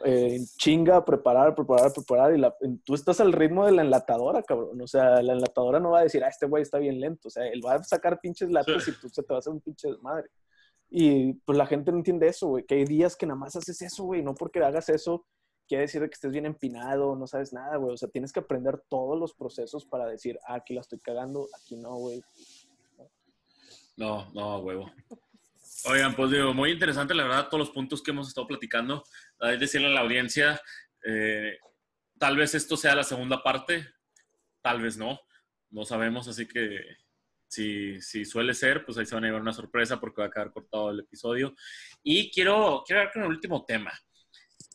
chinga, 0.58 1.04
preparar, 1.04 1.54
preparar, 1.54 1.92
preparar. 1.92 2.34
Y 2.34 2.38
la, 2.38 2.56
tú 2.86 2.94
estás 2.94 3.20
al 3.20 3.34
ritmo 3.34 3.66
de 3.66 3.74
la 3.74 3.82
enlatadora, 3.82 4.42
cabrón. 4.44 4.82
O 4.82 4.88
sea, 4.88 5.22
la 5.22 5.34
enlatadora 5.34 5.80
no 5.80 5.92
va 5.92 6.00
a 6.00 6.04
decir, 6.04 6.24
ah, 6.24 6.30
este 6.30 6.46
güey 6.46 6.64
está 6.64 6.78
bien 6.78 7.00
lento. 7.00 7.28
O 7.28 7.32
sea, 7.32 7.46
él 7.48 7.62
va 7.66 7.76
a 7.76 7.84
sacar 7.84 8.20
pinches 8.22 8.50
latas 8.50 8.88
y 8.88 8.94
tú 9.00 9.10
se 9.10 9.24
te 9.24 9.34
va 9.34 9.38
a 9.38 9.40
hacer 9.40 9.52
un 9.52 9.62
pinche 9.62 9.90
desmadre. 9.90 10.30
Y 10.90 11.34
pues 11.46 11.58
la 11.58 11.66
gente 11.66 11.92
no 11.92 11.98
entiende 11.98 12.28
eso, 12.28 12.48
güey. 12.48 12.66
Que 12.66 12.76
hay 12.76 12.86
días 12.86 13.16
que 13.16 13.26
nada 13.26 13.40
más 13.40 13.56
haces 13.56 13.82
eso, 13.82 14.04
güey. 14.04 14.22
No 14.22 14.34
porque 14.34 14.60
hagas 14.60 14.90
eso 14.90 15.26
quiere 15.72 15.84
decir 15.84 16.02
que 16.02 16.14
estés 16.14 16.34
bien 16.34 16.46
empinado, 16.46 17.16
no 17.16 17.26
sabes 17.28 17.54
nada, 17.54 17.78
güey. 17.78 17.94
O 17.94 17.98
sea, 17.98 18.10
tienes 18.10 18.34
que 18.34 18.42
aprender 18.42 18.84
todos 18.90 19.18
los 19.18 19.34
procesos 19.34 19.86
para 19.86 20.06
decir, 20.06 20.38
ah, 20.46 20.56
aquí 20.56 20.74
la 20.74 20.82
estoy 20.82 21.00
cagando, 21.00 21.48
aquí 21.58 21.78
no, 21.78 21.96
güey. 21.96 22.22
No, 23.96 24.30
no, 24.34 24.58
huevo. 24.58 24.92
Oigan, 25.86 26.14
pues 26.14 26.32
digo, 26.32 26.54
muy 26.54 26.72
interesante, 26.72 27.14
la 27.14 27.24
verdad, 27.24 27.48
todos 27.48 27.60
los 27.60 27.70
puntos 27.70 28.04
que 28.04 28.12
hemos 28.12 28.28
estado 28.28 28.48
platicando. 28.48 29.02
Es 29.40 29.62
decirle 29.62 29.88
a 29.88 29.92
la 29.92 30.02
audiencia, 30.02 30.62
eh, 31.06 31.58
tal 32.20 32.36
vez 32.36 32.54
esto 32.54 32.76
sea 32.76 32.94
la 32.94 33.06
segunda 33.06 33.42
parte, 33.42 33.88
tal 34.62 34.82
vez 34.82 34.98
no, 34.98 35.22
no 35.70 35.86
sabemos, 35.86 36.28
así 36.28 36.50
que 36.50 36.82
si, 37.48 38.02
si 38.02 38.26
suele 38.26 38.54
ser, 38.54 38.84
pues 38.84 38.98
ahí 38.98 39.06
se 39.06 39.16
van 39.16 39.24
a 39.24 39.28
llevar 39.28 39.42
una 39.42 39.54
sorpresa 39.54 40.02
porque 40.02 40.20
va 40.20 40.28
a 40.28 40.32
quedar 40.32 40.52
cortado 40.52 40.92
el 40.92 41.00
episodio. 41.00 41.56
Y 42.04 42.30
quiero, 42.30 42.84
quiero 42.86 43.00
hablar 43.00 43.14
con 43.14 43.24
el 43.24 43.30
último 43.30 43.64
tema. 43.64 43.94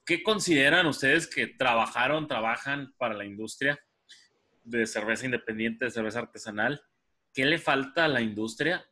¿Qué 0.06 0.22
consideran 0.22 0.86
ustedes 0.86 1.26
que 1.26 1.46
trabajaron, 1.46 2.26
trabajan 2.28 2.94
para 2.96 3.14
la 3.14 3.26
industria? 3.26 3.78
de 4.66 4.86
cerveza 4.86 5.24
independiente, 5.24 5.84
de 5.84 5.90
cerveza 5.90 6.18
artesanal, 6.18 6.82
¿qué 7.32 7.46
le 7.46 7.58
falta 7.58 8.04
a 8.04 8.08
la 8.08 8.20
industria 8.20 8.84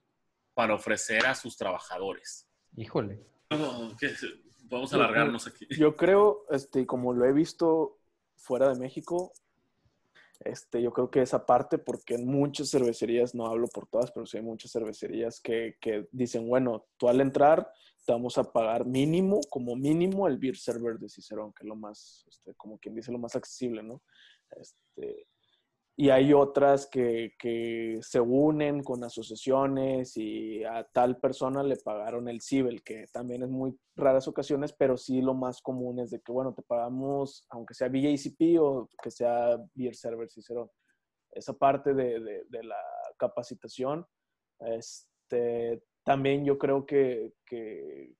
para 0.54 0.74
ofrecer 0.74 1.26
a 1.26 1.34
sus 1.34 1.56
trabajadores? 1.56 2.48
Híjole. 2.76 3.26
Vamos 3.50 4.92
a 4.92 4.96
alargarnos 4.96 5.46
aquí. 5.46 5.66
Yo 5.70 5.96
creo, 5.96 6.46
este, 6.50 6.86
como 6.86 7.12
lo 7.12 7.24
he 7.26 7.32
visto 7.32 7.98
fuera 8.36 8.72
de 8.72 8.78
México, 8.78 9.32
este, 10.44 10.82
yo 10.82 10.92
creo 10.92 11.10
que 11.10 11.22
esa 11.22 11.46
parte, 11.46 11.78
porque 11.78 12.14
en 12.14 12.26
muchas 12.26 12.70
cervecerías, 12.70 13.34
no 13.34 13.46
hablo 13.46 13.66
por 13.68 13.86
todas, 13.86 14.12
pero 14.12 14.26
sí 14.26 14.36
hay 14.36 14.42
muchas 14.42 14.72
cervecerías 14.72 15.40
que, 15.40 15.76
que 15.80 16.06
dicen, 16.12 16.48
bueno, 16.48 16.86
tú 16.96 17.08
al 17.08 17.20
entrar 17.20 17.70
te 18.04 18.12
vamos 18.12 18.36
a 18.36 18.52
pagar 18.52 18.84
mínimo, 18.84 19.40
como 19.48 19.74
mínimo, 19.76 20.28
el 20.28 20.38
beer 20.38 20.56
server 20.56 20.98
de 20.98 21.08
Cicerón, 21.08 21.52
que 21.52 21.64
es 21.64 21.68
lo 21.68 21.76
más, 21.76 22.24
este, 22.28 22.54
como 22.54 22.78
quien 22.78 22.94
dice, 22.94 23.10
lo 23.10 23.18
más 23.18 23.34
accesible, 23.34 23.82
¿no? 23.82 24.02
Este, 24.50 25.26
y 25.96 26.10
hay 26.10 26.32
otras 26.32 26.86
que, 26.86 27.34
que, 27.38 27.98
se 28.02 28.20
unen 28.20 28.82
con 28.82 29.04
asociaciones 29.04 30.16
y 30.16 30.64
a 30.64 30.84
tal 30.84 31.18
persona 31.18 31.62
le 31.62 31.76
pagaron 31.76 32.28
el 32.28 32.40
CIBEL, 32.42 32.82
que 32.82 33.06
también 33.12 33.44
es 33.44 33.48
muy 33.48 33.78
raras 33.96 34.26
ocasiones, 34.26 34.72
pero 34.72 34.96
sí 34.96 35.22
lo 35.22 35.34
más 35.34 35.60
común 35.60 36.00
es 36.00 36.10
de 36.10 36.20
que, 36.20 36.32
bueno, 36.32 36.52
te 36.52 36.62
pagamos, 36.62 37.46
aunque 37.50 37.74
sea 37.74 37.88
VJCP 37.88 38.60
o 38.60 38.88
que 39.00 39.10
sea 39.10 39.56
Beer 39.74 39.94
Server 39.94 40.28
Cicerón. 40.28 40.68
Esa 41.30 41.52
parte 41.52 41.94
de, 41.94 42.20
de, 42.20 42.44
de 42.48 42.64
la 42.64 42.80
capacitación, 43.16 44.04
este, 44.60 45.82
también 46.04 46.44
yo 46.44 46.58
creo 46.58 46.86
que, 46.86 47.32
que, 47.46 48.14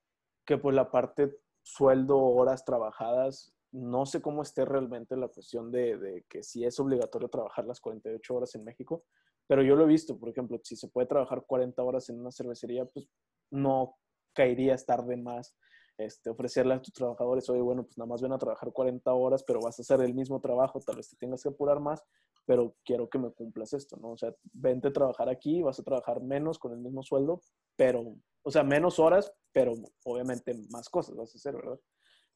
que 0.45 0.59
pues 0.59 0.75
la 0.75 0.91
parte 0.91 1.37
sueldo, 1.63 2.19
horas 2.19 2.65
trabajadas, 2.65 3.54
no 3.75 4.07
sé 4.07 4.23
cómo 4.23 4.43
esté 4.43 4.65
realmente 4.65 5.17
la 5.17 5.27
cuestión 5.27 5.73
de, 5.73 6.25
que 6.29 6.45
si 6.45 6.65
es 6.65 6.79
obligatorio 6.79 7.29
trabajar 7.29 7.67
las 7.67 7.81
48 7.81 8.35
horas 8.35 8.55
en 8.55 8.63
México, 8.63 9.05
pero 9.49 9.63
yo 9.63 9.75
lo 9.75 9.83
he 9.85 9.89
visto, 9.89 10.17
por 10.17 10.29
ejemplo, 10.29 10.61
si 10.63 10.77
se 10.77 10.89
puede 10.89 11.09
trabajar 11.09 11.45
40 11.45 11.83
horas 11.83 12.09
en 12.09 12.21
una 12.21 12.31
cervecería, 12.31 12.85
pues 12.85 13.09
no 13.51 13.97
caería 14.33 14.75
estar 14.75 15.05
de 15.05 15.17
más 15.17 15.57
este, 15.99 16.31
ofrecerle 16.31 16.75
a 16.75 16.83
tus 16.83 16.93
trabajadores, 16.93 17.51
oye, 17.51 17.61
bueno, 17.61 17.83
pues 17.85 17.99
nada 17.99 18.09
más 18.09 18.23
ven 18.23 18.33
a 18.33 18.39
trabajar 18.39 18.73
40 18.73 19.13
horas, 19.13 19.43
pero 19.45 19.61
vas 19.61 19.77
a 19.79 19.83
hacer 19.83 20.01
el 20.03 20.15
mismo 20.15 20.41
trabajo, 20.41 20.81
tal 20.81 20.97
vez 20.97 21.09
te 21.09 21.17
tengas 21.17 21.43
que 21.43 21.49
apurar 21.49 21.81
más, 21.81 22.01
pero 22.47 22.77
quiero 22.85 23.09
que 23.09 23.19
me 23.19 23.33
cumplas 23.33 23.73
esto, 23.73 23.97
¿no? 23.97 24.13
O 24.13 24.17
sea, 24.17 24.33
vente 24.53 24.89
a 24.89 24.93
trabajar 24.93 25.29
aquí, 25.29 25.63
vas 25.63 25.81
a 25.81 25.83
trabajar 25.83 26.21
menos 26.23 26.61
con 26.61 26.73
el 26.73 26.79
mismo 26.79 27.03
sueldo, 27.03 27.41
pero, 27.77 28.15
o 28.43 28.51
sea, 28.53 28.63
menos 28.63 29.01
horas, 29.01 29.33
pero 29.53 29.75
obviamente 30.05 30.55
más 30.71 30.89
cosas 30.89 31.17
vas 31.17 31.35
a 31.35 31.39
hacer, 31.39 31.57
¿verdad? 31.57 31.81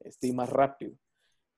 Este, 0.01 0.27
y 0.29 0.33
más 0.33 0.51
rápido. 0.51 0.95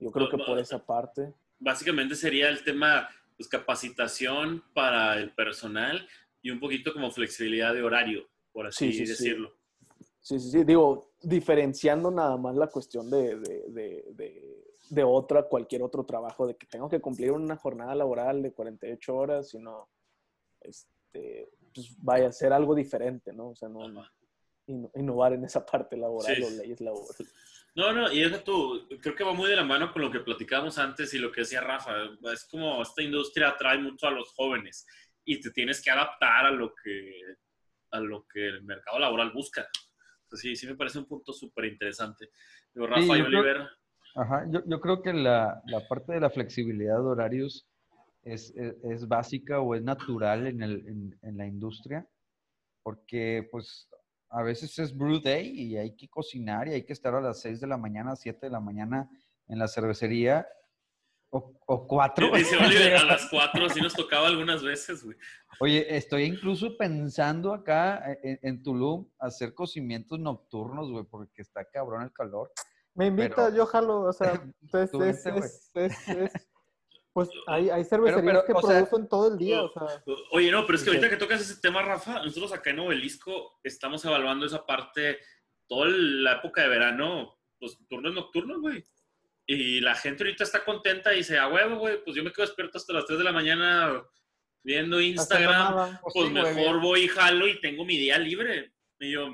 Yo 0.01 0.11
creo 0.11 0.29
que 0.29 0.39
por 0.39 0.59
esa 0.59 0.85
parte. 0.85 1.35
Básicamente 1.59 2.15
sería 2.17 2.49
el 2.49 2.65
tema, 2.65 3.09
pues 3.37 3.49
capacitación 3.49 4.65
para 4.73 5.19
el 5.19 5.33
personal 5.33 6.09
y 6.43 6.51
un 6.51 6.59
poquito 6.59 6.93
como 6.93 7.11
flexibilidad 7.11 7.75
de 7.75 7.83
horario, 7.83 8.27
por 8.53 8.67
así 8.67 9.05
decirlo. 9.05 9.53
Sí. 10.21 10.41
sí, 10.41 10.51
sí, 10.51 10.65
Digo, 10.65 11.13
diferenciando 11.23 12.11
nada 12.11 12.37
más 12.39 12.57
la 12.57 12.69
cuestión 12.69 13.11
de, 13.11 13.39
de, 13.39 14.05
de, 14.09 14.65
de, 14.89 15.05
otra, 15.05 15.43
cualquier 15.43 15.83
otro 15.83 16.05
trabajo, 16.05 16.47
de 16.47 16.57
que 16.57 16.67
tengo 16.67 16.89
que 16.89 17.01
cumplir 17.01 17.33
una 17.33 17.57
jornada 17.57 17.95
laboral 17.95 18.43
de 18.43 18.53
48 18.53 19.15
horas, 19.15 19.51
sino, 19.51 19.91
este, 20.63 21.51
pues 21.75 21.95
vaya 21.99 22.29
a 22.29 22.33
ser 22.33 22.55
algo 22.55 22.75
diferente, 22.75 23.35
¿no? 23.35 23.51
O 23.51 23.55
sea, 23.55 23.69
no, 23.69 23.83
innovar 24.67 25.35
en 25.35 25.45
esa 25.45 25.65
parte 25.65 25.97
laboral 25.97 26.43
o 26.43 26.51
leyes 26.51 26.81
laborales. 26.81 27.33
No, 27.75 27.93
no, 27.93 28.13
y 28.13 28.23
eso 28.23 28.41
tú, 28.43 28.89
creo 29.01 29.15
que 29.15 29.25
va 29.25 29.33
muy 29.33 29.49
de 29.49 29.57
la 29.57 29.65
mano 29.65 29.93
con 29.93 30.03
lo 30.03 30.11
que 30.11 30.21
platicábamos 30.21 30.79
antes 30.79 31.15
y 31.15 31.19
lo 31.19 31.31
que 31.31 31.43
decía 31.43 31.61
Rafa. 31.61 31.93
Es 32.33 32.47
como 32.51 32.83
esta 32.83 33.03
industria 33.03 33.51
atrae 33.51 33.79
mucho 33.79 34.07
a 34.09 34.11
los 34.11 34.33
jóvenes 34.35 34.87
y 35.25 35.41
te 35.41 35.51
tienes 35.51 35.83
que 35.83 35.91
adaptar 35.91 36.47
a 36.47 36.51
lo 36.51 36.75
que, 36.75 37.21
a 37.93 38.01
lo 38.01 38.27
que 38.27 38.47
el 38.47 38.65
mercado 38.65 38.99
laboral 38.99 39.31
busca. 39.33 39.69
Entonces, 40.25 40.41
sí, 40.41 40.57
sí 40.57 40.67
me 40.67 40.75
parece 40.75 40.99
un 40.99 41.07
punto 41.07 41.33
súper 41.33 41.67
interesante. 41.67 42.31
Rafa 42.75 43.19
y 43.19 43.21
Oliver. 43.21 43.69
ajá, 44.17 44.47
yo, 44.49 44.63
yo, 44.67 44.81
creo 44.81 45.03
que 45.03 45.13
la, 45.13 45.61
la, 45.67 45.87
parte 45.89 46.13
de 46.13 46.21
la 46.21 46.31
flexibilidad 46.31 46.97
de 46.97 47.07
horarios 47.07 47.69
es, 48.23 48.53
es, 48.57 48.75
es 48.85 49.09
básica 49.09 49.61
o 49.61 49.75
es 49.75 49.83
natural 49.83 50.47
en, 50.47 50.63
el, 50.63 50.87
en, 50.87 51.19
en 51.23 51.37
la 51.37 51.47
industria 51.47 52.07
porque 52.83 53.49
pues 53.51 53.89
a 54.31 54.43
veces 54.43 54.79
es 54.79 54.97
brew 54.97 55.21
day 55.21 55.49
y 55.49 55.77
hay 55.77 55.97
que 55.97 56.09
cocinar 56.09 56.69
y 56.69 56.73
hay 56.73 56.85
que 56.85 56.93
estar 56.93 57.15
a 57.15 57.21
las 57.21 57.41
6 57.41 57.61
de 57.61 57.67
la 57.67 57.77
mañana, 57.77 58.17
7 58.17 58.47
de 58.47 58.51
la 58.51 58.61
mañana 58.61 59.11
en 59.49 59.59
la 59.59 59.67
cervecería 59.67 60.47
o, 61.31 61.53
o 61.67 61.87
4. 61.87 62.31
Dice 62.37 62.57
Oliver, 62.57 62.97
a 62.97 63.05
las 63.05 63.27
4 63.31 63.69
sí 63.71 63.81
nos 63.81 63.95
tocaba 63.95 64.29
algunas 64.29 64.63
veces, 64.63 65.05
güey. 65.05 65.17
Oye, 65.59 65.97
estoy 65.97 66.25
incluso 66.25 66.77
pensando 66.77 67.53
acá 67.53 68.19
en, 68.23 68.39
en, 68.43 68.63
Tulum 68.63 69.09
hacer 69.19 69.53
cocimientos 69.55 70.19
nocturnos, 70.19 70.91
güey, 70.91 71.05
porque 71.05 71.43
está 71.43 71.65
cabrón 71.65 72.03
el 72.03 72.13
calor. 72.13 72.53
Me 72.95 73.07
invita, 73.07 73.55
yo 73.55 73.67
jalo, 73.67 74.03
o 74.03 74.13
sea, 74.13 74.43
es, 74.73 75.27
es, 75.27 75.71
es, 75.75 76.50
pues 77.13 77.29
hay, 77.47 77.71
hay 77.71 77.85
cervecerías 77.85 78.45
que 78.45 78.55
producen 78.55 79.09
todo 79.09 79.33
el 79.33 79.39
día. 79.39 79.63
O 79.63 79.73
sea. 79.73 80.03
Oye, 80.31 80.51
no, 80.51 80.65
pero 80.67 80.79
es 80.79 80.85
que 80.85 80.91
ahorita 80.91 81.11
que 81.11 81.17
tocas 81.17 81.41
ese 81.41 81.61
tema, 81.61 81.83
Rafa, 81.83 82.23
nosotros 82.23 82.53
acá 82.53 82.71
en 82.71 82.81
Obelisco 82.81 83.59
estamos 83.65 84.05
evaluando 84.05 84.47
esa 84.47 84.65
parte, 84.65 85.19
toda 85.67 85.89
la 85.89 86.35
época 86.35 86.63
de 86.63 86.69
verano, 86.69 87.39
pues 87.59 87.77
turnos 87.89 88.15
nocturnos, 88.15 88.61
güey. 88.61 88.85
Y 89.47 89.81
la 89.81 89.97
gente 89.97 90.23
ahorita 90.23 90.45
está 90.45 90.65
contenta 90.65 91.13
y 91.13 91.19
dice, 91.19 91.37
a 91.39 91.49
huevo, 91.49 91.79
güey, 91.79 92.03
pues 92.05 92.17
yo 92.17 92.23
me 92.23 92.33
quedo 92.33 92.47
despierto 92.47 92.79
hasta 92.79 92.93
las 92.93 93.07
3 93.07 93.19
de 93.19 93.25
la 93.25 93.33
mañana 93.33 94.03
viendo 94.63 95.01
Instagram, 95.01 95.99
pues, 96.03 96.15
pues 96.15 96.31
mejor 96.31 96.81
voy 96.81 97.03
y 97.03 97.09
jalo 97.09 97.49
y 97.49 97.61
tengo 97.61 97.85
mi 97.85 97.97
día 97.97 98.19
libre. 98.19 98.73
Y 99.01 99.13
yo, 99.13 99.29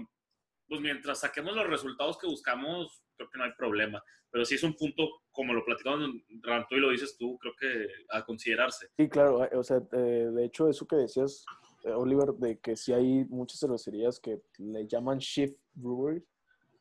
pues 0.69 0.81
mientras 0.81 1.21
saquemos 1.21 1.55
los 1.55 1.67
resultados 1.67 2.17
que 2.17 2.27
buscamos, 2.27 3.03
creo 3.17 3.29
que 3.31 3.39
no 3.39 3.45
hay 3.45 3.53
problema 3.53 4.03
pero 4.37 4.45
sí 4.45 4.57
es 4.57 4.63
un 4.65 4.75
punto, 4.75 5.23
como 5.31 5.55
lo 5.55 5.65
platicamos 5.65 6.11
Ranto 6.43 6.77
y 6.77 6.81
lo 6.81 6.91
dices 6.91 7.17
tú, 7.17 7.39
creo 7.39 7.55
que 7.59 7.89
a 8.11 8.23
considerarse. 8.23 8.89
Sí, 8.95 9.09
claro, 9.09 9.49
o 9.51 9.65
sea, 9.65 9.79
eh, 9.93 10.29
de 10.31 10.45
hecho, 10.45 10.69
eso 10.69 10.87
que 10.87 10.97
decías, 10.97 11.43
eh, 11.85 11.93
Oliver, 11.93 12.35
de 12.35 12.59
que 12.59 12.77
sí 12.77 12.93
hay 12.93 13.25
muchas 13.31 13.61
cervecerías 13.61 14.21
que 14.21 14.43
le 14.59 14.87
llaman 14.87 15.21
shift 15.21 15.59
brewers, 15.73 16.23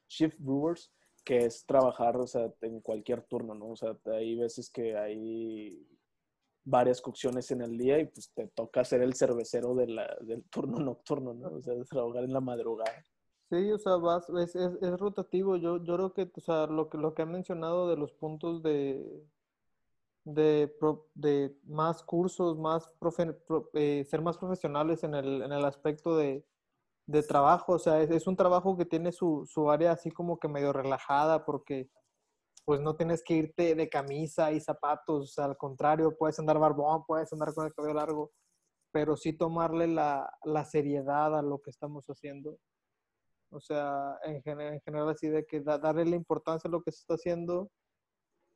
shift 0.10 0.38
brewers, 0.38 0.92
que 1.24 1.46
es 1.46 1.66
trabajar, 1.66 2.16
en 2.60 2.82
cualquier 2.82 3.22
turno, 3.22 3.56
¿no? 3.56 3.70
O 3.70 3.76
sea, 3.78 3.98
hay 4.08 4.36
veces 4.36 4.70
que 4.70 4.98
hay 4.98 5.82
varias 6.66 7.00
cocciones 7.00 7.50
en 7.52 7.62
el 7.62 7.78
día 7.78 8.00
y 8.00 8.06
pues 8.08 8.34
te 8.34 8.48
toca 8.48 8.84
ser 8.84 9.02
el 9.02 9.14
cervecero 9.14 9.76
del 9.76 10.44
turno 10.50 10.80
nocturno, 10.86 11.34
¿no? 11.34 11.54
O 11.54 11.62
sea, 11.62 11.74
trabajar 11.86 12.26
en 12.26 12.34
la 12.34 12.42
madrugada. 12.42 13.02
Sí, 13.50 13.72
o 13.72 13.78
sea, 13.78 13.96
vas, 13.98 14.28
es, 14.30 14.56
es, 14.56 15.00
rotativo. 15.00 15.56
Yo, 15.58 15.78
yo 15.84 15.96
creo 15.96 16.14
que, 16.14 16.32
o 16.36 16.42
sea, 16.42 16.66
lo 16.68 16.90
que, 16.90 16.98
lo 16.98 17.14
que 17.14 17.22
han 17.22 17.32
mencionado 17.32 17.88
de 17.90 17.96
los 17.96 18.12
puntos 18.12 18.64
de, 18.64 19.24
de, 20.24 20.76
de 21.14 21.56
más 21.66 22.04
cursos, 22.04 22.58
más 22.58 22.88
profe, 23.00 23.38
eh, 23.74 24.04
ser 24.10 24.22
más 24.22 24.38
profesionales 24.38 25.04
en 25.04 25.14
el, 25.16 25.44
en 25.44 25.52
el 25.52 25.64
aspecto 25.64 26.18
de, 26.18 26.44
de 27.08 27.24
trabajo. 27.24 27.74
O 27.74 27.80
sea, 27.80 28.02
es, 28.02 28.10
es, 28.12 28.28
un 28.28 28.36
trabajo 28.36 28.78
que 28.78 28.86
tiene 28.86 29.12
su, 29.12 29.46
su 29.48 29.70
área 29.72 29.92
así 29.92 30.12
como 30.12 30.40
que 30.40 30.48
medio 30.48 30.74
relajada 30.74 31.46
porque 31.46 31.90
pues 32.66 32.82
no 32.82 32.96
tienes 32.96 33.24
que 33.24 33.36
irte 33.36 33.76
de 33.76 33.90
camisa 33.90 34.52
y 34.52 34.60
zapatos. 34.60 35.24
O 35.24 35.28
sea, 35.28 35.46
al 35.46 35.58
contrario, 35.58 36.18
puedes 36.18 36.40
andar 36.40 36.60
barbón, 36.60 37.06
puedes 37.06 37.32
andar 37.34 37.54
con 37.54 37.68
el 37.68 37.74
cabello 37.74 37.94
largo, 37.96 38.32
pero 38.92 39.18
sí 39.18 39.34
tomarle 39.34 39.88
la, 39.88 40.32
la 40.44 40.66
seriedad 40.66 41.38
a 41.38 41.42
lo 41.44 41.62
que 41.62 41.70
estamos 41.70 42.06
haciendo. 42.08 42.58
O 43.56 43.62
sea, 43.62 44.20
en 44.24 44.42
general, 44.42 44.74
en 44.74 44.82
general 44.82 45.10
así 45.10 45.30
de 45.30 45.46
que 45.46 45.62
darle 45.62 46.04
la 46.06 46.18
importancia 46.18 46.68
a 46.68 46.72
lo 46.72 46.82
que 46.82 46.92
se 46.92 47.00
está 47.00 47.14
haciendo. 47.14 47.72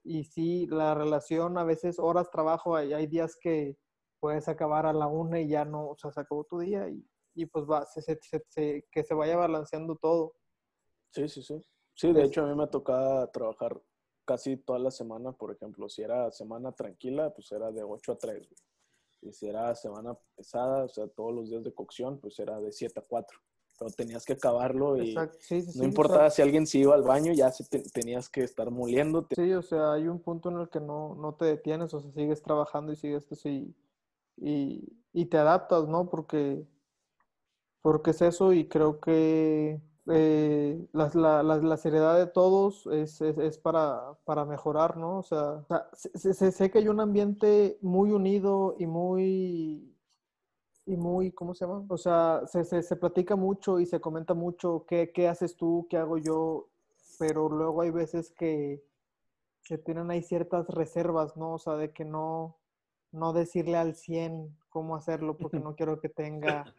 Y 0.04 0.26
sí, 0.26 0.68
la 0.68 0.94
relación, 0.94 1.58
a 1.58 1.64
veces 1.64 2.00
horas 2.00 2.30
trabajo, 2.30 2.76
hay, 2.76 2.92
hay 2.92 3.08
días 3.08 3.38
que 3.40 3.78
puedes 4.20 4.50
acabar 4.50 4.86
a 4.86 4.94
la 4.94 5.08
una 5.08 5.40
y 5.40 5.48
ya 5.48 5.64
no, 5.64 5.90
o 5.90 5.98
sea, 5.98 6.12
se 6.12 6.20
acabó 6.20 6.44
tu 6.44 6.60
día 6.60 6.90
y, 6.90 7.06
y 7.34 7.46
pues 7.46 7.66
va, 7.66 7.86
se, 7.86 8.02
se, 8.02 8.20
se, 8.50 8.86
que 8.92 9.04
se 9.04 9.14
vaya 9.14 9.38
balanceando 9.38 9.96
todo. 9.96 10.34
Sí, 11.12 11.30
sí, 11.30 11.44
sí. 11.44 11.62
Sí, 11.96 12.12
de 12.12 12.24
hecho 12.24 12.44
a 12.44 12.48
mí 12.48 12.56
me 12.56 12.68
tocaba 12.68 13.32
trabajar 13.32 13.82
casi 14.26 14.58
toda 14.58 14.80
la 14.80 14.92
semana, 14.92 15.32
por 15.32 15.52
ejemplo, 15.52 15.88
si 15.88 16.02
era 16.02 16.30
semana 16.32 16.74
tranquila, 16.74 17.34
pues 17.34 17.52
era 17.52 17.72
de 17.72 17.84
8 17.84 18.14
a 18.14 18.18
3. 18.18 18.50
Y 19.22 19.32
si 19.32 19.48
era 19.48 19.74
semana 19.76 20.18
pesada, 20.36 20.84
o 20.86 20.90
sea, 20.90 21.08
todos 21.08 21.34
los 21.34 21.50
días 21.50 21.64
de 21.64 21.74
cocción, 21.74 22.20
pues 22.20 22.38
era 22.40 22.60
de 22.60 22.72
7 22.72 23.00
a 23.00 23.04
4 23.04 23.40
pero 23.80 23.92
tenías 23.92 24.26
que 24.26 24.34
acabarlo 24.34 24.98
y 25.02 25.16
no 25.76 25.86
importaba 25.86 26.30
si 26.30 26.42
alguien 26.42 26.68
se 26.68 26.80
iba 26.80 26.94
al 26.96 27.04
baño, 27.04 27.34
ya 27.34 27.52
se 27.52 27.64
tenías 27.94 28.30
que 28.30 28.44
estar 28.44 28.70
moliendo. 28.72 29.28
Sí, 29.36 29.54
o 29.54 29.62
sea, 29.62 29.94
hay 29.94 30.08
un 30.08 30.20
punto 30.22 30.50
en 30.50 30.60
el 30.60 30.70
que 30.70 30.80
no, 30.80 31.16
no 31.16 31.36
te 31.36 31.46
detienes, 31.46 31.94
o 31.94 32.00
sea, 32.02 32.12
sigues 32.12 32.42
trabajando 32.42 32.92
y 32.92 32.96
sigues 32.96 33.32
así 33.32 33.76
y, 34.38 34.90
y, 35.14 35.26
te 35.28 35.38
adaptas, 35.38 35.88
¿no? 35.88 36.10
Porque, 36.10 36.66
porque 37.82 38.12
es 38.12 38.22
eso 38.22 38.54
y 38.54 38.68
creo 38.68 39.00
que 39.00 39.82
eh, 40.08 40.88
la, 40.94 41.10
la, 41.14 41.44
la, 41.44 41.58
la 41.58 41.78
seriedad 41.78 42.18
de 42.18 42.28
todos 42.28 42.88
es, 42.88 43.22
es, 43.22 43.38
es 43.38 43.58
para, 43.58 44.14
para 44.26 44.46
mejorar, 44.46 44.98
¿no? 44.98 45.20
O 45.20 45.24
sea, 45.24 45.54
o 45.62 45.66
sea, 45.66 45.90
sé- 45.94 46.52
sé 46.52 46.72
que 46.72 46.80
hay 46.80 46.88
un 46.88 47.00
ambiente 47.00 47.78
muy 47.82 48.12
unido 48.12 48.76
y 48.80 48.88
muy, 48.88 49.96
y 50.90 50.98
muy, 50.98 51.32
¿cómo 51.32 51.54
se 51.54 51.66
llama? 51.66 51.86
O 51.88 51.98
sea, 51.98 52.42
se, 52.48 52.64
se, 52.64 52.82
se 52.82 52.96
platica 52.96 53.36
mucho 53.36 53.80
y 53.80 53.86
se 53.86 54.02
comenta 54.02 54.34
mucho 54.34 54.86
qué, 54.88 55.12
qué 55.14 55.28
haces 55.28 55.56
tú, 55.56 55.86
qué 55.88 55.98
hago 55.98 56.18
yo, 56.18 56.68
pero 57.20 57.48
luego 57.48 57.82
hay 57.82 57.92
veces 57.92 58.32
que 58.32 58.84
se 59.62 59.78
tienen 59.78 60.10
ahí 60.10 60.24
ciertas 60.24 60.68
reservas, 60.68 61.38
¿no? 61.38 61.54
O 61.54 61.60
sea, 61.60 61.76
de 61.76 61.92
que 61.92 62.06
no, 62.06 62.58
no 63.12 63.34
decirle 63.34 63.78
al 63.78 63.94
100 63.94 64.58
cómo 64.70 64.96
hacerlo 64.96 65.38
porque 65.38 65.60
no 65.64 65.76
quiero 65.76 66.00
que 66.00 66.10
tenga 66.10 66.74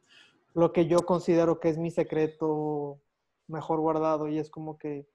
lo 0.55 0.73
que 0.73 0.87
yo 0.87 1.07
considero 1.07 1.61
que 1.61 1.69
es 1.69 1.79
mi 1.79 1.93
secreto 1.93 2.99
mejor 3.47 3.79
guardado 3.79 4.27
y 4.27 4.39
es 4.39 4.51
como 4.51 4.77
que 4.77 5.07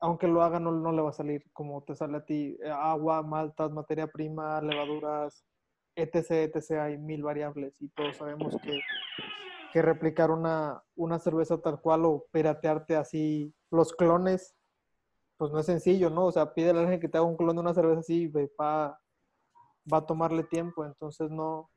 aunque 0.00 0.28
lo 0.28 0.42
haga 0.42 0.60
no, 0.60 0.72
no 0.72 0.92
le 0.92 1.02
va 1.02 1.10
a 1.10 1.12
salir 1.12 1.44
como 1.52 1.82
te 1.82 1.94
sale 1.94 2.16
a 2.16 2.24
ti 2.24 2.56
eh, 2.62 2.70
agua, 2.70 3.22
maltas, 3.22 3.70
materia 3.70 4.06
prima, 4.06 4.62
levaduras, 4.62 5.44
etc, 6.02 6.54
etc, 6.54 6.70
hay 6.80 6.98
mil 6.98 7.22
variables 7.22 7.74
y 7.80 7.88
todos 7.88 8.16
sabemos 8.16 8.56
que, 8.62 8.80
que 9.72 9.82
replicar 9.82 10.30
una, 10.30 10.82
una 10.96 11.18
cerveza 11.18 11.60
tal 11.60 11.80
cual 11.80 12.04
o 12.04 12.26
piratearte 12.30 12.96
así 12.96 13.54
los 13.70 13.92
clones 13.92 14.54
pues 15.36 15.52
no 15.52 15.60
es 15.60 15.66
sencillo, 15.66 16.10
¿no? 16.10 16.26
O 16.26 16.32
sea, 16.32 16.52
pídele 16.52 16.80
a 16.80 16.82
alguien 16.82 16.98
que 16.98 17.08
te 17.08 17.16
haga 17.16 17.26
un 17.26 17.36
clon 17.36 17.54
de 17.54 17.62
una 17.62 17.72
cerveza 17.72 18.00
así, 18.00 18.26
va, 18.26 19.00
va 19.92 19.98
a 19.98 20.06
tomarle 20.06 20.42
tiempo, 20.42 20.84
entonces 20.84 21.30
no 21.30 21.70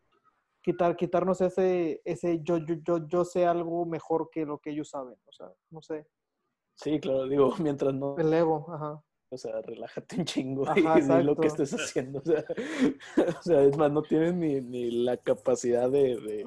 quitar 0.63 0.95
quitarnos 0.95 1.41
ese 1.41 2.01
ese 2.05 2.41
yo 2.43 2.57
yo 2.57 2.76
yo 2.84 3.07
yo 3.07 3.26
sé 3.26 3.45
algo 3.47 3.86
mejor 3.86 4.30
que 4.32 4.45
lo 4.45 4.59
que 4.59 4.72
ellos 4.72 4.89
saben, 4.89 5.15
o 5.26 5.32
sea, 5.32 5.51
no 5.69 5.82
sé, 5.82 6.07
Sí, 6.76 6.99
claro, 6.99 7.28
digo, 7.28 7.51
mientras 7.59 7.93
no, 7.93 8.17
el 8.17 8.34
ego, 8.34 8.65
ajá. 8.74 9.03
O 9.32 9.38
sea, 9.38 9.61
relájate 9.61 10.17
un 10.17 10.25
chingo 10.25 10.67
Ajá, 10.67 10.99
y 10.99 11.01
di 11.07 11.23
lo 11.23 11.39
que 11.39 11.47
estés 11.47 11.73
haciendo. 11.73 12.19
O 12.19 12.25
sea, 12.25 12.45
o 13.39 13.41
sea, 13.41 13.63
es 13.63 13.77
más, 13.77 13.91
no 13.91 14.03
tienes 14.03 14.34
ni, 14.36 14.59
ni 14.61 14.91
la 14.91 15.17
capacidad 15.17 15.89
de, 15.89 16.17
de, 16.19 16.45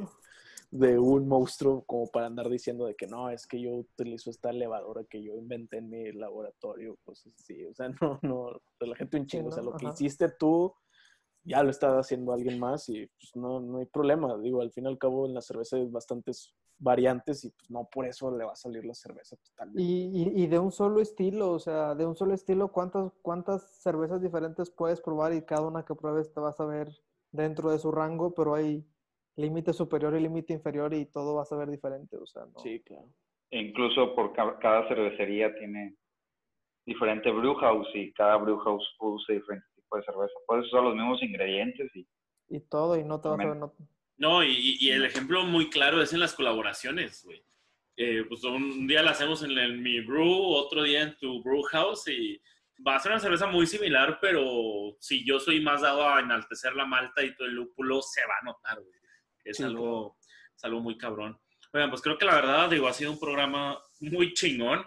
de 0.71 0.99
un 0.99 1.27
monstruo 1.27 1.85
como 1.85 2.09
para 2.09 2.27
andar 2.27 2.51
diciendo 2.51 2.85
de 2.87 2.95
que 2.95 3.07
no, 3.07 3.31
es 3.31 3.47
que 3.47 3.61
yo 3.61 3.73
utilizo 3.73 4.31
esta 4.31 4.53
levadura 4.53 5.05
que 5.05 5.23
yo 5.23 5.35
inventé 5.35 5.79
en 5.79 5.89
mi 5.89 6.13
laboratorio. 6.13 6.99
Pues 7.05 7.25
sí, 7.37 7.65
o 7.65 7.75
sea, 7.75 7.89
no, 8.03 8.19
no, 8.23 8.61
relájate 8.79 9.17
un 9.19 9.29
Sí, 9.29 9.39
chingo. 9.39 9.49
O 9.49 9.53
sea, 9.53 9.63
lo 9.63 9.77
que 9.77 9.87
hiciste 9.87 10.29
tú 10.29 10.75
ya 11.43 11.63
lo 11.63 11.71
está 11.71 11.99
haciendo 11.99 12.33
alguien 12.33 12.59
más 12.59 12.89
y 12.89 13.07
pues 13.07 13.37
no, 13.37 13.61
no 13.61 13.79
hay 13.79 13.87
problema. 13.87 14.37
Digo, 14.39 14.61
al 14.63 14.73
fin 14.73 14.85
y 14.85 14.89
al 14.89 14.99
cabo 14.99 15.27
en 15.27 15.35
la 15.35 15.43
cerveza 15.43 15.77
hay 15.77 15.87
bastantes 15.87 16.55
variantes 16.85 17.45
y 17.45 17.51
pues 17.51 17.71
no 17.71 17.89
por 17.91 18.07
eso 18.07 18.31
le 18.31 18.45
va 18.45 18.53
a 18.53 18.57
salir 18.57 18.85
la 18.85 18.95
cerveza 18.95 19.37
totalmente. 19.37 19.83
Y, 19.83 20.11
y, 20.39 20.45
y 20.45 20.47
de 20.47 20.59
un 20.59 20.71
solo 20.71 21.01
estilo, 21.01 21.51
o 21.53 21.59
sea, 21.59 21.95
de 21.95 22.07
un 22.07 22.15
solo 22.15 22.35
estilo, 22.35 22.69
¿cuántas, 22.71 23.11
¿cuántas 23.23 23.83
cervezas 23.83 24.21
diferentes 24.23 24.71
puedes 24.71 25.01
probar? 25.01 25.33
Y 25.33 25.43
cada 25.43 25.67
una 25.67 25.85
que 25.85 25.95
pruebes 25.95 26.33
te 26.33 26.41
vas 26.41 26.61
a 26.61 26.67
ver 26.67 26.89
dentro 27.33 27.71
de 27.71 27.79
su 27.79 27.91
rango, 27.91 28.35
pero 28.35 28.55
hay 28.55 28.87
límite 29.37 29.73
superior 29.73 30.15
y 30.15 30.21
límite 30.21 30.53
inferior 30.53 30.95
y 30.95 31.07
todo 31.07 31.35
va 31.35 31.43
a 31.43 31.47
saber 31.47 31.71
diferente, 31.71 32.17
o 32.17 32.27
sea, 32.27 32.45
no. 32.47 32.61
Sí, 32.61 32.81
claro. 32.85 33.09
E 33.51 33.59
incluso 33.61 34.15
por 34.15 34.33
ca- 34.33 34.59
cada 34.61 34.87
cervecería 34.89 35.53
tiene 35.57 35.97
diferente 36.87 37.31
brew 37.33 37.55
house 37.57 37.89
y 37.95 38.13
cada 38.13 38.37
brew 38.37 38.59
house 38.59 38.87
produce 38.99 39.33
diferente 39.33 39.67
tipo 39.75 39.97
de 39.97 40.05
cerveza. 40.05 40.33
Puedes 40.47 40.67
usar 40.67 40.83
los 40.83 40.95
mismos 40.95 41.23
ingredientes 41.23 41.91
y 41.97 42.07
Y 42.49 42.61
todo, 42.61 42.97
y 42.99 43.05
no 43.05 43.21
te 43.21 43.29
vas 43.29 43.43
a 43.43 43.49
ver, 43.49 43.57
no- 43.57 43.73
No, 44.17 44.45
y, 44.45 44.77
y 44.81 44.91
el 44.91 45.05
ejemplo 45.05 45.45
muy 45.45 45.71
claro 45.71 46.01
es 46.01 46.13
en 46.13 46.21
las 46.21 46.35
colaboraciones, 46.35 47.23
güey. 47.25 47.45
Eh, 47.97 48.25
pues 48.29 48.43
un, 48.43 48.89
día 48.89 49.03
la 49.03 49.13
hacemos 49.13 49.43
en, 49.45 49.53
el, 49.53 49.79
mi 49.79 50.01
brew, 50.01 50.27
otro 50.27 50.83
día 50.83 51.03
en 51.03 51.17
tu 51.17 51.41
brew 51.43 51.63
house 51.63 52.09
y 52.09 52.41
va 52.87 52.97
a 52.97 53.01
ser 53.01 53.13
una 53.13 53.21
cerveza 53.21 53.47
muy 53.47 53.69
similar, 53.69 54.19
pero 54.21 54.97
si 54.99 55.25
yo 55.25 55.39
soy 55.39 55.61
más 55.61 55.83
dado 55.83 56.09
a 56.09 56.19
enaltecer 56.19 56.75
la 56.75 56.87
malta 56.87 57.23
y 57.23 57.35
todo 57.37 57.47
el 57.47 57.55
lúpulo, 57.55 58.03
se 58.03 58.27
va 58.27 58.35
a 58.41 58.45
notar, 58.45 58.81
güey. 58.81 58.99
Es, 59.45 59.59
Sí, 59.59 59.63
algo, 59.63 60.17
es 60.57 60.65
algo 60.65 60.81
muy 60.81 60.99
cabrón. 60.99 61.39
Oigan, 61.73 61.91
pues 61.91 62.03
creo 62.03 62.19
que 62.19 62.25
la 62.25 62.35
verdad, 62.35 62.71
digo, 62.71 62.89
ha 62.89 62.93
sido 62.93 63.13
un 63.13 63.21
programa 63.21 63.79
muy 64.01 64.33
chingón. 64.33 64.85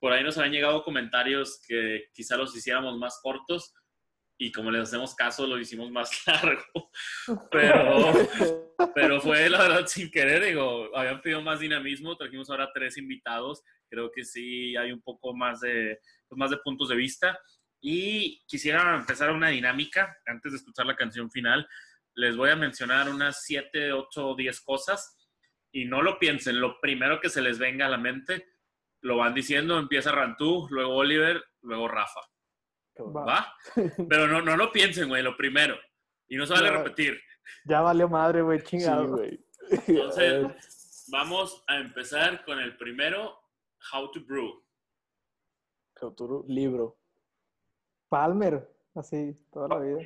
Por 0.00 0.12
ahí 0.12 0.24
nos 0.24 0.38
han 0.38 0.50
llegado 0.50 0.82
comentarios 0.82 1.60
que 1.66 2.08
quizá 2.12 2.36
los 2.36 2.56
hiciéramos 2.56 2.96
más 2.96 3.20
cortos 3.22 3.74
y 4.38 4.52
como 4.52 4.70
les 4.70 4.82
hacemos 4.82 5.14
caso, 5.16 5.46
lo 5.46 5.58
hicimos 5.58 5.90
más 5.90 6.10
largo. 6.26 6.90
Pero, 7.50 8.12
pero 8.94 9.20
fue 9.20 9.50
la 9.50 9.60
verdad 9.60 9.86
sin 9.86 10.10
querer, 10.10 10.44
digo, 10.44 10.96
habían 10.96 11.20
pedido 11.20 11.42
más 11.42 11.58
dinamismo, 11.60 12.16
trajimos 12.16 12.48
ahora 12.48 12.70
tres 12.72 12.96
invitados, 12.96 13.62
creo 13.90 14.10
que 14.12 14.24
sí 14.24 14.76
hay 14.76 14.92
un 14.92 15.02
poco 15.02 15.34
más 15.34 15.60
de, 15.60 15.98
pues, 16.28 16.38
más 16.38 16.50
de 16.50 16.58
puntos 16.58 16.88
de 16.88 16.96
vista. 16.96 17.38
Y 17.80 18.44
quisiera 18.46 18.94
empezar 18.94 19.30
una 19.30 19.48
dinámica 19.48 20.16
antes 20.26 20.52
de 20.52 20.58
escuchar 20.58 20.86
la 20.86 20.96
canción 20.96 21.30
final. 21.30 21.68
Les 22.14 22.36
voy 22.36 22.50
a 22.50 22.56
mencionar 22.56 23.08
unas 23.08 23.42
7, 23.44 23.92
8, 23.92 24.34
10 24.36 24.60
cosas 24.62 25.16
y 25.72 25.84
no 25.84 26.02
lo 26.02 26.18
piensen, 26.18 26.60
lo 26.60 26.80
primero 26.80 27.20
que 27.20 27.28
se 27.28 27.42
les 27.42 27.58
venga 27.58 27.86
a 27.86 27.90
la 27.90 27.98
mente, 27.98 28.46
lo 29.02 29.18
van 29.18 29.34
diciendo, 29.34 29.78
empieza 29.78 30.12
Rantú, 30.12 30.66
luego 30.70 30.94
Oliver, 30.94 31.44
luego 31.62 31.88
Rafa. 31.88 32.20
Va. 33.06 33.24
¿Va? 33.24 33.54
Pero 34.08 34.26
no, 34.26 34.40
no 34.42 34.56
lo 34.56 34.70
piensen, 34.72 35.08
güey, 35.08 35.22
lo 35.22 35.36
primero. 35.36 35.76
Y 36.28 36.36
no 36.36 36.46
se 36.46 36.52
vale 36.54 36.66
Ya. 36.68 36.72
repetir. 36.78 37.20
Ya 37.64 37.80
valió 37.80 38.08
madre, 38.08 38.42
güey, 38.42 38.58
Sí, 38.60 38.66
chingado. 38.66 39.08
güey. 39.16 39.42
Entonces, 39.86 41.06
vamos 41.10 41.64
a 41.66 41.76
empezar 41.78 42.44
con 42.44 42.58
el 42.58 42.76
primero, 42.76 43.40
How 43.92 44.10
to 44.10 44.20
Brew. 44.24 44.62
Cauturo, 45.94 46.44
libro. 46.48 46.98
Palmer, 48.08 48.68
así, 48.94 49.34
toda 49.52 49.68
la 49.68 49.78
vida. 49.80 50.00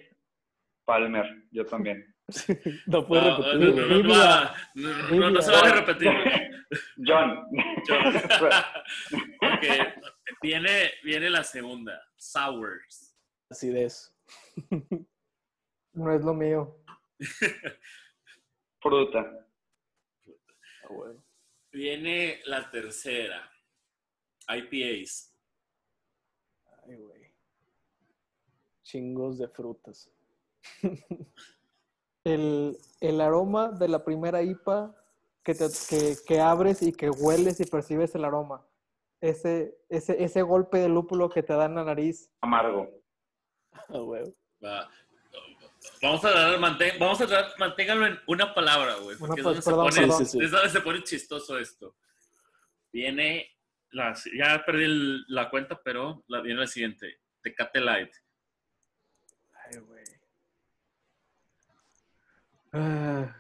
Palmer, 0.85 1.45
yo 1.51 1.65
también. 1.67 2.07
No 2.87 3.07
puedes 3.07 3.25
No, 3.25 3.37
repetir. 3.53 3.75
no, 3.75 3.81
no, 3.83 3.87
no, 3.89 3.95
Biblia. 3.97 4.55
no, 4.75 4.89
no, 4.89 5.09
Biblia. 5.11 5.31
no 5.31 5.43
se 5.43 5.51
vale 5.53 5.73
repetir. 5.73 6.11
John. 7.05 7.47
Ok, 9.43 9.65
viene, 10.43 10.91
viene 11.05 11.31
la 11.31 11.45
segunda, 11.45 12.01
Sours. 12.17 13.17
Acidez. 13.51 14.15
No 15.93 16.13
es 16.13 16.23
lo 16.23 16.35
mío. 16.35 16.79
Fruta. 18.81 19.47
Ah, 20.85 20.89
güey. 20.89 21.17
Viene 21.73 22.41
la 22.47 22.71
tercera, 22.71 23.51
IPAs. 24.49 25.35
Ay, 26.87 26.97
güey. 26.97 27.35
Chingos 28.83 29.39
de 29.39 29.49
frutas. 29.49 30.11
El, 32.25 32.79
el 33.01 33.21
aroma 33.21 33.71
de 33.73 33.89
la 33.89 34.05
primera 34.05 34.43
IPA 34.45 34.95
que, 35.43 35.55
te- 35.57 35.67
que, 35.89 36.17
que 36.25 36.39
abres 36.41 36.81
y 36.83 36.93
que 36.93 37.11
hueles 37.11 37.59
y 37.59 37.65
percibes 37.65 38.15
el 38.15 38.25
aroma. 38.25 38.65
Ese, 39.23 39.79
ese, 39.89 40.23
ese 40.23 40.43
golpe 40.43 40.79
de 40.79 40.89
lúpulo 40.89 41.31
que 41.31 41.43
te 41.45 41.53
da 41.53 41.67
en 41.67 41.77
la 41.77 41.85
nariz. 41.85 42.29
Amargo. 42.41 42.91
Va. 44.65 44.91
Vamos 46.03 46.25
a 46.25 46.31
dar, 46.31 46.59
mantén- 46.59 46.99
vamos 46.99 47.21
a 47.21 47.27
dar, 47.27 47.53
manténganlo 47.59 48.07
en 48.07 48.19
una 48.27 48.53
palabra, 48.53 48.95
güey. 48.97 49.17
Una 49.21 49.27
Porque 49.29 49.41
es 49.41 49.45
pa- 49.45 49.51
donde 49.51 49.63
se 49.63 49.71
perdón, 49.71 49.87
pone, 49.89 50.01
perdón. 50.01 50.19
Sí, 50.19 50.25
sí, 50.27 50.39
sí. 50.39 50.45
es 50.45 50.51
donde 50.51 50.69
se 50.71 50.81
pone 50.81 51.03
chistoso 51.05 51.59
esto. 51.59 51.95
Viene, 52.93 53.49
la, 53.93 54.13
ya 54.37 54.63
perdí 54.67 54.85
el- 54.85 55.25
la 55.29 55.49
cuenta, 55.51 55.81
pero 55.83 56.25
la, 56.27 56.41
viene 56.41 56.61
la 56.61 56.67
siguiente. 56.67 57.21
Tecate 57.43 57.81
Light. 57.81 58.13
Ay, 59.53 59.79
güey. 59.79 60.05
Ah, 62.73 63.37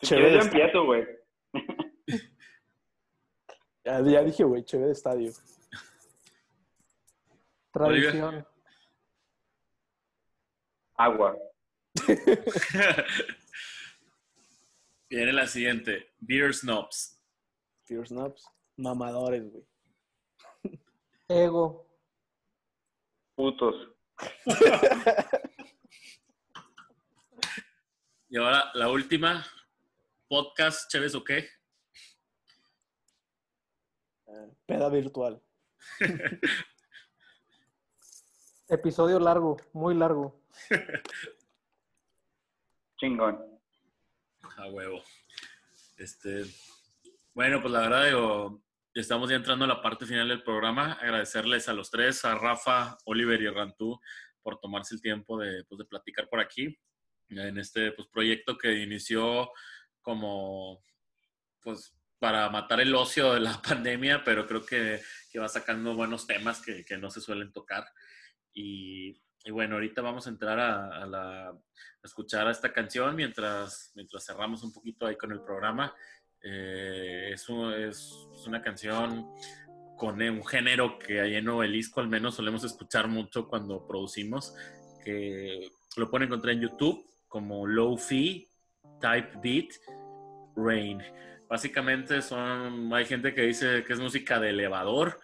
Si 0.00 0.06
Chévere 0.08 0.28
quieres, 0.30 0.44
yo 0.46 0.50
empiezo, 0.52 0.84
güey. 0.84 1.06
Ya, 3.84 4.00
ya 4.00 4.24
dije, 4.24 4.44
güey, 4.44 4.64
chévere 4.64 4.86
de 4.88 4.92
estadio. 4.92 5.32
Tradición. 7.72 8.46
Agua. 10.96 11.36
viene 15.08 15.32
la 15.32 15.46
siguiente. 15.46 16.12
Beer 16.18 16.54
Snobs. 16.54 17.20
Fear 17.84 18.06
Snaps. 18.06 18.48
Mamadores, 18.76 19.50
güey. 19.50 19.66
Ego. 21.28 21.86
Putos. 23.34 23.74
Y 28.34 28.36
ahora 28.36 28.68
la 28.74 28.88
última. 28.90 29.46
Podcast, 30.26 30.90
Chévez 30.90 31.14
o 31.14 31.22
qué? 31.22 31.48
Peda 34.66 34.88
virtual. 34.88 35.40
Episodio 38.68 39.20
largo, 39.20 39.56
muy 39.72 39.94
largo. 39.94 40.40
Chingón. 42.96 43.38
A 44.56 44.68
huevo. 44.68 45.02
Este, 45.98 46.44
bueno, 47.34 47.60
pues 47.60 47.72
la 47.72 47.80
verdad 47.80 48.06
digo, 48.06 48.62
estamos 48.94 49.28
ya 49.28 49.36
entrando 49.36 49.64
a 49.64 49.68
la 49.68 49.82
parte 49.82 50.06
final 50.06 50.28
del 50.28 50.42
programa. 50.42 50.92
Agradecerles 50.94 51.68
a 51.68 51.72
los 51.72 51.90
tres, 51.90 52.24
a 52.24 52.36
Rafa, 52.36 52.96
Oliver 53.04 53.40
y 53.42 53.48
Rantú, 53.48 54.00
por 54.42 54.58
tomarse 54.60 54.94
el 54.94 55.02
tiempo 55.02 55.38
de, 55.38 55.64
pues, 55.64 55.78
de 55.78 55.84
platicar 55.84 56.28
por 56.28 56.40
aquí 56.40 56.78
en 57.30 57.58
este 57.58 57.92
pues, 57.92 58.08
proyecto 58.08 58.56
que 58.56 58.82
inició 58.82 59.50
como 60.02 60.84
pues 61.62 61.96
para 62.24 62.48
matar 62.48 62.80
el 62.80 62.94
ocio 62.94 63.34
de 63.34 63.40
la 63.40 63.60
pandemia, 63.68 64.24
pero 64.24 64.46
creo 64.46 64.64
que, 64.64 64.98
que 65.30 65.38
va 65.38 65.46
sacando 65.46 65.94
buenos 65.94 66.26
temas 66.26 66.62
que, 66.62 66.82
que, 66.82 66.96
no 66.96 67.10
se 67.10 67.20
suelen 67.20 67.52
tocar. 67.52 67.84
Y, 68.54 69.10
y 69.44 69.50
bueno, 69.50 69.74
ahorita 69.74 70.00
vamos 70.00 70.26
a 70.26 70.30
entrar 70.30 70.58
a, 70.58 71.02
a, 71.02 71.06
la, 71.06 71.48
a, 71.50 71.54
escuchar 72.02 72.48
esta 72.48 72.72
canción 72.72 73.14
mientras, 73.14 73.92
mientras 73.94 74.24
cerramos 74.24 74.62
un 74.62 74.72
poquito 74.72 75.06
ahí 75.06 75.16
con 75.18 75.32
el 75.32 75.42
programa. 75.42 75.94
Eh, 76.42 77.32
es, 77.34 77.46
un, 77.50 77.74
es, 77.74 78.10
una 78.46 78.62
canción 78.62 79.30
con 79.98 80.22
un 80.22 80.46
género 80.46 80.98
que 80.98 81.20
ahí 81.20 81.34
en 81.34 81.44
Novelisco 81.44 82.00
al 82.00 82.08
menos 82.08 82.36
solemos 82.36 82.64
escuchar 82.64 83.06
mucho 83.06 83.48
cuando 83.48 83.86
producimos, 83.86 84.54
que 85.04 85.68
lo 85.98 86.10
pueden 86.10 86.28
encontrar 86.28 86.54
en 86.54 86.62
YouTube 86.62 87.04
como 87.28 87.66
Low 87.66 87.98
Fee, 87.98 88.48
Type 88.98 89.40
Beat, 89.42 89.74
Rain. 90.56 91.02
Básicamente 91.48 92.22
son, 92.22 92.92
hay 92.92 93.04
gente 93.04 93.34
que 93.34 93.42
dice 93.42 93.84
que 93.84 93.92
es 93.92 94.00
música 94.00 94.40
de 94.40 94.50
elevador, 94.50 95.20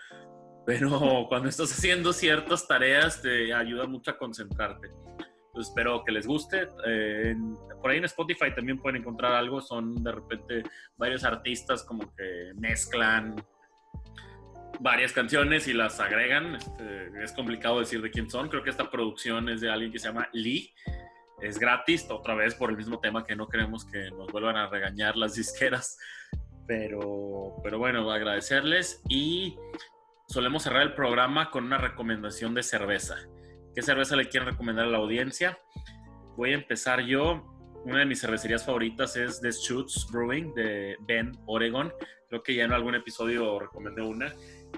pero 0.66 0.90
cuando 1.28 1.48
estás 1.48 1.72
haciendo 1.72 2.12
ciertas 2.12 2.66
tareas 2.66 3.22
te 3.22 3.52
ayuda 3.52 3.86
mucho 3.86 4.12
a 4.12 4.18
concentrarte. 4.18 4.88
Entonces 4.88 5.68
espero 5.70 6.04
que 6.04 6.12
les 6.12 6.26
guste. 6.26 6.68
Eh, 6.86 7.34
por 7.82 7.90
ahí 7.90 7.98
en 7.98 8.04
Spotify 8.04 8.54
también 8.54 8.78
pueden 8.78 9.00
encontrar 9.00 9.32
algo. 9.32 9.60
Son 9.60 9.96
de 9.96 10.12
repente 10.12 10.62
varios 10.96 11.24
artistas 11.24 11.82
como 11.82 12.14
que 12.14 12.52
mezclan 12.54 13.34
varias 14.78 15.12
canciones 15.12 15.66
y 15.66 15.72
las 15.72 15.98
agregan. 15.98 16.54
Este, 16.54 17.10
es 17.22 17.32
complicado 17.32 17.80
decir 17.80 18.00
de 18.00 18.10
quién 18.10 18.30
son. 18.30 18.48
Creo 18.48 18.62
que 18.62 18.70
esta 18.70 18.90
producción 18.90 19.48
es 19.48 19.60
de 19.60 19.70
alguien 19.70 19.90
que 19.90 19.98
se 19.98 20.08
llama 20.08 20.28
Lee. 20.32 20.72
Es 21.41 21.59
gratis, 21.59 22.07
otra 22.11 22.34
vez 22.34 22.55
por 22.55 22.70
el 22.70 22.76
mismo 22.76 23.01
tema 23.01 23.24
que 23.24 23.34
no 23.34 23.49
queremos 23.49 23.84
que 23.84 24.11
nos 24.11 24.30
vuelvan 24.30 24.57
a 24.57 24.68
regañar 24.68 25.16
las 25.16 25.34
disqueras. 25.34 25.99
Pero, 26.66 27.57
pero 27.64 27.78
bueno, 27.78 28.11
agradecerles 28.11 29.03
y 29.09 29.57
solemos 30.28 30.62
cerrar 30.62 30.82
el 30.82 30.95
programa 30.95 31.51
con 31.51 31.64
una 31.64 31.78
recomendación 31.78 32.55
de 32.55 32.62
cerveza. 32.62 33.16
¿Qué 33.74 33.82
cerveza 33.82 34.16
le 34.16 34.28
quieren 34.28 34.51
recomendar 34.51 34.86
a 34.86 34.91
la 34.91 34.99
audiencia? 34.99 35.59
Voy 36.36 36.53
a 36.53 36.55
empezar 36.55 37.01
yo. 37.01 37.47
Una 37.84 38.01
de 38.01 38.07
mis 38.07 38.20
cervecerías 38.20 38.64
favoritas 38.64 39.16
es 39.16 39.41
The 39.41 39.51
Shoots 39.51 40.09
Brewing 40.12 40.55
de 40.55 40.97
Bend, 41.01 41.38
Oregon. 41.47 41.93
Creo 42.28 42.43
que 42.43 42.55
ya 42.55 42.64
en 42.64 42.72
algún 42.72 42.95
episodio 42.95 43.59
recomendé 43.59 44.03
una. 44.03 44.34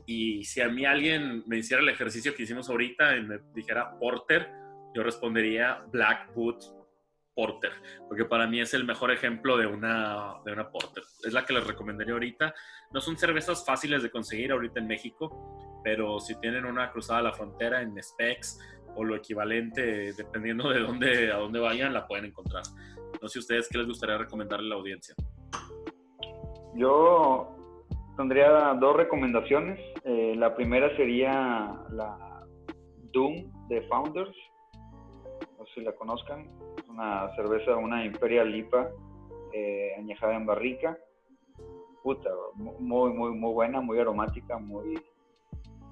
Y 0.07 0.45
si 0.45 0.61
a 0.61 0.69
mí 0.69 0.85
alguien 0.85 1.43
me 1.47 1.59
hiciera 1.59 1.83
el 1.83 1.89
ejercicio 1.89 2.35
que 2.35 2.45
hicimos 2.45 2.71
ahorita 2.71 3.17
y 3.17 3.23
me 3.23 3.39
dijera 3.55 3.99
Porter, 3.99 4.62
yo 4.95 5.03
respondería 5.03 5.85
Black 5.91 6.35
Boot 6.35 6.63
Porter, 7.35 7.73
porque 8.09 8.25
para 8.25 8.47
mí 8.47 8.61
es 8.61 8.75
el 8.75 8.85
mejor 8.85 9.11
ejemplo 9.11 9.57
de 9.57 9.67
una, 9.67 10.35
de 10.45 10.53
una 10.53 10.71
Porter. 10.71 11.03
Es 11.25 11.33
la 11.33 11.45
que 11.45 11.55
les 11.55 11.67
recomendaría 11.67 12.13
ahorita. 12.13 12.55
No 12.93 13.01
son 13.01 13.17
cervezas 13.17 13.65
fáciles 13.65 14.03
de 14.03 14.11
conseguir 14.11 14.53
ahorita 14.53 14.81
en 14.81 14.87
México, 14.87 15.81
pero 15.83 16.21
si 16.21 16.39
tienen 16.41 16.67
una 16.67 16.91
cruzada 16.91 17.21
a 17.21 17.23
la 17.23 17.33
frontera 17.33 17.81
en 17.81 18.01
Specs 18.03 18.59
o 18.95 19.05
lo 19.05 19.17
equivalente, 19.17 20.13
dependiendo 20.13 20.69
de 20.69 20.81
dónde, 20.81 21.33
a 21.33 21.39
dónde 21.39 21.59
vayan, 21.59 21.95
la 21.95 22.07
pueden 22.07 22.27
encontrar. 22.27 22.63
No 23.21 23.29
sé 23.29 23.39
ustedes 23.39 23.69
qué 23.71 23.79
les 23.79 23.87
gustaría 23.87 24.19
recomendarle 24.19 24.67
a 24.67 24.69
la 24.71 24.75
audiencia. 24.75 25.15
Yo 26.75 27.57
tendría 28.17 28.75
dos 28.75 28.97
recomendaciones. 28.97 29.81
Eh, 30.05 30.35
la 30.37 30.55
primera 30.55 30.95
sería 30.97 31.75
la 31.91 32.47
Doom 33.13 33.69
de 33.69 33.83
Founders. 33.89 34.37
No 35.63 35.69
sé 35.69 35.75
si 35.75 35.81
la 35.83 35.93
conozcan. 35.93 36.41
Es 36.77 36.89
una 36.89 37.33
cerveza, 37.37 37.77
una 37.77 38.05
Imperial 38.05 38.51
Lipa 38.51 38.91
eh, 39.53 39.95
añejada 39.97 40.35
en 40.35 40.45
barrica. 40.45 40.99
Puta, 42.03 42.31
muy, 42.57 43.13
muy, 43.13 43.31
muy 43.31 43.53
buena, 43.53 43.81
muy 43.81 43.97
aromática, 44.01 44.59
muy, 44.59 45.01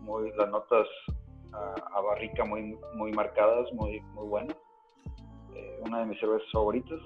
muy 0.01 0.33
las 0.33 0.51
notas 0.51 0.89
a, 1.53 1.75
a, 1.97 2.01
barrica 2.01 2.45
muy, 2.45 2.77
muy 2.97 3.13
marcadas, 3.13 3.73
muy, 3.73 4.01
muy 4.13 4.27
buenas. 4.27 4.57
Eh, 5.55 5.81
una 5.87 6.01
de 6.01 6.07
mis 6.07 6.19
cervezas 6.19 6.51
favoritas. 6.51 6.99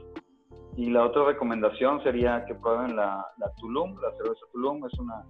Y 0.74 0.88
la 0.88 1.04
otra 1.04 1.24
recomendación 1.24 2.02
sería 2.02 2.46
que 2.46 2.54
prueben 2.54 2.96
la, 2.96 3.30
la, 3.36 3.52
Tulum. 3.56 3.94
La 4.00 4.10
cerveza 4.12 4.40
Tulum 4.52 4.86
es 4.86 4.98
una, 4.98 5.22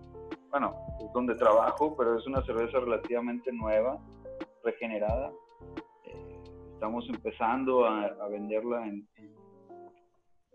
bueno, 0.50 0.72
es 1.00 1.12
donde 1.12 1.34
trabajo, 1.34 1.96
pero 1.96 2.16
es 2.16 2.24
una 2.28 2.44
cerveza 2.44 2.78
relativamente 2.78 3.50
nueva, 3.50 3.98
regenerada. 4.62 5.32
Estamos 6.74 7.08
empezando 7.08 7.86
a, 7.86 8.04
a 8.04 8.28
venderla 8.28 8.86
en, 8.86 9.08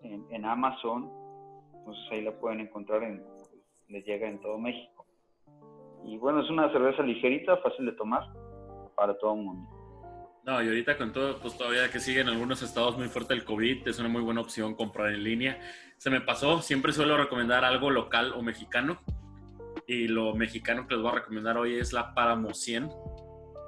en, 0.03 0.25
en, 0.29 0.45
Amazon, 0.45 1.09
entonces 1.73 2.03
ahí 2.11 2.21
la 2.21 2.39
pueden 2.39 2.59
encontrar, 2.59 3.03
en, 3.03 3.23
les 3.87 4.05
llega 4.05 4.27
en 4.27 4.39
todo 4.39 4.59
México. 4.59 5.05
Y 6.05 6.17
bueno, 6.17 6.41
es 6.41 6.49
una 6.49 6.71
cerveza 6.71 7.03
ligerita, 7.03 7.57
fácil 7.57 7.85
de 7.87 7.93
tomar 7.93 8.21
para 8.95 9.17
todo 9.17 9.33
el 9.33 9.41
mundo. 9.41 9.69
No, 10.45 10.61
y 10.61 10.67
ahorita 10.67 10.97
con 10.97 11.13
todo, 11.13 11.37
pues 11.39 11.57
todavía 11.57 11.89
que 11.91 11.99
siguen 11.99 12.27
algunos 12.27 12.61
estados 12.61 12.97
muy 12.97 13.07
fuerte 13.07 13.33
el 13.33 13.43
COVID, 13.43 13.87
es 13.87 13.99
una 13.99 14.09
muy 14.09 14.21
buena 14.21 14.41
opción 14.41 14.75
comprar 14.75 15.11
en 15.11 15.23
línea. 15.23 15.59
Se 15.97 16.09
me 16.09 16.21
pasó, 16.21 16.61
siempre 16.61 16.91
suelo 16.91 17.17
recomendar 17.17 17.63
algo 17.65 17.89
local 17.89 18.33
o 18.35 18.41
mexicano. 18.41 18.99
Y 19.87 20.07
lo 20.07 20.33
mexicano 20.35 20.87
que 20.87 20.95
les 20.95 21.03
voy 21.03 21.11
a 21.11 21.15
recomendar 21.15 21.57
hoy 21.57 21.75
es 21.75 21.93
la 21.93 22.13
Páramo 22.13 22.53
100. 22.53 22.89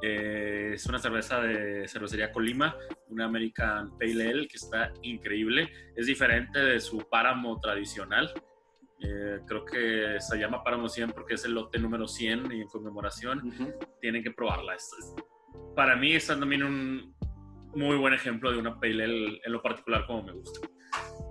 Eh, 0.01 0.71
es 0.73 0.85
una 0.87 0.99
cerveza 0.99 1.41
de 1.41 1.87
cervecería 1.87 2.31
Colima, 2.31 2.75
una 3.09 3.25
American 3.25 3.97
Pale 3.97 4.29
Ale 4.29 4.47
que 4.47 4.57
está 4.57 4.91
increíble. 5.03 5.69
Es 5.95 6.07
diferente 6.07 6.59
de 6.59 6.79
su 6.79 6.99
páramo 7.09 7.59
tradicional. 7.59 8.31
Eh, 8.99 9.39
creo 9.47 9.65
que 9.65 10.19
se 10.19 10.37
llama 10.37 10.63
Páramo 10.63 10.87
100 10.87 11.11
porque 11.11 11.33
es 11.33 11.45
el 11.45 11.53
lote 11.53 11.79
número 11.79 12.07
100 12.07 12.51
y 12.51 12.61
en 12.61 12.67
conmemoración. 12.67 13.39
Uh 13.39 13.51
-huh. 13.51 13.99
Tienen 13.99 14.23
que 14.23 14.31
probarla. 14.31 14.75
Es, 14.75 14.91
es, 14.99 15.15
para 15.75 15.95
mí 15.95 16.13
es 16.13 16.27
también 16.27 16.63
un 16.63 17.15
muy 17.75 17.97
buen 17.97 18.13
ejemplo 18.13 18.51
de 18.51 18.57
una 18.57 18.79
pale 18.79 19.03
ale 19.03 19.41
en 19.43 19.51
lo 19.51 19.61
particular 19.61 20.05
como 20.05 20.23
me 20.23 20.33
gusta. 20.33 20.67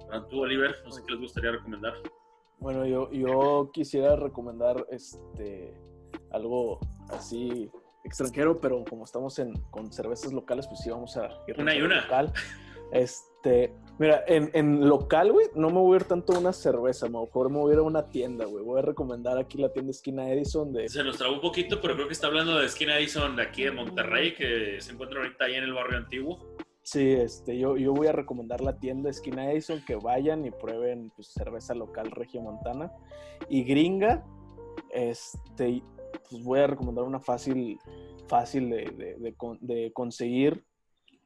Para 0.09 0.27
tú, 0.29 0.41
Oliver, 0.41 0.75
no 0.85 0.91
sé 0.91 1.03
qué 1.07 1.13
les 1.13 1.21
gustaría 1.21 1.53
recomendar. 1.53 1.95
Bueno, 2.59 2.87
yo, 2.87 3.11
yo 3.13 3.71
quisiera 3.73 4.17
recomendar 4.17 4.85
este 4.91 5.75
algo 6.31 6.81
así 7.09 7.71
extranjero, 8.11 8.61
pero 8.61 8.85
como 8.85 9.05
estamos 9.05 9.39
en, 9.39 9.55
con 9.71 9.93
cervezas 9.93 10.33
locales, 10.33 10.67
pues 10.67 10.81
sí 10.81 10.91
vamos 10.91 11.17
a 11.17 11.31
ir 11.47 11.59
una 11.59 11.75
y 11.75 11.81
una. 11.81 12.03
Local. 12.03 12.33
Este, 12.93 13.73
mira, 14.01 14.25
en, 14.27 14.51
en 14.53 14.89
local, 14.89 15.31
güey, 15.31 15.47
no 15.55 15.71
me 15.71 15.79
voy 15.79 15.95
a 15.95 15.97
ir 16.01 16.05
tanto 16.05 16.33
a 16.33 16.41
una 16.41 16.53
cerveza, 16.53 17.09
mejor 17.09 17.51
me 17.51 17.59
voy 17.59 17.71
a 17.71 17.75
ir 17.75 17.79
a 17.79 17.83
una 17.83 18.09
tienda, 18.09 18.47
güey. 18.47 18.65
Voy 18.65 18.81
a 18.81 18.83
recomendar 18.83 19.39
aquí 19.39 19.59
la 19.59 19.73
tienda 19.73 19.93
Esquina 19.93 20.29
Edison 20.29 20.73
de... 20.73 20.89
Se 20.89 21.05
nos 21.05 21.19
trabó 21.19 21.35
un 21.35 21.41
poquito, 21.41 21.81
pero 21.81 21.95
creo 21.95 22.09
que 22.09 22.15
está 22.15 22.27
hablando 22.27 22.59
de 22.59 22.67
Esquina 22.67 22.99
Edison 22.99 23.37
de 23.37 23.43
aquí 23.43 23.63
de 23.63 23.71
Monterrey, 23.71 24.35
que 24.35 24.81
se 24.81 24.93
encuentra 24.93 25.21
ahorita 25.21 25.45
ahí 25.45 25.55
en 25.55 25.65
el 25.65 25.73
barrio 25.73 25.99
antiguo. 25.99 26.57
Sí, 26.83 27.13
este, 27.13 27.57
yo, 27.57 27.77
yo 27.77 27.93
voy 27.93 28.09
a 28.09 28.13
recomendar 28.13 28.61
la 28.61 28.77
tienda 28.77 29.09
Esquina 29.11 29.53
Edison, 29.53 29.85
que 29.85 29.95
vayan 29.95 30.45
y 30.45 30.51
prueben 30.51 31.13
pues, 31.15 31.29
cerveza 31.29 31.75
local 31.75 32.11
Regiomontana. 32.11 32.91
Y 33.49 33.63
gringa, 33.63 34.25
este, 34.91 35.85
pues 36.31 36.43
voy 36.43 36.61
a 36.61 36.69
recomendar 36.69 37.05
una 37.05 37.21
fácil, 37.21 37.79
fácil 38.29 38.71
de, 38.71 38.85
de, 38.97 39.17
de, 39.19 39.35
de 39.61 39.93
conseguir 39.93 40.65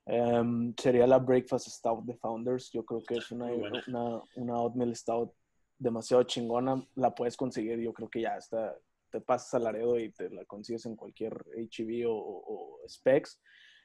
Um, 0.07 0.75
sería 0.77 1.07
la 1.07 1.19
Breakfast 1.19 1.69
Stout 1.69 2.05
de 2.05 2.15
Founders. 2.17 2.71
Yo 2.71 2.85
creo 2.85 3.03
que 3.03 3.15
es 3.15 3.31
una, 3.31 3.51
bueno. 3.51 3.81
una, 3.87 4.23
una 4.37 4.61
Oatmeal 4.61 4.95
Stout 4.95 5.33
demasiado 5.79 6.23
chingona. 6.25 6.87
La 6.95 7.15
puedes 7.15 7.37
conseguir, 7.37 7.79
yo 7.81 7.93
creo 7.93 8.09
que 8.09 8.23
ya 8.23 8.37
está. 8.37 8.77
Te 9.11 9.21
pasas 9.21 9.55
al 9.55 9.65
Laredo 9.65 9.99
y 9.99 10.11
te 10.11 10.29
la 10.29 10.45
consigues 10.45 10.87
en 10.87 10.97
cualquier 10.97 11.45
HEB 11.57 12.09
o, 12.09 12.15
o, 12.17 12.81
Specs. 12.89 13.41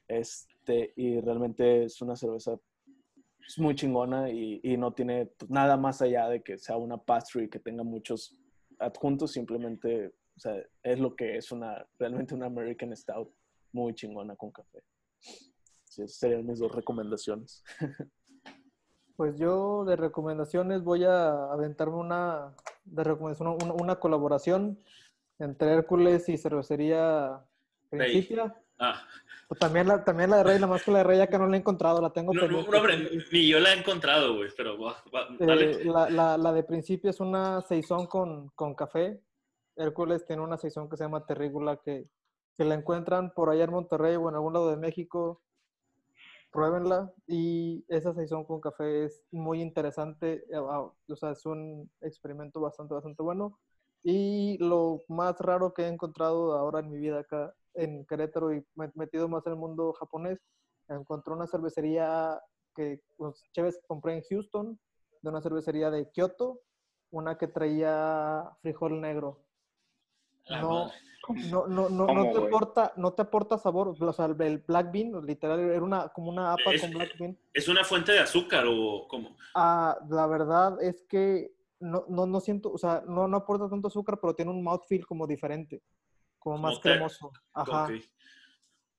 Este, 0.08 0.92
y 0.96 1.20
realmente 1.20 1.84
es 1.84 2.02
una 2.02 2.16
cerveza 2.16 2.58
es 3.46 3.58
muy 3.58 3.74
chingona 3.74 4.28
y, 4.30 4.60
y 4.62 4.76
no 4.76 4.92
tiene 4.92 5.26
pues, 5.26 5.50
nada 5.50 5.76
más 5.76 6.02
allá 6.02 6.28
de 6.28 6.42
que 6.42 6.58
sea 6.58 6.76
una 6.76 6.98
pastry 6.98 7.48
que 7.48 7.58
tenga 7.58 7.82
muchos 7.82 8.36
adjuntos. 8.78 9.32
Simplemente, 9.32 10.12
o 10.40 10.42
sea, 10.42 10.56
es 10.82 10.98
lo 10.98 11.14
que 11.14 11.36
es 11.36 11.52
una 11.52 11.86
realmente 11.98 12.34
una 12.34 12.46
American 12.46 12.96
Stout 12.96 13.30
muy 13.72 13.94
chingona 13.94 14.34
con 14.36 14.50
café. 14.50 14.82
Sí, 15.84 16.02
esas 16.02 16.16
serían 16.16 16.46
mis 16.46 16.58
dos 16.58 16.74
recomendaciones. 16.74 17.62
Pues 19.16 19.36
yo 19.36 19.84
de 19.84 19.96
recomendaciones 19.96 20.82
voy 20.82 21.04
a 21.04 21.52
aventarme 21.52 21.96
una, 21.96 22.56
de 22.84 23.04
recomendación, 23.04 23.48
una, 23.62 23.74
una 23.74 23.96
colaboración 23.96 24.82
entre 25.38 25.74
Hércules 25.74 26.26
y 26.30 26.38
Cervecería 26.38 27.44
Principia. 27.90 28.56
Ah. 28.78 29.02
Pues 29.46 29.60
también, 29.60 29.88
la, 29.88 30.02
también 30.04 30.30
la 30.30 30.38
de 30.38 30.44
Rey, 30.44 30.58
la 30.58 30.66
más 30.66 30.82
que 30.82 30.90
la 30.90 30.98
de 30.98 31.04
Rey 31.04 31.20
acá 31.20 31.36
no 31.36 31.48
la 31.48 31.56
he 31.56 31.60
encontrado, 31.60 32.00
la 32.00 32.14
tengo 32.14 32.32
no, 32.32 32.48
no, 32.48 32.62
no, 32.62 32.88
ni 33.30 33.46
yo 33.46 33.60
la 33.60 33.74
he 33.74 33.78
encontrado, 33.78 34.36
güey, 34.36 34.48
pero 34.56 34.80
va, 34.80 34.96
va, 35.14 35.28
eh, 35.38 35.84
la, 35.84 36.08
la, 36.08 36.38
la, 36.38 36.52
de 36.54 36.62
Principia 36.62 37.10
es 37.10 37.20
una 37.20 37.60
Saison 37.60 38.06
con, 38.06 38.48
con 38.54 38.74
café, 38.74 39.20
Hércules 39.80 40.24
tiene 40.26 40.42
una 40.42 40.58
sección 40.58 40.88
que 40.90 40.96
se 40.96 41.04
llama 41.04 41.26
Terrícola 41.26 41.78
que 41.78 42.08
si 42.52 42.64
la 42.64 42.74
encuentran 42.74 43.32
por 43.34 43.50
allá 43.50 43.64
en 43.64 43.72
Monterrey 43.72 44.16
o 44.16 44.28
en 44.28 44.34
algún 44.36 44.52
lado 44.54 44.70
de 44.70 44.76
México, 44.76 45.42
pruébenla. 46.50 47.12
Y 47.26 47.84
esa 47.88 48.14
sección 48.14 48.44
con 48.44 48.60
café 48.60 49.04
es 49.04 49.24
muy 49.30 49.60
interesante. 49.62 50.44
eh, 50.50 50.56
ah, 50.56 50.80
O 51.08 51.16
sea, 51.16 51.32
es 51.32 51.44
un 51.46 51.90
experimento 52.00 52.60
bastante, 52.60 52.94
bastante 52.94 53.22
bueno. 53.22 53.58
Y 54.02 54.58
lo 54.58 55.04
más 55.08 55.38
raro 55.40 55.74
que 55.74 55.82
he 55.84 55.88
encontrado 55.88 56.54
ahora 56.54 56.80
en 56.80 56.90
mi 56.90 56.98
vida 56.98 57.20
acá 57.20 57.54
en 57.74 58.04
Querétaro 58.06 58.54
y 58.54 58.64
me- 58.74 58.90
metido 58.94 59.28
más 59.28 59.46
en 59.46 59.52
el 59.52 59.58
mundo 59.58 59.92
japonés, 59.94 60.40
encontré 60.88 61.34
una 61.34 61.46
cervecería 61.46 62.40
que 62.74 63.00
pues, 63.16 63.42
chéves 63.52 63.80
compré 63.86 64.14
en 64.16 64.22
Houston, 64.30 64.78
de 65.22 65.30
una 65.30 65.42
cervecería 65.42 65.90
de 65.90 66.10
Kioto, 66.10 66.60
una 67.10 67.36
que 67.38 67.46
traía 67.48 68.44
frijol 68.62 69.00
negro. 69.00 69.40
No, 70.48 70.90
no, 71.28 71.66
no, 71.68 71.88
no, 71.88 72.06
¿Cómo, 72.06 72.24
no 72.24 72.32
te 72.32 72.38
aporta, 72.38 72.92
no 72.96 73.12
te 73.12 73.22
aporta 73.22 73.58
sabor, 73.58 73.88
o 74.00 74.12
sea, 74.12 74.26
el 74.26 74.58
black 74.66 74.90
bean, 74.90 75.24
literal, 75.24 75.60
era 75.60 75.82
una, 75.82 76.08
como 76.08 76.30
una 76.30 76.52
apa 76.54 76.72
Es- 76.72 76.80
con 76.80 76.90
black 76.92 77.16
bean. 77.18 77.38
¿Es 77.52 77.68
una 77.68 77.84
fuente 77.84 78.12
de 78.12 78.20
azúcar 78.20 78.64
o 78.68 79.06
cómo? 79.08 79.36
Ah, 79.54 79.98
la 80.08 80.26
verdad 80.26 80.82
es 80.82 81.02
que 81.02 81.52
no, 81.78 82.04
no, 82.08 82.26
no 82.26 82.40
siento, 82.40 82.72
o 82.72 82.78
sea, 82.78 83.02
no, 83.06 83.28
no 83.28 83.36
aporta 83.36 83.68
tanto 83.68 83.88
azúcar, 83.88 84.18
pero 84.20 84.34
tiene 84.34 84.50
un 84.50 84.62
mouthfeel 84.62 85.06
como 85.06 85.26
diferente, 85.26 85.82
como 86.38 86.56
Como 86.56 86.68
más 86.68 86.80
te- 86.80 86.90
cremoso. 86.90 87.30
Ajá. 87.52 87.88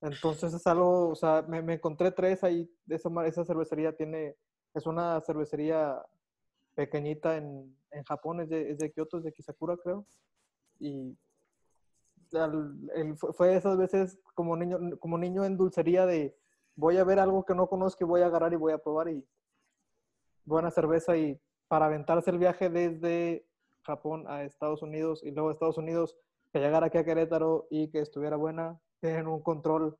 Entonces 0.01 0.53
es 0.53 0.65
algo, 0.65 1.09
o 1.09 1.15
sea, 1.15 1.43
me, 1.47 1.61
me 1.61 1.75
encontré 1.75 2.11
tres 2.11 2.43
ahí, 2.43 2.69
de 2.85 2.95
esa, 2.95 3.09
esa 3.25 3.45
cervecería 3.45 3.95
tiene, 3.95 4.35
es 4.73 4.85
una 4.87 5.21
cervecería 5.21 6.01
pequeñita 6.73 7.37
en, 7.37 7.77
en 7.91 8.03
Japón, 8.03 8.41
es 8.41 8.49
de, 8.49 8.71
es 8.71 8.79
de 8.79 8.91
Kioto, 8.91 9.19
es 9.19 9.23
de 9.25 9.31
Kisakura 9.33 9.77
creo, 9.77 10.05
y 10.79 11.15
al- 12.33 12.77
el- 12.95 13.17
fue, 13.17 13.55
esas 13.55 13.77
veces 13.77 14.19
como 14.33 14.55
niño, 14.55 14.77
como 14.99 15.17
niño 15.17 15.43
en 15.45 15.57
dulcería 15.57 16.05
de 16.05 16.35
voy 16.75 16.97
a 16.97 17.03
ver 17.03 17.19
algo 17.19 17.43
que 17.45 17.53
no 17.55 17.67
conozco 17.67 18.03
y 18.03 18.07
voy 18.07 18.21
a 18.21 18.27
agarrar 18.27 18.53
y 18.53 18.57
voy 18.57 18.73
a 18.73 18.77
probar 18.77 19.09
y 19.09 19.25
buena 20.45 20.71
cerveza 20.71 21.17
y 21.17 21.39
para 21.67 21.85
aventarse 21.85 22.31
el 22.31 22.37
viaje 22.37 22.69
desde 22.69 23.45
Japón 23.83 24.25
a 24.27 24.43
Estados 24.43 24.81
Unidos 24.81 25.21
y 25.23 25.31
luego 25.31 25.49
a 25.49 25.53
Estados 25.53 25.77
Unidos 25.77 26.17
que 26.51 26.59
llegara 26.59 26.87
aquí 26.87 26.97
a 26.97 27.05
Querétaro 27.05 27.67
y 27.69 27.89
que 27.89 27.99
estuviera 27.99 28.35
buena, 28.35 28.79
tienen 28.99 29.27
un 29.27 29.41
control 29.41 29.97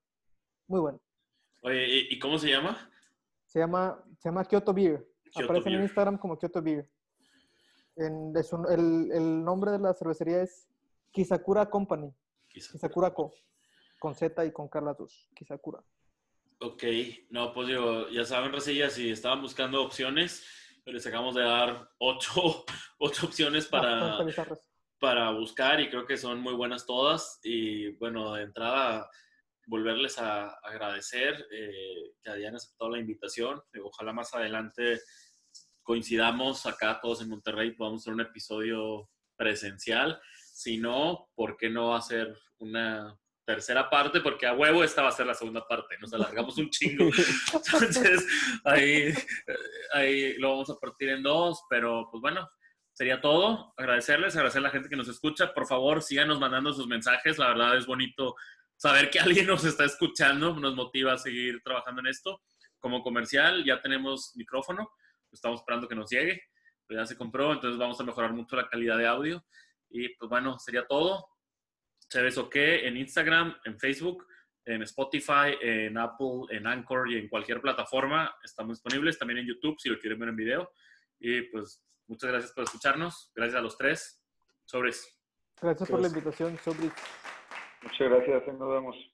muy 0.68 0.80
bueno. 0.82 1.00
Oye, 1.62 2.08
¿y, 2.10 2.20
cómo 2.20 2.38
se 2.38 2.50
llama? 2.50 2.78
Se 3.46 3.60
llama, 3.60 4.04
se 4.18 4.30
llama 4.30 4.44
Kyoto 4.46 4.74
Beer. 4.74 5.08
Kyoto 5.32 5.46
Aparece 5.46 5.70
en. 5.70 5.82
Instagram 5.84 6.18
como 6.18 6.38
Kyoto 6.38 6.62
Beer. 6.62 6.90
En- 7.96 8.36
es 8.36 8.52
un- 8.52 8.70
el, 8.70 9.12
el 9.14 9.44
nombre 9.44 9.72
de 9.72 9.80
la 9.80 9.94
cervecería 9.94 10.42
es 10.42 10.68
Kisakura 11.12 11.70
Company. 11.70 12.14
Quizá. 12.52 12.74
Kisakura 12.74 13.14
Co. 13.14 13.34
Con 14.00 14.16
Z 14.16 14.46
y 14.46 14.52
con 14.52 14.68
Carla 14.68 14.94
2. 14.94 15.30
Kisakura. 15.36 15.84
Ok, 16.60 16.84
no, 17.30 17.54
pues 17.54 17.70
digo, 17.70 18.10
ya 18.10 18.24
saben, 18.24 18.52
Racilla, 18.52 18.90
si 18.90 19.10
estaban 19.10 19.42
buscando 19.42 19.82
opciones, 19.84 20.46
les 20.86 21.06
acabamos 21.08 21.36
de 21.36 21.42
dar 21.42 21.90
ocho, 21.98 22.66
ocho 23.00 23.26
opciones 23.26 23.66
para, 23.66 24.24
bizarras. 24.24 24.60
para 25.00 25.32
buscar 25.32 25.80
y 25.80 25.90
creo 25.90 26.06
que 26.06 26.18
son 26.18 26.40
muy 26.40 26.54
buenas 26.54 26.86
todas. 26.86 27.40
Y 27.44 27.92
bueno, 27.94 28.34
de 28.34 28.44
entrada, 28.44 29.10
volverles 29.66 30.20
a 30.20 30.50
agradecer 30.64 31.48
eh, 31.52 32.14
que 32.22 32.30
hayan 32.30 32.56
aceptado 32.56 32.92
la 32.92 33.00
invitación. 33.00 33.62
Ojalá 33.84 34.14
más 34.14 34.34
adelante 34.34 35.00
coincidamos 35.84 36.66
acá 36.66 37.00
todos 37.02 37.22
en 37.22 37.30
Monterrey 37.30 37.70
y 37.70 37.76
podamos 37.76 38.02
hacer 38.02 38.14
un 38.14 38.22
episodio 38.22 39.10
presencial. 39.36 40.22
Si 40.62 40.78
no, 40.78 41.28
¿por 41.34 41.58
qué 41.58 41.72
no 41.72 41.96
hacer 41.96 42.38
una 42.60 43.18
tercera 43.48 43.90
parte? 43.90 44.22
Porque 44.22 44.46
a 44.46 44.54
huevo 44.54 44.84
esta 44.84 45.02
va 45.02 45.10
a 45.10 45.12
ser 45.12 45.26
la 45.26 45.34
segunda 45.34 45.68
parte. 45.68 45.98
Nos 46.00 46.14
alargamos 46.14 46.56
un 46.60 46.70
chingo. 46.70 47.06
Entonces, 47.54 48.28
ahí, 48.64 49.12
ahí 49.92 50.38
lo 50.38 50.52
vamos 50.52 50.70
a 50.70 50.76
partir 50.76 51.10
en 51.10 51.24
dos, 51.24 51.64
pero 51.68 52.08
pues 52.12 52.22
bueno, 52.22 52.48
sería 52.94 53.20
todo. 53.20 53.74
Agradecerles, 53.76 54.36
agradecer 54.36 54.60
a 54.60 54.66
la 54.66 54.70
gente 54.70 54.88
que 54.88 54.96
nos 54.96 55.08
escucha. 55.08 55.52
Por 55.52 55.66
favor, 55.66 56.04
síganos 56.04 56.40
mandando 56.40 56.72
sus 56.74 56.86
mensajes. 56.86 57.40
La 57.40 57.48
verdad 57.48 57.76
es 57.76 57.88
bonito 57.88 58.36
saber 58.78 59.10
que 59.10 59.20
alguien 59.20 59.48
nos 59.48 59.66
está 59.66 59.86
escuchando, 59.86 60.54
nos 60.54 60.76
motiva 60.76 61.14
a 61.14 61.18
seguir 61.18 61.60
trabajando 61.64 62.02
en 62.02 62.08
esto. 62.08 62.40
Como 62.78 63.02
comercial, 63.02 63.66
ya 63.66 63.82
tenemos 63.82 64.34
micrófono, 64.36 64.92
estamos 65.32 65.62
esperando 65.62 65.88
que 65.88 65.96
nos 65.96 66.12
llegue, 66.12 66.44
pero 66.86 67.02
ya 67.02 67.08
se 67.08 67.18
compró, 67.18 67.52
entonces 67.52 67.80
vamos 67.80 68.00
a 68.00 68.04
mejorar 68.04 68.34
mucho 68.34 68.56
la 68.56 68.70
calidad 68.70 69.00
de 69.00 69.08
audio. 69.08 69.44
Y 69.92 70.10
pues 70.16 70.30
bueno, 70.30 70.58
sería 70.60 70.86
todo. 70.88 71.28
Chévez 72.10 72.38
o 72.38 72.50
qué 72.50 72.88
en 72.88 72.98
Instagram, 72.98 73.56
en 73.66 73.80
Facebook, 73.80 74.26
en 74.66 74.82
Spotify, 74.84 75.56
en 75.62 75.98
Apple, 75.98 76.44
en 76.50 76.68
Anchor 76.68 77.10
y 77.12 77.18
en 77.18 77.30
cualquier 77.30 77.62
plataforma. 77.62 78.36
Estamos 78.44 78.78
disponibles 78.78 79.18
también 79.18 79.40
en 79.40 79.48
YouTube 79.48 79.80
si 79.80 79.90
lo 79.90 80.00
quieren 80.00 80.20
ver 80.20 80.30
en 80.30 80.36
video. 80.36 80.72
Y 81.20 81.42
pues 81.44 81.84
muchas 82.08 82.32
gracias 82.32 82.52
por 82.54 82.64
escucharnos. 82.64 83.32
Gracias 83.36 83.60
a 83.60 83.62
los 83.62 83.78
tres. 83.78 84.24
Sobres. 84.66 85.18
Gracias 85.62 85.90
por 85.90 86.00
la 86.00 86.10
Gracias. 86.10 86.18
invitación, 86.18 86.58
Sobri. 86.58 86.92
Muchas 87.84 88.10
gracias, 88.10 88.44
ahí 88.48 88.54
nos 88.58 88.70
vemos. 88.70 89.11